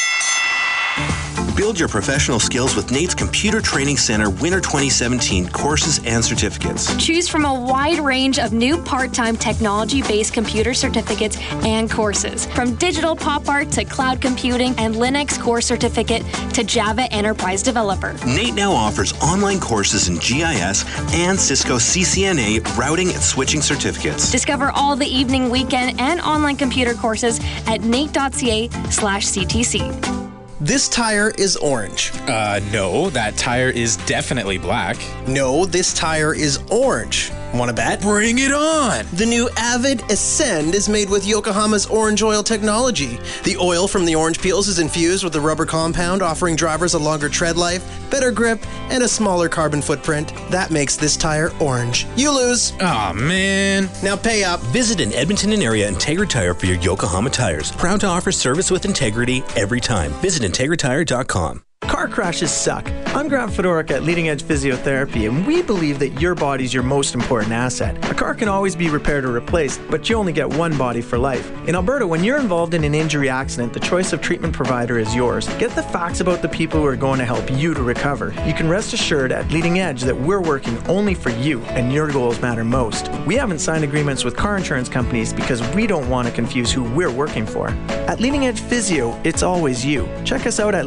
Build 1.57 1.79
your 1.79 1.89
professional 1.89 2.39
skills 2.39 2.75
with 2.75 2.91
NAIT's 2.91 3.15
Computer 3.15 3.59
Training 3.61 3.97
Center 3.97 4.29
Winter 4.29 4.61
2017 4.61 5.49
courses 5.49 5.99
and 6.05 6.23
certificates. 6.23 6.95
Choose 7.03 7.27
from 7.27 7.45
a 7.45 7.53
wide 7.53 7.97
range 7.97 8.37
of 8.37 8.53
new 8.53 8.77
part 8.77 9.11
time 9.11 9.35
technology 9.35 10.03
based 10.03 10.33
computer 10.33 10.75
certificates 10.75 11.39
and 11.65 11.89
courses. 11.89 12.45
From 12.45 12.75
digital 12.75 13.15
pop 13.15 13.49
art 13.49 13.71
to 13.71 13.85
cloud 13.85 14.21
computing 14.21 14.75
and 14.77 14.93
Linux 14.93 15.41
core 15.41 15.59
certificate 15.59 16.23
to 16.53 16.63
Java 16.63 17.11
Enterprise 17.11 17.63
Developer. 17.63 18.13
Nate 18.27 18.53
now 18.53 18.71
offers 18.71 19.13
online 19.13 19.59
courses 19.59 20.09
in 20.09 20.17
GIS 20.17 20.85
and 21.15 21.39
Cisco 21.39 21.77
CCNA 21.77 22.77
routing 22.77 23.09
and 23.09 23.21
switching 23.21 23.63
certificates. 23.63 24.31
Discover 24.31 24.69
all 24.75 24.95
the 24.95 25.07
evening, 25.07 25.49
weekend, 25.49 25.99
and 25.99 26.21
online 26.21 26.55
computer 26.55 26.93
courses 26.93 27.39
at 27.65 27.81
nait.ca 27.81 28.69
slash 28.91 29.25
CTC. 29.25 30.26
This 30.59 30.89
tire 30.89 31.29
is 31.37 31.55
orange. 31.57 32.11
Uh, 32.27 32.59
no, 32.71 33.11
that 33.11 33.37
tire 33.37 33.69
is 33.69 33.97
definitely 34.07 34.57
black. 34.57 34.97
No, 35.27 35.67
this 35.67 35.93
tire 35.93 36.33
is 36.33 36.57
orange. 36.71 37.31
Want 37.53 37.69
to 37.69 37.75
bet? 37.75 38.01
Bring 38.01 38.39
it 38.39 38.51
on! 38.51 39.05
The 39.13 39.25
new 39.25 39.49
Avid 39.57 40.01
Ascend 40.11 40.75
is 40.75 40.89
made 40.89 41.09
with 41.09 41.25
Yokohama's 41.25 41.85
orange 41.85 42.21
oil 42.23 42.43
technology. 42.43 43.19
The 43.43 43.57
oil 43.57 43.87
from 43.87 44.05
the 44.05 44.15
orange 44.15 44.41
peels 44.41 44.67
is 44.67 44.79
infused 44.79 45.23
with 45.23 45.35
a 45.35 45.41
rubber 45.41 45.65
compound, 45.65 46.21
offering 46.21 46.55
drivers 46.55 46.93
a 46.93 46.99
longer 46.99 47.29
tread 47.29 47.57
life, 47.57 47.83
better 48.09 48.31
grip, 48.31 48.59
and 48.91 49.03
a 49.03 49.07
smaller 49.07 49.49
carbon 49.49 49.81
footprint. 49.81 50.33
That 50.49 50.71
makes 50.71 50.95
this 50.95 51.17
tire 51.17 51.51
orange. 51.59 52.05
You 52.15 52.35
lose. 52.35 52.73
Aw, 52.79 53.09
oh, 53.09 53.13
man. 53.13 53.89
Now 54.03 54.15
pay 54.15 54.43
up. 54.43 54.59
Visit 54.67 54.99
an 54.99 55.13
Edmonton 55.13 55.53
and 55.53 55.63
area 55.63 55.89
Integra 55.89 56.27
Tire 56.27 56.53
for 56.53 56.65
your 56.65 56.77
Yokohama 56.77 57.29
tires. 57.29 57.71
Proud 57.73 58.01
to 58.01 58.07
offer 58.07 58.31
service 58.31 58.71
with 58.71 58.85
integrity 58.85 59.43
every 59.55 59.81
time. 59.81 60.11
Visit 60.21 60.43
IntegraTire.com. 60.43 61.66
Car 61.87 62.07
crashes 62.09 62.51
suck. 62.51 62.91
I'm 63.15 63.29
Grant 63.29 63.51
Fedoruk 63.51 63.89
at 63.91 64.03
Leading 64.03 64.27
Edge 64.29 64.43
Physiotherapy, 64.43 65.27
and 65.27 65.47
we 65.47 65.61
believe 65.61 65.97
that 65.99 66.21
your 66.21 66.35
body's 66.35 66.73
your 66.73 66.83
most 66.83 67.15
important 67.15 67.53
asset. 67.53 67.97
A 68.11 68.13
car 68.13 68.35
can 68.35 68.47
always 68.47 68.75
be 68.75 68.89
repaired 68.89 69.23
or 69.23 69.31
replaced, 69.31 69.81
but 69.89 70.07
you 70.07 70.17
only 70.17 70.33
get 70.33 70.47
one 70.47 70.77
body 70.77 71.01
for 71.01 71.17
life. 71.17 71.49
In 71.67 71.75
Alberta, 71.75 72.05
when 72.05 72.23
you're 72.23 72.39
involved 72.39 72.73
in 72.73 72.83
an 72.83 72.93
injury 72.93 73.29
accident, 73.29 73.73
the 73.73 73.79
choice 73.79 74.11
of 74.13 74.21
treatment 74.21 74.53
provider 74.53 74.99
is 74.99 75.15
yours. 75.15 75.47
Get 75.55 75.71
the 75.71 75.81
facts 75.81 76.19
about 76.19 76.41
the 76.41 76.49
people 76.49 76.81
who 76.81 76.85
are 76.85 76.97
going 76.97 77.19
to 77.19 77.25
help 77.25 77.49
you 77.49 77.73
to 77.73 77.81
recover. 77.81 78.35
You 78.45 78.53
can 78.53 78.69
rest 78.69 78.93
assured 78.93 79.31
at 79.31 79.49
Leading 79.49 79.79
Edge 79.79 80.01
that 80.01 80.15
we're 80.15 80.41
working 80.41 80.77
only 80.87 81.15
for 81.15 81.29
you, 81.31 81.61
and 81.61 81.91
your 81.91 82.11
goals 82.11 82.41
matter 82.41 82.65
most. 82.65 83.09
We 83.25 83.35
haven't 83.35 83.59
signed 83.59 83.85
agreements 83.85 84.23
with 84.23 84.35
car 84.35 84.57
insurance 84.57 84.89
companies 84.89 85.33
because 85.33 85.67
we 85.73 85.87
don't 85.87 86.09
want 86.09 86.27
to 86.27 86.33
confuse 86.33 86.71
who 86.71 86.83
we're 86.83 87.11
working 87.11 87.45
for. 87.45 87.69
At 88.07 88.19
Leading 88.19 88.45
Edge 88.45 88.59
Physio, 88.59 89.19
it's 89.23 89.41
always 89.41 89.85
you. 89.85 90.07
Check 90.25 90.45
us 90.45 90.59
out 90.59 90.75
at 90.75 90.85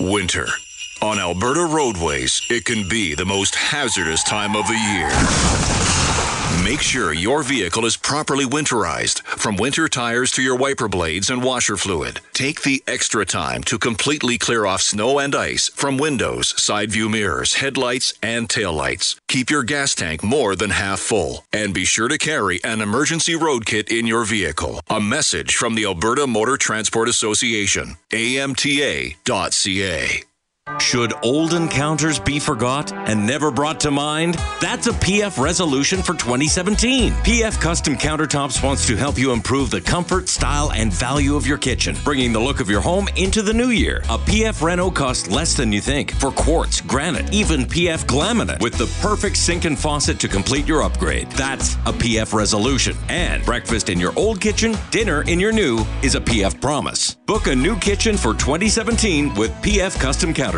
Winter. 0.00 0.46
On 1.00 1.18
Alberta 1.18 1.64
roadways, 1.64 2.42
it 2.50 2.64
can 2.64 2.88
be 2.88 3.14
the 3.14 3.24
most 3.24 3.54
hazardous 3.54 4.22
time 4.24 4.56
of 4.56 4.66
the 4.66 4.74
year. 4.74 6.07
Make 6.68 6.82
sure 6.82 7.14
your 7.14 7.42
vehicle 7.42 7.86
is 7.86 7.96
properly 7.96 8.44
winterized, 8.44 9.22
from 9.22 9.56
winter 9.56 9.88
tires 9.88 10.30
to 10.32 10.42
your 10.42 10.54
wiper 10.54 10.86
blades 10.86 11.30
and 11.30 11.42
washer 11.42 11.78
fluid. 11.78 12.20
Take 12.34 12.60
the 12.60 12.82
extra 12.86 13.24
time 13.24 13.62
to 13.64 13.78
completely 13.78 14.36
clear 14.36 14.66
off 14.66 14.82
snow 14.82 15.18
and 15.18 15.34
ice 15.34 15.70
from 15.70 15.96
windows, 15.96 16.52
side 16.62 16.90
view 16.90 17.08
mirrors, 17.08 17.54
headlights, 17.54 18.12
and 18.22 18.50
taillights. 18.50 19.18
Keep 19.28 19.48
your 19.48 19.62
gas 19.62 19.94
tank 19.94 20.22
more 20.22 20.54
than 20.54 20.68
half 20.68 21.00
full. 21.00 21.46
And 21.54 21.72
be 21.72 21.86
sure 21.86 22.08
to 22.08 22.18
carry 22.18 22.62
an 22.62 22.82
emergency 22.82 23.34
road 23.34 23.64
kit 23.64 23.90
in 23.90 24.06
your 24.06 24.26
vehicle. 24.26 24.82
A 24.90 25.00
message 25.00 25.56
from 25.56 25.74
the 25.74 25.86
Alberta 25.86 26.26
Motor 26.26 26.58
Transport 26.58 27.08
Association, 27.08 27.96
amta.ca. 28.10 29.14
Should 30.78 31.12
old 31.24 31.54
encounters 31.54 32.18
be 32.20 32.38
forgot 32.38 32.92
and 32.92 33.26
never 33.26 33.50
brought 33.50 33.80
to 33.80 33.90
mind? 33.90 34.34
That's 34.60 34.86
a 34.86 34.92
PF 34.92 35.42
resolution 35.42 36.02
for 36.02 36.12
2017. 36.12 37.12
PF 37.12 37.60
Custom 37.60 37.96
Countertops 37.96 38.62
wants 38.62 38.86
to 38.86 38.96
help 38.96 39.18
you 39.18 39.32
improve 39.32 39.70
the 39.70 39.80
comfort, 39.80 40.28
style, 40.28 40.70
and 40.72 40.92
value 40.92 41.34
of 41.34 41.46
your 41.46 41.58
kitchen, 41.58 41.96
bringing 42.04 42.32
the 42.32 42.38
look 42.38 42.60
of 42.60 42.70
your 42.70 42.80
home 42.80 43.08
into 43.16 43.42
the 43.42 43.52
new 43.52 43.70
year. 43.70 43.98
A 44.04 44.18
PF 44.18 44.62
Reno 44.62 44.90
costs 44.90 45.28
less 45.28 45.54
than 45.54 45.72
you 45.72 45.80
think 45.80 46.12
for 46.14 46.30
quartz, 46.30 46.80
granite, 46.80 47.32
even 47.32 47.62
PF 47.62 48.04
laminate 48.06 48.62
with 48.62 48.74
the 48.74 48.86
perfect 49.00 49.36
sink 49.36 49.64
and 49.64 49.78
faucet 49.78 50.20
to 50.20 50.28
complete 50.28 50.66
your 50.68 50.82
upgrade. 50.82 51.30
That's 51.32 51.74
a 51.86 51.92
PF 51.92 52.32
resolution. 52.32 52.96
And 53.08 53.44
breakfast 53.44 53.88
in 53.88 53.98
your 53.98 54.12
old 54.16 54.40
kitchen, 54.40 54.76
dinner 54.90 55.22
in 55.22 55.40
your 55.40 55.52
new 55.52 55.84
is 56.02 56.14
a 56.14 56.20
PF 56.20 56.60
promise. 56.60 57.14
Book 57.26 57.46
a 57.46 57.54
new 57.54 57.76
kitchen 57.76 58.16
for 58.16 58.32
2017 58.34 59.34
with 59.34 59.50
PF 59.62 59.98
Custom 59.98 60.32
Countertops. 60.32 60.57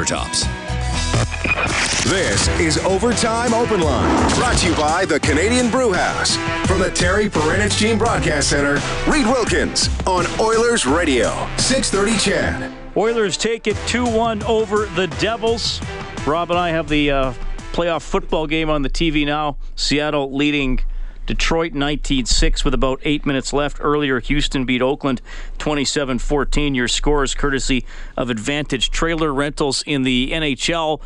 This 2.04 2.48
is 2.58 2.78
Overtime 2.78 3.52
Open 3.54 3.80
Line, 3.80 4.34
brought 4.34 4.56
to 4.58 4.68
you 4.68 4.74
by 4.74 5.04
the 5.04 5.20
Canadian 5.20 5.70
Brew 5.70 5.92
House. 5.92 6.36
From 6.66 6.78
the 6.78 6.90
Terry 6.90 7.28
Paranych 7.28 7.78
Team 7.78 7.98
Broadcast 7.98 8.50
Center, 8.50 8.80
Reid 9.06 9.26
Wilkins 9.26 9.88
on 10.06 10.26
Oilers 10.40 10.86
Radio, 10.86 11.28
630 11.58 12.18
CHED. 12.18 12.72
Oilers 12.96 13.36
take 13.36 13.66
it 13.66 13.76
2 13.86 14.04
1 14.06 14.42
over 14.44 14.86
the 14.86 15.06
Devils. 15.18 15.80
Rob 16.26 16.50
and 16.50 16.58
I 16.58 16.70
have 16.70 16.88
the 16.88 17.10
uh, 17.10 17.32
playoff 17.72 18.02
football 18.02 18.46
game 18.46 18.70
on 18.70 18.82
the 18.82 18.90
TV 18.90 19.24
now. 19.24 19.58
Seattle 19.76 20.34
leading 20.34 20.80
Detroit 21.26 21.72
19-6 21.72 22.64
with 22.64 22.74
about 22.74 23.00
eight 23.04 23.24
minutes 23.24 23.52
left. 23.52 23.78
Earlier, 23.80 24.20
Houston 24.20 24.64
beat 24.64 24.82
Oakland 24.82 25.20
27-14. 25.58 26.74
Your 26.74 26.88
scores 26.88 27.34
courtesy 27.34 27.84
of 28.16 28.30
Advantage 28.30 28.90
Trailer 28.90 29.32
Rentals 29.32 29.82
in 29.86 30.02
the 30.02 30.30
NHL. 30.32 31.00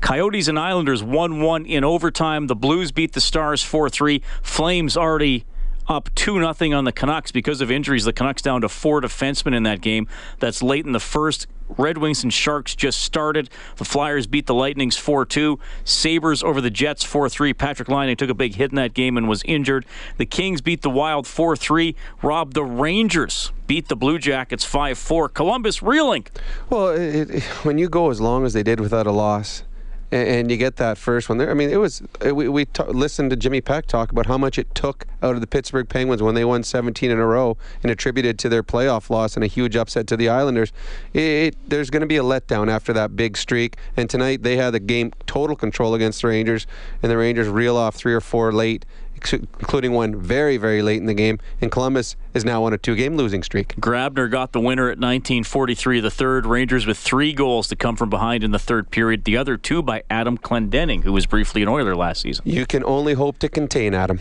Coyotes 0.00 0.48
and 0.48 0.58
Islanders 0.58 1.02
1-1 1.02 1.66
in 1.66 1.84
overtime. 1.84 2.48
The 2.48 2.56
Blues 2.56 2.90
beat 2.90 3.12
the 3.12 3.20
Stars 3.20 3.62
4-3. 3.62 4.22
Flames 4.42 4.96
already 4.96 5.44
up 5.92 6.12
2 6.14 6.54
0 6.54 6.76
on 6.76 6.84
the 6.84 6.92
Canucks 6.92 7.30
because 7.30 7.60
of 7.60 7.70
injuries. 7.70 8.04
The 8.04 8.12
Canucks 8.12 8.42
down 8.42 8.62
to 8.62 8.68
four 8.68 9.00
defensemen 9.00 9.54
in 9.54 9.62
that 9.64 9.80
game. 9.80 10.08
That's 10.40 10.62
late 10.62 10.86
in 10.86 10.92
the 10.92 11.00
first. 11.00 11.46
Red 11.78 11.98
Wings 11.98 12.22
and 12.22 12.32
Sharks 12.32 12.74
just 12.74 13.00
started. 13.00 13.48
The 13.76 13.84
Flyers 13.84 14.26
beat 14.26 14.46
the 14.46 14.54
Lightnings 14.54 14.96
4 14.96 15.24
2. 15.24 15.58
Sabres 15.84 16.42
over 16.42 16.60
the 16.60 16.70
Jets 16.70 17.04
4 17.04 17.28
3. 17.28 17.54
Patrick 17.54 17.88
Laine 17.88 18.16
took 18.16 18.30
a 18.30 18.34
big 18.34 18.56
hit 18.56 18.70
in 18.70 18.76
that 18.76 18.94
game 18.94 19.16
and 19.16 19.28
was 19.28 19.42
injured. 19.44 19.86
The 20.16 20.26
Kings 20.26 20.60
beat 20.60 20.82
the 20.82 20.90
Wild 20.90 21.26
4 21.26 21.56
3. 21.56 21.94
Rob, 22.22 22.54
the 22.54 22.64
Rangers 22.64 23.52
beat 23.66 23.88
the 23.88 23.96
Blue 23.96 24.18
Jackets 24.18 24.64
5 24.64 24.98
4. 24.98 25.28
Columbus 25.30 25.82
reeling. 25.82 26.26
Well, 26.68 26.88
it, 26.88 27.30
it, 27.30 27.42
when 27.64 27.78
you 27.78 27.88
go 27.88 28.10
as 28.10 28.20
long 28.20 28.44
as 28.44 28.52
they 28.52 28.62
did 28.62 28.80
without 28.80 29.06
a 29.06 29.12
loss, 29.12 29.64
and, 30.12 30.28
and 30.28 30.50
you 30.50 30.56
get 30.56 30.76
that 30.76 30.98
first 30.98 31.28
one 31.28 31.38
there. 31.38 31.50
I 31.50 31.54
mean, 31.54 31.70
it 31.70 31.78
was 31.78 32.02
we, 32.22 32.48
we 32.48 32.66
t- 32.66 32.84
listened 32.84 33.30
to 33.30 33.36
Jimmy 33.36 33.60
Peck 33.60 33.86
talk 33.86 34.12
about 34.12 34.26
how 34.26 34.38
much 34.38 34.58
it 34.58 34.72
took 34.74 35.06
out 35.22 35.34
of 35.34 35.40
the 35.40 35.46
Pittsburgh 35.46 35.88
Penguins 35.88 36.22
when 36.22 36.34
they 36.34 36.44
won 36.44 36.62
17 36.62 37.10
in 37.10 37.18
a 37.18 37.26
row 37.26 37.56
and 37.82 37.90
attributed 37.90 38.38
to 38.40 38.48
their 38.48 38.62
playoff 38.62 39.10
loss 39.10 39.34
and 39.34 39.42
a 39.42 39.48
huge 39.48 39.74
upset 39.74 40.06
to 40.08 40.16
the 40.16 40.28
Islanders. 40.28 40.72
It, 41.12 41.56
there's 41.68 41.90
going 41.90 42.02
to 42.02 42.06
be 42.06 42.18
a 42.18 42.22
letdown 42.22 42.70
after 42.70 42.92
that 42.92 43.16
big 43.16 43.36
streak, 43.36 43.76
and 43.96 44.08
tonight 44.08 44.42
they 44.42 44.56
had 44.56 44.70
the 44.70 44.80
game 44.80 45.12
total 45.26 45.56
control 45.56 45.94
against 45.94 46.22
the 46.22 46.28
Rangers, 46.28 46.66
and 47.02 47.10
the 47.10 47.16
Rangers 47.16 47.48
reel 47.48 47.76
off 47.76 47.94
three 47.94 48.14
or 48.14 48.20
four 48.20 48.52
late 48.52 48.84
including 49.32 49.92
one 49.92 50.16
very, 50.16 50.56
very 50.56 50.82
late 50.82 50.98
in 50.98 51.06
the 51.06 51.14
game. 51.14 51.38
And 51.60 51.70
Columbus 51.70 52.16
is 52.34 52.44
now 52.44 52.64
on 52.64 52.72
a 52.72 52.78
two-game 52.78 53.16
losing 53.16 53.42
streak. 53.42 53.76
Grabner 53.76 54.30
got 54.30 54.52
the 54.52 54.60
winner 54.60 54.84
at 54.84 54.98
1943. 54.98 56.00
The 56.00 56.10
third 56.10 56.46
Rangers 56.46 56.86
with 56.86 56.98
three 56.98 57.32
goals 57.32 57.68
to 57.68 57.76
come 57.76 57.96
from 57.96 58.10
behind 58.10 58.42
in 58.44 58.50
the 58.50 58.58
third 58.58 58.90
period. 58.90 59.24
The 59.24 59.36
other 59.36 59.56
two 59.56 59.82
by 59.82 60.02
Adam 60.10 60.38
Clendenning, 60.38 61.04
who 61.04 61.12
was 61.12 61.26
briefly 61.26 61.62
an 61.62 61.68
Oiler 61.68 61.94
last 61.94 62.22
season. 62.22 62.44
You 62.46 62.66
can 62.66 62.84
only 62.84 63.14
hope 63.14 63.38
to 63.40 63.48
contain 63.48 63.94
Adam. 63.94 64.20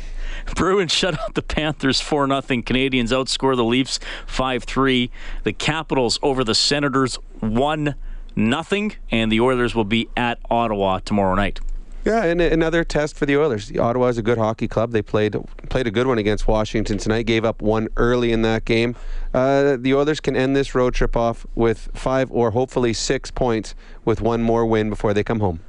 Bruins 0.56 0.94
shut 1.02 1.20
out 1.20 1.34
the 1.36 1.42
Panthers 1.42 2.02
4 2.02 2.28
0. 2.28 2.42
Canadiens 2.42 3.10
outscore 3.10 3.56
the 3.56 3.64
Leafs 3.64 4.00
5 4.28 4.64
3. 4.64 5.12
The 5.44 5.54
Capitals 5.54 6.20
over 6.22 6.44
the 6.44 6.56
Senators 6.56 7.16
1 7.40 7.96
0. 8.36 8.90
And 9.12 9.32
the 9.32 9.40
Oilers 9.40 9.76
will 9.76 9.84
be 9.84 10.10
at 10.16 10.40
Ottawa 10.50 11.00
tomorrow 11.00 11.36
night. 11.36 11.60
Yeah, 12.04 12.24
and 12.24 12.42
another 12.42 12.84
test 12.84 13.16
for 13.16 13.28
the 13.28 13.38
Oilers. 13.38 13.72
Ottawa 13.78 14.08
is 14.08 14.18
a 14.18 14.24
good 14.24 14.40
hockey 14.40 14.68
club. 14.68 14.92
They 14.92 15.04
played 15.04 15.36
played 15.70 15.86
a 15.86 15.92
good 15.92 16.08
one 16.08 16.18
against 16.18 16.48
Washington 16.48 16.98
tonight. 16.98 17.24
Gave 17.24 17.46
up 17.46 17.62
one 17.62 17.90
early 17.96 18.32
in 18.32 18.42
that 18.42 18.66
game. 18.66 18.96
Uh, 19.36 19.78
the 19.80 19.94
Oilers 19.94 20.20
can 20.20 20.36
end 20.36 20.56
this 20.56 20.74
road 20.74 20.96
trip 20.96 21.16
off 21.16 21.46
with 21.54 21.90
five 21.94 22.32
or 22.32 22.52
hopefully 22.52 22.94
six 22.94 23.30
points 23.30 23.76
with 24.04 24.20
one 24.20 24.42
more 24.42 24.66
win 24.66 24.90
before 24.90 25.14
they 25.14 25.24
come 25.24 25.42
home. 25.42 25.60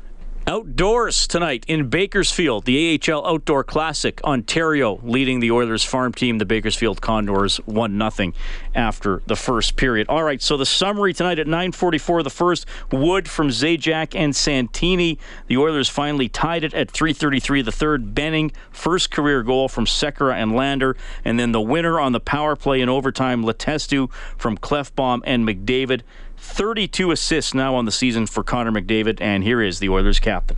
Outdoors 0.44 1.28
tonight 1.28 1.64
in 1.68 1.88
Bakersfield, 1.88 2.64
the 2.64 3.00
AHL 3.08 3.24
Outdoor 3.24 3.62
Classic. 3.62 4.20
Ontario 4.24 4.98
leading 5.04 5.38
the 5.38 5.52
Oilers 5.52 5.84
farm 5.84 6.12
team, 6.12 6.38
the 6.38 6.44
Bakersfield 6.44 7.00
Condors, 7.00 7.58
1 7.58 7.96
nothing 7.96 8.34
after 8.74 9.22
the 9.28 9.36
first 9.36 9.76
period. 9.76 10.08
All 10.08 10.24
right, 10.24 10.42
so 10.42 10.56
the 10.56 10.66
summary 10.66 11.14
tonight 11.14 11.38
at 11.38 11.46
9.44, 11.46 12.24
the 12.24 12.30
first, 12.30 12.66
Wood 12.90 13.30
from 13.30 13.50
Zajac 13.50 14.16
and 14.16 14.34
Santini. 14.34 15.16
The 15.46 15.58
Oilers 15.58 15.88
finally 15.88 16.28
tied 16.28 16.64
it 16.64 16.74
at 16.74 16.90
3.33. 16.90 17.64
The 17.64 17.70
third, 17.70 18.12
Benning, 18.12 18.50
first 18.72 19.12
career 19.12 19.44
goal 19.44 19.68
from 19.68 19.84
Sekera 19.84 20.34
and 20.34 20.56
Lander. 20.56 20.96
And 21.24 21.38
then 21.38 21.52
the 21.52 21.60
winner 21.60 22.00
on 22.00 22.10
the 22.10 22.20
power 22.20 22.56
play 22.56 22.80
in 22.80 22.88
overtime, 22.88 23.44
Letestu 23.44 24.10
from 24.36 24.58
Klefbom 24.58 25.20
and 25.24 25.46
McDavid. 25.46 26.02
32 26.42 27.12
assists 27.12 27.54
now 27.54 27.76
on 27.76 27.84
the 27.84 27.92
season 27.92 28.26
for 28.26 28.42
Connor 28.42 28.72
McDavid, 28.72 29.20
and 29.20 29.44
here 29.44 29.62
is 29.62 29.78
the 29.78 29.88
Oilers 29.88 30.18
captain. 30.18 30.56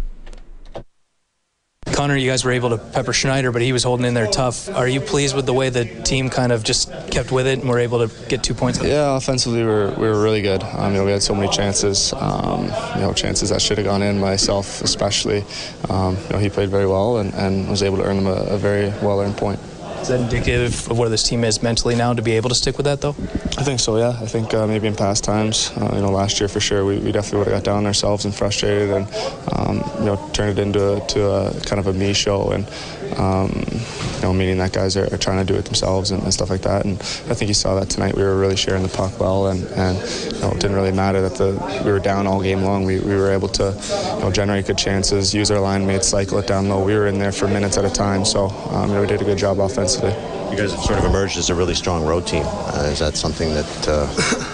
Connor, 1.93 2.17
you 2.17 2.29
guys 2.29 2.43
were 2.43 2.51
able 2.51 2.71
to 2.71 2.79
pepper 2.79 3.13
Schneider, 3.13 3.53
but 3.53 3.61
he 3.61 3.73
was 3.73 3.85
holding 3.85 4.07
in 4.07 4.15
there 4.15 4.27
tough. 4.27 4.69
Are 4.71 4.89
you 4.89 5.01
pleased 5.01 5.37
with 5.37 5.47
the 5.47 5.53
way 5.53 5.69
the 5.69 5.85
team 6.03 6.31
kind 6.31 6.51
of 6.51 6.65
just 6.65 6.91
kept 7.11 7.31
with 7.31 7.47
it 7.47 7.61
and 7.61 7.69
were 7.69 7.79
able 7.79 8.09
to 8.09 8.29
get 8.29 8.43
two 8.43 8.55
points? 8.55 8.83
Yeah, 8.83 9.15
offensively 9.15 9.61
we 9.61 9.67
were, 9.67 9.91
we 9.91 10.09
were 10.09 10.21
really 10.21 10.41
good. 10.43 10.63
Um, 10.65 10.93
you 10.93 10.99
know, 10.99 11.05
we 11.05 11.13
had 11.13 11.23
so 11.23 11.35
many 11.35 11.53
chances, 11.53 12.15
um, 12.15 12.65
you 12.95 13.03
know, 13.03 13.13
chances 13.15 13.51
that 13.51 13.61
should 13.61 13.77
have 13.77 13.87
gone 13.87 14.03
in. 14.03 14.19
Myself, 14.19 14.81
especially, 14.81 15.45
um, 15.91 16.17
you 16.17 16.31
know, 16.31 16.39
he 16.39 16.49
played 16.49 16.71
very 16.71 16.87
well 16.87 17.19
and, 17.19 17.33
and 17.35 17.69
was 17.69 17.83
able 17.83 17.99
to 17.99 18.05
earn 18.05 18.17
them 18.17 18.27
a, 18.27 18.55
a 18.55 18.59
very 18.59 18.89
well-earned 19.01 19.37
point. 19.37 19.61
Is 20.05 20.09
that 20.09 20.21
indicative 20.21 20.91
of 20.91 20.99
where 20.99 21.09
this 21.09 21.23
team 21.23 21.45
is 21.45 21.63
mentally 21.63 21.95
now 21.95 22.13
to 22.13 22.21
be 22.21 22.33
able 22.33 22.51
to 22.51 22.55
stick 22.55 22.77
with 22.77 22.85
that, 22.85 23.01
though? 23.01 23.17
I 23.57 23.65
think 23.65 23.81
so. 23.81 23.97
Yeah, 23.97 24.11
I 24.11 24.27
think 24.27 24.53
uh, 24.53 24.67
maybe 24.67 24.87
in 24.87 24.95
past 24.95 25.25
times, 25.25 25.73
uh, 25.79 25.93
you 25.95 26.03
know, 26.03 26.11
last 26.11 26.41
year 26.41 26.49
for 26.51 26.61
sure, 26.61 26.85
we, 26.85 26.99
we 26.99 27.11
definitely 27.11 27.39
would 27.39 27.47
have 27.47 27.65
got 27.65 27.65
down 27.65 27.87
ourselves 27.87 28.27
and 28.27 28.35
frustrated, 28.35 28.91
and 28.91 29.09
um, 29.57 29.83
you 30.01 30.05
know, 30.05 30.31
turned 30.35 30.59
it 30.59 30.61
into 30.61 30.97
a, 30.97 31.07
to 31.07 31.27
a 31.27 31.61
kind 31.63 31.81
of 31.81 31.87
a 31.87 31.95
me 31.95 32.13
show, 32.13 32.51
and 32.51 32.67
um, 33.19 33.65
you 33.71 34.23
know, 34.23 34.33
meaning 34.33 34.59
that 34.59 34.73
guys 34.73 34.97
are, 34.97 35.13
are, 35.13 35.19
trying 35.19 35.45
to 35.45 35.53
do 35.53 35.59
it 35.59 35.65
themselves 35.65 36.11
and, 36.11 36.23
and, 36.23 36.33
stuff 36.33 36.51
like 36.51 36.63
that. 36.63 36.85
And 36.85 36.95
I 37.29 37.35
think 37.35 37.49
you 37.49 37.55
saw 37.55 37.79
that 37.79 37.91
tonight. 37.91 38.15
We 38.17 38.23
were 38.23 38.39
really 38.39 38.57
sharing 38.57 38.83
the 38.83 38.89
puck 38.89 39.19
well, 39.21 39.49
and, 39.49 39.65
and 39.73 39.97
you 40.33 40.41
know, 40.41 40.51
it 40.51 40.61
didn't 40.61 40.75
really 40.75 40.93
matter 40.93 41.21
that 41.23 41.37
the 41.37 41.83
we 41.85 41.91
were 41.93 42.01
down 42.01 42.27
all 42.27 42.43
game 42.43 42.63
long. 42.63 42.85
We, 42.85 43.01
we 43.01 43.15
were 43.15 43.31
able 43.31 43.49
to 43.49 43.65
you 43.65 44.21
know, 44.21 44.31
generate 44.33 44.67
good 44.67 44.79
chances, 44.79 45.35
use 45.35 45.51
our 45.51 45.61
line 45.61 45.87
mates, 45.87 46.09
cycle 46.09 46.39
it 46.39 46.47
down 46.47 46.69
low. 46.69 46.83
We 46.85 46.95
were 46.95 47.07
in 47.07 47.19
there 47.19 47.33
for 47.33 47.49
minutes 47.49 47.77
at 47.77 47.85
a 47.85 47.91
time, 47.91 48.25
so 48.25 48.49
um, 48.71 48.89
you 48.89 48.95
know, 48.95 49.01
we 49.03 49.07
did 49.07 49.21
a 49.21 49.25
good 49.25 49.39
job 49.39 49.61
offensively 49.61 50.15
you 50.55 50.61
guys 50.61 50.73
have 50.73 50.85
sort 50.85 50.99
of 51.01 51.05
emerged 51.05 51.37
as 51.37 51.51
a 51.51 51.55
really 51.55 51.75
strong 51.75 52.05
road 52.07 52.27
team. 52.29 52.45
Uh, 52.47 52.89
is 52.93 53.01
that 53.01 53.17
something 53.17 53.53
that 53.55 53.89
uh, 53.89 54.07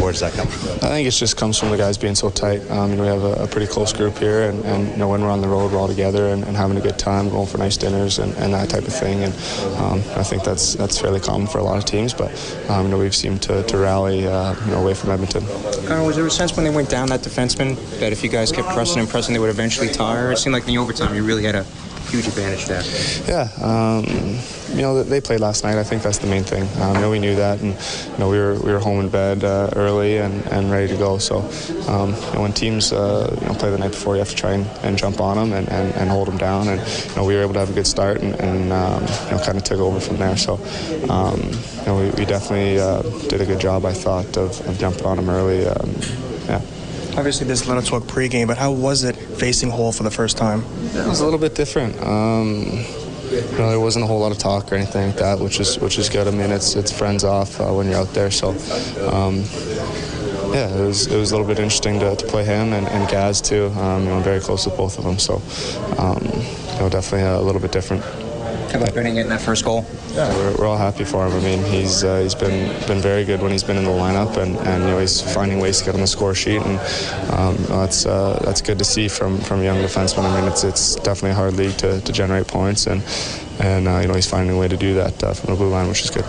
where 0.00 0.12
does 0.12 0.20
that 0.20 0.32
come 0.32 0.46
from? 0.46 0.70
I 0.76 0.90
think 0.90 1.08
it 1.08 1.12
just 1.12 1.36
comes 1.36 1.58
from 1.58 1.70
the 1.70 1.76
guys 1.76 1.98
being 1.98 2.14
so 2.14 2.30
tight. 2.30 2.68
Um, 2.70 2.90
you 2.90 2.96
know, 2.96 3.02
we 3.02 3.08
have 3.08 3.22
a, 3.22 3.44
a, 3.44 3.46
pretty 3.46 3.66
close 3.66 3.92
group 3.92 4.18
here, 4.18 4.48
and, 4.48 4.64
and, 4.64 4.88
you 4.88 4.96
know, 4.96 5.08
when 5.08 5.22
we're 5.22 5.30
on 5.30 5.40
the 5.40 5.48
road, 5.48 5.72
we're 5.72 5.78
all 5.78 5.88
together 5.88 6.28
and, 6.28 6.44
and 6.44 6.56
having 6.56 6.76
a 6.76 6.80
good 6.80 6.98
time, 6.98 7.28
going 7.28 7.46
for 7.46 7.58
nice 7.58 7.76
dinners 7.76 8.18
and, 8.18 8.34
and 8.36 8.52
that 8.54 8.70
type 8.70 8.86
of 8.86 8.94
thing. 8.94 9.24
And 9.24 9.32
um, 9.78 9.98
I 10.18 10.22
think 10.22 10.44
that's 10.44 10.74
that's 10.74 10.98
fairly 10.98 11.20
common 11.20 11.46
for 11.46 11.58
a 11.58 11.62
lot 11.62 11.78
of 11.78 11.84
teams, 11.84 12.12
but 12.14 12.30
um, 12.68 12.84
you 12.84 12.90
know, 12.90 12.98
we've 12.98 13.14
seemed 13.14 13.42
to, 13.42 13.62
to 13.64 13.78
rally 13.78 14.26
uh, 14.26 14.54
you 14.64 14.70
know, 14.72 14.82
away 14.82 14.94
from 14.94 15.10
Edmonton. 15.10 15.44
Connor, 15.86 16.04
was 16.04 16.16
there 16.16 16.26
a 16.26 16.30
sense 16.30 16.56
when 16.56 16.64
they 16.64 16.74
went 16.74 16.88
down 16.88 17.08
that 17.08 17.20
defenseman 17.20 17.76
that 18.00 18.12
if 18.12 18.22
you 18.22 18.28
guys 18.28 18.52
kept 18.52 18.68
pressing 18.68 19.00
and 19.00 19.08
pressing, 19.08 19.32
they 19.32 19.40
would 19.40 19.50
eventually 19.50 19.88
tire? 19.88 20.32
It 20.32 20.38
seemed 20.38 20.52
like 20.52 20.64
in 20.64 20.68
the 20.68 20.78
overtime 20.78 21.14
you 21.14 21.24
really 21.24 21.44
had 21.44 21.52
to 21.52 21.66
huge 22.10 22.26
advantage 22.26 22.66
there. 22.66 22.82
Yeah, 23.26 23.48
um, 23.62 24.04
you 24.74 24.82
know 24.82 25.02
they 25.02 25.20
played 25.20 25.40
last 25.40 25.64
night. 25.64 25.78
I 25.78 25.84
think 25.84 26.02
that's 26.02 26.18
the 26.18 26.26
main 26.26 26.44
thing. 26.44 26.68
Um, 26.80 26.94
you 26.96 27.00
know 27.02 27.10
we 27.10 27.18
knew 27.18 27.36
that, 27.36 27.60
and 27.60 27.74
you 27.74 28.18
know 28.18 28.28
we 28.28 28.38
were 28.38 28.54
we 28.54 28.72
were 28.72 28.78
home 28.78 29.00
in 29.00 29.08
bed 29.08 29.44
uh, 29.44 29.70
early 29.76 30.18
and, 30.18 30.46
and 30.46 30.70
ready 30.70 30.88
to 30.88 30.96
go. 30.96 31.18
So 31.18 31.38
um, 31.88 32.14
you 32.14 32.32
know, 32.34 32.42
when 32.42 32.52
teams 32.52 32.92
uh, 32.92 33.36
you 33.40 33.46
know 33.46 33.54
play 33.54 33.70
the 33.70 33.78
night 33.78 33.92
before, 33.92 34.14
you 34.14 34.20
have 34.20 34.30
to 34.30 34.36
try 34.36 34.52
and, 34.52 34.66
and 34.82 34.96
jump 34.96 35.20
on 35.20 35.36
them 35.36 35.52
and, 35.52 35.68
and, 35.68 35.94
and 35.94 36.10
hold 36.10 36.28
them 36.28 36.38
down. 36.38 36.68
And 36.68 36.80
you 36.80 37.16
know 37.16 37.24
we 37.24 37.34
were 37.34 37.42
able 37.42 37.54
to 37.54 37.60
have 37.60 37.70
a 37.70 37.74
good 37.74 37.86
start 37.86 38.20
and, 38.20 38.34
and 38.40 38.72
um, 38.72 39.02
you 39.26 39.30
know 39.32 39.42
kind 39.44 39.56
of 39.56 39.64
took 39.64 39.80
over 39.80 40.00
from 40.00 40.16
there. 40.16 40.36
So 40.36 40.54
um, 41.08 41.40
you 41.40 41.86
know 41.86 41.98
we, 42.00 42.10
we 42.10 42.24
definitely 42.24 42.78
uh, 42.78 43.02
did 43.28 43.40
a 43.40 43.46
good 43.46 43.60
job, 43.60 43.84
I 43.84 43.92
thought, 43.92 44.36
of, 44.36 44.66
of 44.66 44.78
jumping 44.78 45.04
on 45.04 45.16
them 45.16 45.30
early. 45.30 45.66
Obviously, 47.18 47.48
lot 47.48 47.78
of 47.78 47.84
talk 47.84 48.04
pregame, 48.04 48.46
but 48.46 48.56
how 48.56 48.70
was 48.70 49.02
it 49.02 49.16
facing 49.16 49.70
Hall 49.70 49.90
for 49.90 50.04
the 50.04 50.10
first 50.10 50.38
time? 50.38 50.62
It 50.94 51.04
was 51.04 51.18
a 51.18 51.24
little 51.24 51.40
bit 51.40 51.56
different. 51.56 52.00
Um, 52.00 52.84
you 53.28 53.58
know, 53.58 53.70
there 53.70 53.80
wasn't 53.80 54.04
a 54.04 54.06
whole 54.06 54.20
lot 54.20 54.30
of 54.30 54.38
talk 54.38 54.70
or 54.70 54.76
anything 54.76 55.08
like 55.08 55.16
that, 55.16 55.40
which 55.40 55.58
is 55.58 55.80
which 55.80 55.98
is 55.98 56.08
good. 56.08 56.28
I 56.28 56.30
mean, 56.30 56.52
it's 56.52 56.76
it's 56.76 56.96
friends 56.96 57.24
off 57.24 57.60
uh, 57.60 57.72
when 57.72 57.88
you're 57.88 57.98
out 57.98 58.14
there. 58.14 58.30
So, 58.30 58.50
um, 59.10 59.38
yeah, 60.54 60.68
it 60.72 60.86
was 60.86 61.08
it 61.08 61.16
was 61.16 61.32
a 61.32 61.36
little 61.36 61.48
bit 61.48 61.58
interesting 61.58 61.98
to, 61.98 62.14
to 62.14 62.26
play 62.28 62.44
him 62.44 62.72
and, 62.72 62.86
and 62.86 63.08
Gaz 63.10 63.40
too. 63.40 63.66
Um, 63.78 64.04
you 64.04 64.10
know, 64.10 64.18
I'm 64.18 64.22
very 64.22 64.40
close 64.40 64.64
with 64.64 64.76
both 64.76 64.96
of 64.96 65.02
them, 65.02 65.18
so 65.18 65.42
um, 65.98 66.22
you 66.22 66.78
know, 66.78 66.88
definitely 66.88 67.26
a 67.26 67.40
little 67.40 67.60
bit 67.60 67.72
different. 67.72 68.04
About 68.74 68.94
Benning 68.94 69.14
getting 69.14 69.30
that 69.30 69.40
first 69.40 69.64
goal? 69.64 69.86
Yeah, 70.12 70.32
we're, 70.36 70.56
we're 70.58 70.66
all 70.66 70.76
happy 70.76 71.04
for 71.04 71.26
him. 71.26 71.32
I 71.32 71.40
mean, 71.40 71.64
he's 71.64 72.04
uh, 72.04 72.20
he's 72.20 72.34
been 72.34 72.68
been 72.86 73.00
very 73.00 73.24
good 73.24 73.40
when 73.40 73.50
he's 73.50 73.64
been 73.64 73.78
in 73.78 73.84
the 73.84 73.90
lineup, 73.90 74.36
and, 74.36 74.56
and 74.56 74.82
you 74.82 74.90
know 74.90 74.98
he's 74.98 75.20
finding 75.20 75.58
ways 75.58 75.78
to 75.78 75.86
get 75.86 75.94
on 75.94 76.00
the 76.00 76.06
score 76.06 76.34
sheet, 76.34 76.60
and 76.60 76.78
um, 77.32 77.56
that's 77.64 78.04
uh, 78.04 78.38
that's 78.44 78.60
good 78.60 78.78
to 78.78 78.84
see 78.84 79.08
from 79.08 79.38
from 79.38 79.62
young 79.62 79.78
defenseman. 79.78 80.24
I 80.24 80.40
mean, 80.40 80.50
it's 80.50 80.64
it's 80.64 80.96
definitely 80.96 81.30
a 81.30 81.34
hard 81.34 81.54
league 81.54 81.76
to, 81.78 82.00
to 82.00 82.12
generate 82.12 82.46
points, 82.46 82.86
and 82.86 83.02
and 83.58 83.88
uh, 83.88 84.00
you 84.00 84.08
know 84.08 84.14
he's 84.14 84.28
finding 84.28 84.54
a 84.54 84.58
way 84.58 84.68
to 84.68 84.76
do 84.76 84.94
that 84.94 85.22
uh, 85.24 85.32
from 85.32 85.54
the 85.54 85.56
blue 85.56 85.70
line, 85.70 85.88
which 85.88 86.02
is 86.02 86.10
good. 86.10 86.26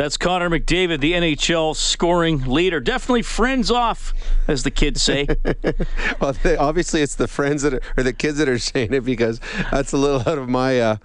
That's 0.00 0.16
Connor 0.16 0.48
McDavid, 0.48 1.00
the 1.00 1.12
NHL 1.12 1.76
scoring 1.76 2.46
leader. 2.46 2.80
Definitely 2.80 3.20
friends 3.20 3.70
off, 3.70 4.14
as 4.48 4.62
the 4.62 4.70
kids 4.70 5.02
say. 5.02 5.26
well, 6.22 6.32
they, 6.42 6.56
obviously 6.56 7.02
it's 7.02 7.16
the 7.16 7.28
friends 7.28 7.60
that 7.60 7.74
are, 7.74 7.82
or 7.98 8.02
the 8.02 8.14
kids 8.14 8.38
that 8.38 8.48
are 8.48 8.58
saying 8.58 8.94
it 8.94 9.04
because 9.04 9.42
that's 9.70 9.92
a 9.92 9.98
little 9.98 10.20
out 10.20 10.38
of 10.38 10.48
my 10.48 10.80
uh, 10.80 10.96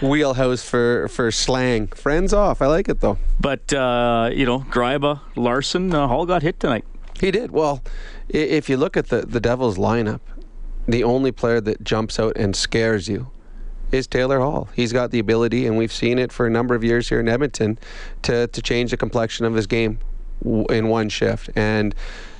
wheelhouse 0.00 0.62
for 0.62 1.08
for 1.08 1.32
slang. 1.32 1.88
Friends 1.88 2.32
off. 2.32 2.62
I 2.62 2.66
like 2.66 2.88
it 2.88 3.00
though. 3.00 3.18
But 3.40 3.72
uh, 3.72 4.30
you 4.32 4.46
know, 4.46 4.60
Gryba, 4.60 5.22
Larsson, 5.34 5.92
uh, 5.92 6.06
Hall 6.06 6.24
got 6.24 6.42
hit 6.42 6.60
tonight. 6.60 6.84
He 7.18 7.32
did. 7.32 7.50
Well, 7.50 7.82
if 8.28 8.68
you 8.68 8.76
look 8.76 8.96
at 8.96 9.08
the 9.08 9.22
the 9.22 9.40
Devils 9.40 9.76
lineup, 9.76 10.20
the 10.86 11.02
only 11.02 11.32
player 11.32 11.60
that 11.62 11.82
jumps 11.82 12.20
out 12.20 12.36
and 12.36 12.54
scares 12.54 13.08
you 13.08 13.32
is 13.92 14.06
Taylor 14.06 14.40
Hall. 14.40 14.68
He's 14.74 14.92
got 14.92 15.10
the 15.10 15.18
ability, 15.18 15.66
and 15.66 15.76
we've 15.76 15.92
seen 15.92 16.18
it 16.18 16.32
for 16.32 16.46
a 16.46 16.50
number 16.50 16.74
of 16.74 16.82
years 16.82 17.08
here 17.08 17.20
in 17.20 17.28
Edmonton, 17.28 17.78
to, 18.22 18.46
to 18.48 18.62
change 18.62 18.90
the 18.90 18.96
complexion 18.96 19.46
of 19.46 19.54
his 19.54 19.66
game 19.66 19.98
in 20.44 20.88
one 20.88 21.08
shift. 21.08 21.50
And 21.56 21.94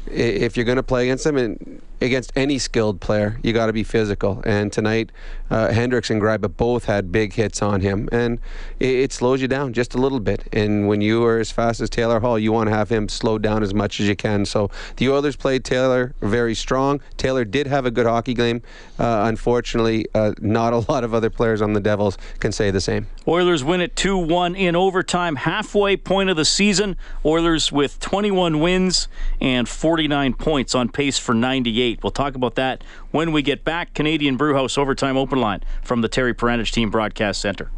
if 0.06 0.56
you're 0.56 0.64
going 0.64 0.76
to 0.76 0.82
play 0.82 1.04
against 1.04 1.26
him 1.26 1.36
and 1.36 1.80
against 2.00 2.32
any 2.36 2.58
skilled 2.58 3.00
player, 3.00 3.38
you 3.42 3.52
got 3.52 3.66
to 3.66 3.72
be 3.72 3.82
physical. 3.82 4.42
And 4.44 4.72
tonight, 4.72 5.10
uh, 5.50 5.72
Hendricks 5.72 6.10
and 6.10 6.20
Gryba 6.20 6.54
both 6.56 6.84
had 6.84 7.10
big 7.10 7.32
hits 7.32 7.62
on 7.62 7.80
him, 7.80 8.08
and 8.12 8.38
it, 8.80 8.94
it, 8.94 9.12
slows 9.12 9.40
you 9.40 9.48
down 9.48 9.72
just 9.72 9.94
a 9.94 9.98
little 9.98 10.20
bit. 10.20 10.46
And 10.52 10.88
when 10.88 11.00
you 11.00 11.24
are 11.24 11.38
as 11.38 11.50
fast 11.50 11.80
as 11.80 11.88
Taylor 11.88 12.20
Hall, 12.20 12.38
you 12.38 12.52
want 12.52 12.68
to 12.68 12.74
have 12.74 12.90
him 12.90 13.08
slowed 13.08 13.42
down 13.42 13.62
as 13.62 13.72
much 13.72 14.00
as 14.00 14.08
you 14.08 14.16
can. 14.16 14.44
So 14.44 14.70
the 14.96 15.08
Oilers 15.08 15.36
played 15.36 15.64
Taylor 15.64 16.14
very 16.20 16.54
strong. 16.54 17.00
Taylor 17.16 17.44
did 17.44 17.66
have 17.66 17.86
a 17.86 17.90
good 17.90 18.06
hockey 18.06 18.34
game. 18.34 18.62
Uh, 18.98 19.24
unfortunately, 19.26 20.06
uh, 20.14 20.32
not 20.40 20.72
a 20.72 20.78
lot 20.90 21.04
of 21.04 21.14
other 21.14 21.30
players 21.30 21.62
on 21.62 21.72
the 21.72 21.80
Devils 21.80 22.18
can 22.40 22.52
say 22.52 22.70
the 22.70 22.80
same. 22.80 23.06
Oilers 23.26 23.64
win 23.64 23.80
it 23.80 23.96
2 23.96 24.18
1 24.18 24.54
in 24.54 24.76
overtime, 24.76 25.36
halfway 25.36 25.96
point 25.96 26.28
of 26.28 26.36
the 26.36 26.44
season. 26.44 26.96
Oilers 27.24 27.72
with 27.72 27.98
21 28.00 28.60
wins 28.60 29.08
and 29.40 29.68
49 29.96 30.34
points 30.34 30.74
on 30.74 30.90
pace 30.90 31.18
for 31.18 31.34
98. 31.34 32.02
We'll 32.02 32.10
talk 32.10 32.34
about 32.34 32.56
that 32.56 32.84
when 33.12 33.32
we 33.32 33.40
get 33.40 33.64
back. 33.64 33.94
Canadian 33.94 34.36
Brewhouse 34.36 34.76
Overtime 34.76 35.16
Open 35.16 35.40
Line 35.40 35.62
from 35.82 36.02
the 36.02 36.08
Terry 36.08 36.34
Paranych 36.34 36.70
Team 36.70 36.90
Broadcast 36.90 37.40
Center. 37.40 37.70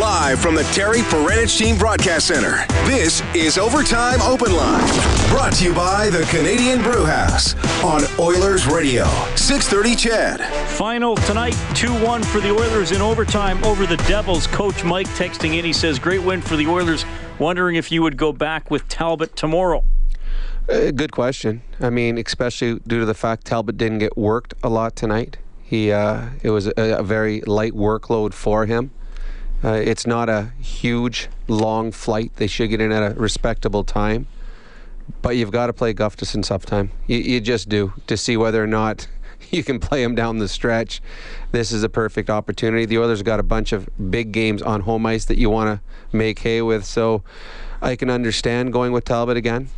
Live 0.00 0.40
from 0.40 0.56
the 0.56 0.64
Terry 0.72 1.02
Paranych 1.02 1.56
Team 1.56 1.78
Broadcast 1.78 2.26
Center, 2.26 2.66
this 2.86 3.22
is 3.36 3.56
Overtime 3.56 4.20
Open 4.22 4.52
Line. 4.52 4.84
Brought 5.28 5.52
to 5.54 5.64
you 5.66 5.74
by 5.74 6.10
the 6.10 6.24
Canadian 6.24 6.82
Brewhouse 6.82 7.54
on 7.84 8.02
Oilers 8.18 8.66
Radio, 8.66 9.04
630 9.36 9.94
CHED. 9.94 10.40
Final 10.70 11.14
tonight, 11.14 11.54
2-1 11.74 12.24
for 12.24 12.40
the 12.40 12.50
Oilers 12.50 12.90
in 12.90 13.00
overtime 13.00 13.62
over 13.62 13.86
the 13.86 13.98
Devils. 14.08 14.48
Coach 14.48 14.82
Mike 14.82 15.08
texting 15.10 15.56
in, 15.56 15.64
he 15.64 15.72
says, 15.72 16.00
great 16.00 16.22
win 16.24 16.40
for 16.40 16.56
the 16.56 16.66
Oilers. 16.66 17.04
Wondering 17.38 17.76
if 17.76 17.92
you 17.92 18.02
would 18.02 18.16
go 18.16 18.32
back 18.32 18.72
with 18.72 18.88
Talbot 18.88 19.36
tomorrow. 19.36 19.84
Uh, 20.68 20.90
good 20.92 21.12
question. 21.12 21.62
I 21.80 21.90
mean, 21.90 22.18
especially 22.18 22.78
due 22.86 23.00
to 23.00 23.06
the 23.06 23.14
fact 23.14 23.46
Talbot 23.46 23.76
didn't 23.76 23.98
get 23.98 24.16
worked 24.16 24.54
a 24.62 24.68
lot 24.68 24.94
tonight. 24.94 25.38
He 25.62 25.92
uh, 25.92 26.30
it 26.42 26.50
was 26.50 26.66
a, 26.66 26.98
a, 26.98 27.02
very 27.02 27.40
light 27.42 27.72
workload 27.72 28.34
for 28.34 28.66
him. 28.66 28.90
Uh, 29.62 29.72
it's 29.72 30.06
not 30.06 30.28
a 30.28 30.52
huge 30.60 31.28
long 31.48 31.92
flight. 31.92 32.32
They 32.36 32.46
should 32.46 32.70
get 32.70 32.80
in 32.80 32.92
at 32.92 33.12
a 33.12 33.14
respectable 33.14 33.84
time, 33.84 34.26
but 35.22 35.36
you've 35.36 35.52
got 35.52 35.68
to 35.68 35.72
play 35.72 35.94
Gustavsson 35.94 36.44
sometime. 36.44 36.90
You, 37.06 37.18
you 37.18 37.40
just 37.40 37.68
do 37.68 37.92
to 38.06 38.16
see 38.16 38.36
whether 38.36 38.62
or 38.62 38.66
not 38.66 39.06
you 39.50 39.62
can 39.62 39.78
play 39.78 40.02
him 40.02 40.14
down 40.14 40.38
the 40.38 40.48
stretch. 40.48 41.00
This 41.52 41.72
is 41.72 41.82
a 41.82 41.88
perfect 41.88 42.30
opportunity. 42.30 42.84
The 42.84 42.98
Oilers 42.98 43.22
got 43.22 43.38
a 43.38 43.44
bunch 43.44 43.72
of 43.72 43.88
big 44.10 44.32
games 44.32 44.62
on 44.62 44.82
home 44.82 45.06
ice 45.06 45.24
that 45.26 45.38
you 45.38 45.50
want 45.50 45.80
to 45.80 46.16
make 46.16 46.40
hay 46.40 46.62
with, 46.62 46.84
so 46.84 47.22
I 47.80 47.96
can 47.96 48.10
understand 48.10 48.72
going 48.72 48.92
with 48.92 49.04
Talbot 49.04 49.36
again 49.36 49.68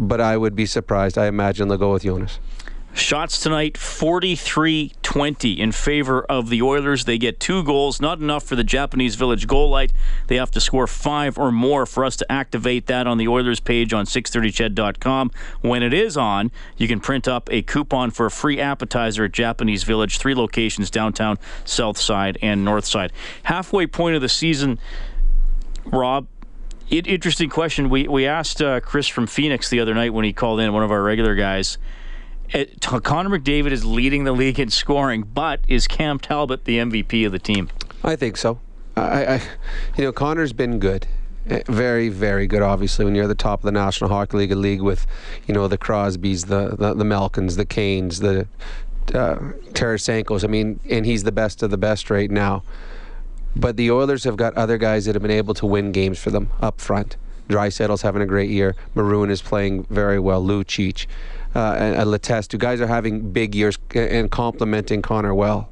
but 0.00 0.20
I 0.20 0.36
would 0.36 0.56
be 0.56 0.66
surprised. 0.66 1.18
I 1.18 1.26
imagine 1.26 1.68
they'll 1.68 1.78
go 1.78 1.92
with 1.92 2.02
Jonas. 2.02 2.40
Shots 2.92 3.40
tonight 3.40 3.78
43 3.78 4.94
20 5.00 5.60
in 5.60 5.70
favor 5.70 6.22
of 6.22 6.48
the 6.48 6.60
Oilers. 6.60 7.04
They 7.04 7.18
get 7.18 7.38
two 7.38 7.62
goals, 7.62 8.00
not 8.00 8.18
enough 8.18 8.42
for 8.42 8.56
the 8.56 8.64
Japanese 8.64 9.14
Village 9.14 9.46
goal 9.46 9.70
light. 9.70 9.92
They 10.26 10.36
have 10.36 10.50
to 10.52 10.60
score 10.60 10.88
five 10.88 11.38
or 11.38 11.52
more 11.52 11.86
for 11.86 12.04
us 12.04 12.16
to 12.16 12.32
activate 12.32 12.86
that 12.86 13.06
on 13.06 13.18
the 13.18 13.28
Oilers 13.28 13.60
page 13.60 13.92
on 13.92 14.06
630ched.com. 14.06 15.30
When 15.60 15.84
it 15.84 15.94
is 15.94 16.16
on, 16.16 16.50
you 16.78 16.88
can 16.88 16.98
print 16.98 17.28
up 17.28 17.48
a 17.52 17.62
coupon 17.62 18.10
for 18.10 18.26
a 18.26 18.30
free 18.30 18.58
appetizer 18.58 19.24
at 19.24 19.32
Japanese 19.32 19.84
Village, 19.84 20.18
three 20.18 20.34
locations 20.34 20.90
downtown, 20.90 21.38
south 21.64 21.98
side, 21.98 22.38
and 22.42 22.64
north 22.64 22.86
side. 22.86 23.12
Halfway 23.44 23.86
point 23.86 24.16
of 24.16 24.22
the 24.22 24.28
season, 24.28 24.80
Rob, 25.84 26.26
it, 26.90 27.06
interesting 27.06 27.48
question. 27.48 27.88
We 27.88 28.08
we 28.08 28.26
asked 28.26 28.60
uh, 28.60 28.80
Chris 28.80 29.06
from 29.06 29.26
Phoenix 29.26 29.70
the 29.70 29.80
other 29.80 29.94
night 29.94 30.12
when 30.12 30.24
he 30.24 30.32
called 30.32 30.60
in, 30.60 30.72
one 30.72 30.82
of 30.82 30.90
our 30.90 31.02
regular 31.02 31.34
guys. 31.34 31.78
It, 32.50 32.80
Connor 32.80 33.38
McDavid 33.38 33.70
is 33.70 33.84
leading 33.84 34.24
the 34.24 34.32
league 34.32 34.58
in 34.58 34.70
scoring, 34.70 35.22
but 35.22 35.60
is 35.68 35.86
Cam 35.86 36.18
Talbot 36.18 36.64
the 36.64 36.78
MVP 36.78 37.24
of 37.24 37.30
the 37.30 37.38
team? 37.38 37.70
I 38.02 38.16
think 38.16 38.36
so. 38.36 38.58
I, 38.96 39.24
I 39.24 39.42
you 39.96 40.04
know, 40.04 40.12
Connor's 40.12 40.52
been 40.52 40.80
good 40.80 41.06
eh, 41.48 41.62
very, 41.66 42.08
very 42.08 42.48
good. 42.48 42.60
Obviously, 42.60 43.04
when 43.04 43.14
you're 43.14 43.24
at 43.24 43.28
the 43.28 43.36
top 43.36 43.60
of 43.60 43.64
the 43.64 43.72
National 43.72 44.10
Hockey 44.10 44.38
League, 44.38 44.52
a 44.52 44.56
league 44.56 44.80
with, 44.80 45.06
you 45.46 45.54
know, 45.54 45.68
the 45.68 45.78
Crosbys, 45.78 46.46
the 46.46 46.74
the, 46.76 46.94
the 46.94 47.04
Malkins, 47.04 47.54
the 47.54 47.66
Kanes, 47.66 48.20
the 48.20 48.48
uh, 49.16 49.36
Tarasenko's. 49.72 50.44
I 50.44 50.48
mean, 50.48 50.80
and 50.90 51.06
he's 51.06 51.22
the 51.22 51.32
best 51.32 51.62
of 51.62 51.70
the 51.70 51.78
best 51.78 52.10
right 52.10 52.30
now. 52.30 52.64
But 53.56 53.76
the 53.76 53.90
Oilers 53.90 54.24
have 54.24 54.36
got 54.36 54.54
other 54.56 54.78
guys 54.78 55.06
that 55.06 55.14
have 55.14 55.22
been 55.22 55.30
able 55.30 55.54
to 55.54 55.66
win 55.66 55.92
games 55.92 56.18
for 56.18 56.30
them 56.30 56.50
up 56.60 56.80
front. 56.80 57.16
Draisaitl's 57.48 58.02
having 58.02 58.22
a 58.22 58.26
great 58.26 58.50
year. 58.50 58.76
Maroon 58.94 59.28
is 59.28 59.42
playing 59.42 59.84
very 59.90 60.20
well. 60.20 60.42
Lucic, 60.42 61.06
uh, 61.54 61.74
and, 61.78 61.96
and 61.96 62.08
Letestu. 62.08 62.58
Guys 62.58 62.80
are 62.80 62.86
having 62.86 63.32
big 63.32 63.54
years 63.54 63.76
and 63.94 64.30
complementing 64.30 65.02
Connor 65.02 65.34
well. 65.34 65.68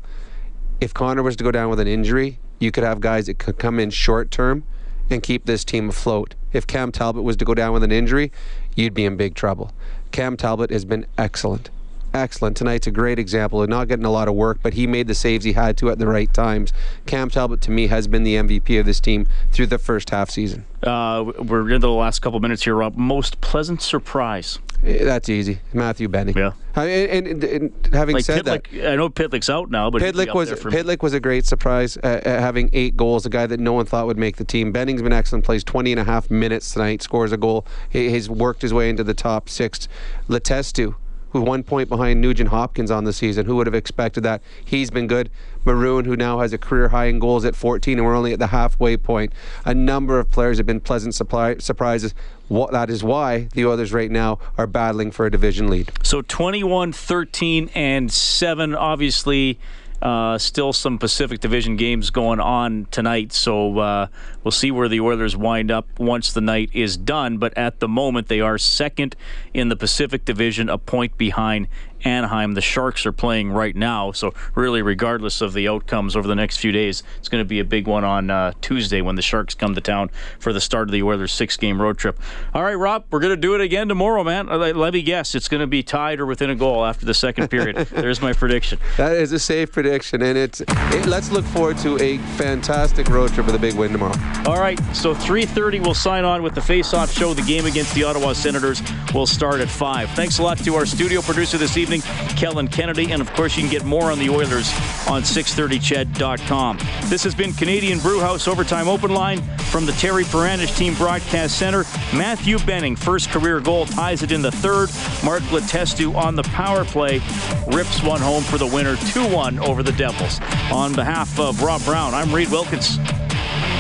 If 0.80 0.92
Connor 0.92 1.22
was 1.22 1.36
to 1.36 1.44
go 1.44 1.52
down 1.52 1.70
with 1.70 1.78
an 1.78 1.86
injury, 1.86 2.38
you 2.58 2.72
could 2.72 2.84
have 2.84 3.00
guys 3.00 3.26
that 3.26 3.38
could 3.38 3.58
come 3.58 3.78
in 3.78 3.90
short 3.90 4.30
term 4.30 4.64
and 5.08 5.22
keep 5.22 5.46
this 5.46 5.64
team 5.64 5.88
afloat. 5.88 6.34
If 6.52 6.66
Cam 6.66 6.90
Talbot 6.90 7.22
was 7.22 7.36
to 7.36 7.44
go 7.44 7.54
down 7.54 7.72
with 7.72 7.84
an 7.84 7.92
injury, 7.92 8.32
you'd 8.74 8.94
be 8.94 9.04
in 9.04 9.16
big 9.16 9.34
trouble. 9.34 9.72
Cam 10.10 10.36
Talbot 10.36 10.70
has 10.70 10.84
been 10.84 11.06
excellent 11.16 11.70
excellent. 12.18 12.56
Tonight's 12.56 12.86
a 12.86 12.90
great 12.90 13.18
example 13.18 13.62
of 13.62 13.68
not 13.68 13.88
getting 13.88 14.04
a 14.04 14.10
lot 14.10 14.28
of 14.28 14.34
work, 14.34 14.58
but 14.62 14.74
he 14.74 14.86
made 14.86 15.06
the 15.06 15.14
saves 15.14 15.44
he 15.44 15.52
had 15.52 15.76
to 15.78 15.90
at 15.90 15.98
the 15.98 16.06
right 16.06 16.32
times. 16.32 16.72
Cam 17.06 17.30
Talbot, 17.30 17.60
to 17.62 17.70
me, 17.70 17.86
has 17.86 18.06
been 18.06 18.24
the 18.24 18.34
MVP 18.34 18.78
of 18.78 18.86
this 18.86 19.00
team 19.00 19.26
through 19.52 19.66
the 19.66 19.78
first 19.78 20.10
half 20.10 20.30
season. 20.30 20.66
Uh, 20.82 21.32
we're 21.38 21.62
into 21.70 21.86
the 21.86 21.90
last 21.90 22.20
couple 22.20 22.38
minutes 22.40 22.64
here, 22.64 22.74
Rob. 22.74 22.96
Most 22.96 23.40
pleasant 23.40 23.82
surprise? 23.82 24.58
Eh, 24.84 25.04
that's 25.04 25.28
easy. 25.28 25.60
Matthew 25.72 26.08
Benning. 26.08 26.36
Yeah. 26.36 26.52
and, 26.76 27.26
and, 27.26 27.44
and, 27.44 27.88
having 27.92 28.14
like 28.14 28.24
said 28.24 28.44
Pitlick, 28.44 28.70
that, 28.70 28.92
I 28.92 28.96
know 28.96 29.08
Pitlick's 29.08 29.50
out 29.50 29.70
now, 29.70 29.90
but 29.90 30.00
Pitlick 30.00 30.34
was 30.34 30.50
Pitlick 30.50 31.02
was 31.02 31.14
a 31.14 31.20
great 31.20 31.46
surprise, 31.46 31.96
uh, 31.96 32.20
uh, 32.24 32.38
having 32.38 32.70
eight 32.72 32.96
goals. 32.96 33.26
A 33.26 33.30
guy 33.30 33.46
that 33.46 33.58
no 33.58 33.72
one 33.72 33.86
thought 33.86 34.06
would 34.06 34.18
make 34.18 34.36
the 34.36 34.44
team. 34.44 34.70
Benning's 34.70 35.02
been 35.02 35.12
excellent. 35.12 35.44
Plays 35.44 35.64
20 35.64 35.92
and 35.92 36.00
a 36.00 36.04
half 36.04 36.30
minutes 36.30 36.72
tonight. 36.72 37.02
Scores 37.02 37.32
a 37.32 37.36
goal. 37.36 37.66
He, 37.90 38.10
he's 38.10 38.30
worked 38.30 38.62
his 38.62 38.72
way 38.72 38.88
into 38.88 39.02
the 39.02 39.14
top 39.14 39.48
six. 39.48 39.88
Letestu 40.28 40.94
who 41.30 41.40
one 41.40 41.62
point 41.62 41.88
behind 41.88 42.20
Nugent 42.20 42.50
Hopkins 42.50 42.90
on 42.90 43.04
the 43.04 43.12
season. 43.12 43.46
Who 43.46 43.56
would 43.56 43.66
have 43.66 43.74
expected 43.74 44.22
that? 44.24 44.42
He's 44.64 44.90
been 44.90 45.06
good. 45.06 45.30
Maroon, 45.64 46.04
who 46.04 46.16
now 46.16 46.40
has 46.40 46.52
a 46.52 46.58
career 46.58 46.88
high 46.88 47.06
in 47.06 47.18
goals 47.18 47.44
at 47.44 47.54
14, 47.54 47.98
and 47.98 48.06
we're 48.06 48.16
only 48.16 48.32
at 48.32 48.38
the 48.38 48.46
halfway 48.48 48.96
point. 48.96 49.32
A 49.64 49.74
number 49.74 50.18
of 50.18 50.30
players 50.30 50.56
have 50.56 50.66
been 50.66 50.80
pleasant 50.80 51.14
supply- 51.14 51.58
surprises. 51.58 52.14
What, 52.48 52.72
that 52.72 52.88
is 52.88 53.04
why 53.04 53.48
the 53.52 53.66
Oilers 53.66 53.92
right 53.92 54.10
now 54.10 54.38
are 54.56 54.66
battling 54.66 55.10
for 55.10 55.26
a 55.26 55.30
division 55.30 55.68
lead. 55.68 55.90
So 56.02 56.22
21, 56.22 56.92
13, 56.92 57.70
and 57.74 58.10
7. 58.10 58.74
Obviously, 58.74 59.58
uh, 60.00 60.38
still 60.38 60.72
some 60.72 60.98
Pacific 60.98 61.40
Division 61.40 61.76
games 61.76 62.10
going 62.10 62.40
on 62.40 62.86
tonight, 62.90 63.32
so 63.32 63.78
uh, 63.78 64.06
we'll 64.44 64.52
see 64.52 64.70
where 64.70 64.88
the 64.88 65.00
Oilers 65.00 65.36
wind 65.36 65.70
up 65.70 65.86
once 65.98 66.32
the 66.32 66.40
night 66.40 66.70
is 66.72 66.96
done. 66.96 67.38
But 67.38 67.56
at 67.56 67.80
the 67.80 67.88
moment, 67.88 68.28
they 68.28 68.40
are 68.40 68.58
second 68.58 69.16
in 69.52 69.68
the 69.68 69.76
Pacific 69.76 70.24
Division, 70.24 70.68
a 70.68 70.78
point 70.78 71.18
behind 71.18 71.68
Anaheim. 72.04 72.54
The 72.54 72.60
Sharks 72.60 73.06
are 73.06 73.12
playing 73.12 73.50
right 73.50 73.74
now, 73.74 74.12
so 74.12 74.34
really, 74.54 74.82
regardless 74.82 75.40
of 75.40 75.52
the 75.52 75.68
outcomes 75.68 76.16
over 76.16 76.26
the 76.26 76.34
next 76.34 76.58
few 76.58 76.72
days, 76.72 77.02
it's 77.18 77.28
going 77.28 77.42
to 77.42 77.48
be 77.48 77.60
a 77.60 77.64
big 77.64 77.86
one 77.86 78.04
on 78.04 78.30
uh, 78.30 78.52
Tuesday 78.60 79.00
when 79.00 79.16
the 79.16 79.22
Sharks 79.22 79.54
come 79.54 79.74
to 79.74 79.80
town 79.80 80.10
for 80.38 80.52
the 80.52 80.60
start 80.60 80.88
of 80.88 80.92
the 80.92 81.02
Oilers' 81.02 81.32
six-game 81.32 81.80
road 81.80 81.98
trip. 81.98 82.18
All 82.54 82.62
right, 82.62 82.74
Rob, 82.74 83.04
we're 83.10 83.20
going 83.20 83.34
to 83.34 83.36
do 83.36 83.54
it 83.54 83.60
again 83.60 83.88
tomorrow, 83.88 84.24
man. 84.24 84.48
Uh, 84.48 84.58
Let 84.58 84.92
me 84.92 85.02
guess, 85.02 85.34
it's 85.34 85.48
going 85.48 85.60
to 85.60 85.66
be 85.66 85.82
tied 85.82 86.20
or 86.20 86.26
within 86.26 86.50
a 86.50 86.54
goal 86.54 86.84
after 86.84 87.06
the 87.06 87.14
second 87.14 87.48
period. 87.48 87.76
There's 87.90 88.20
my 88.20 88.32
prediction. 88.32 88.78
That 88.96 89.16
is 89.16 89.32
a 89.32 89.38
safe 89.38 89.72
prediction, 89.72 90.22
and 90.22 90.36
it's 90.36 90.60
it, 90.60 91.06
let's 91.06 91.30
look 91.30 91.44
forward 91.46 91.78
to 91.78 91.98
a 92.02 92.18
fantastic 92.36 93.08
road 93.08 93.32
trip 93.32 93.46
with 93.46 93.54
a 93.54 93.58
big 93.58 93.74
win 93.74 93.92
tomorrow. 93.92 94.14
All 94.46 94.60
right, 94.60 94.78
so 94.94 95.14
3:30 95.14 95.82
we'll 95.82 95.94
sign 95.94 96.24
on 96.24 96.42
with 96.42 96.54
the 96.54 96.60
face-off 96.62 97.10
show. 97.10 97.34
The 97.34 97.42
game 97.42 97.66
against 97.66 97.94
the 97.94 98.04
Ottawa 98.04 98.32
Senators 98.32 98.82
will 99.14 99.26
start 99.26 99.60
at 99.60 99.68
five. 99.68 100.10
Thanks 100.10 100.38
a 100.38 100.42
lot 100.42 100.58
to 100.58 100.74
our 100.74 100.86
studio 100.86 101.22
producer 101.22 101.56
this 101.58 101.76
evening, 101.76 101.87
Kellen 102.36 102.68
Kennedy, 102.68 103.10
and 103.12 103.22
of 103.22 103.32
course 103.32 103.56
you 103.56 103.62
can 103.62 103.70
get 103.70 103.84
more 103.84 104.10
on 104.10 104.18
the 104.18 104.28
Oilers 104.28 104.70
on 105.08 105.22
630ched.com. 105.22 106.78
This 107.04 107.24
has 107.24 107.34
been 107.34 107.52
Canadian 107.52 107.98
Brewhouse 107.98 108.46
Overtime 108.46 108.88
Open 108.88 109.12
Line 109.12 109.42
from 109.70 109.86
the 109.86 109.92
Terry 109.92 110.24
Paranych 110.24 110.76
Team 110.76 110.94
Broadcast 110.94 111.58
Center. 111.58 111.84
Matthew 112.14 112.58
Benning, 112.60 112.94
first 112.94 113.30
career 113.30 113.60
goal, 113.60 113.86
ties 113.86 114.22
it 114.22 114.32
in 114.32 114.42
the 114.42 114.52
third. 114.52 114.90
Mark 115.24 115.42
Letestu 115.44 116.14
on 116.14 116.36
the 116.36 116.42
power 116.44 116.84
play 116.84 117.20
rips 117.68 118.02
one 118.02 118.20
home 118.20 118.42
for 118.42 118.58
the 118.58 118.66
winner, 118.66 118.96
2-1 118.96 119.58
over 119.66 119.82
the 119.82 119.92
Devils. 119.92 120.40
On 120.70 120.94
behalf 120.94 121.38
of 121.40 121.62
Rob 121.62 121.82
Brown, 121.84 122.14
I'm 122.14 122.34
Reid 122.34 122.50
Wilkins. 122.50 122.98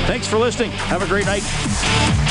Thanks 0.06 0.26
for 0.26 0.38
listening. 0.38 0.70
Have 0.70 1.02
a 1.02 1.06
great 1.06 1.26
night. 1.26 2.27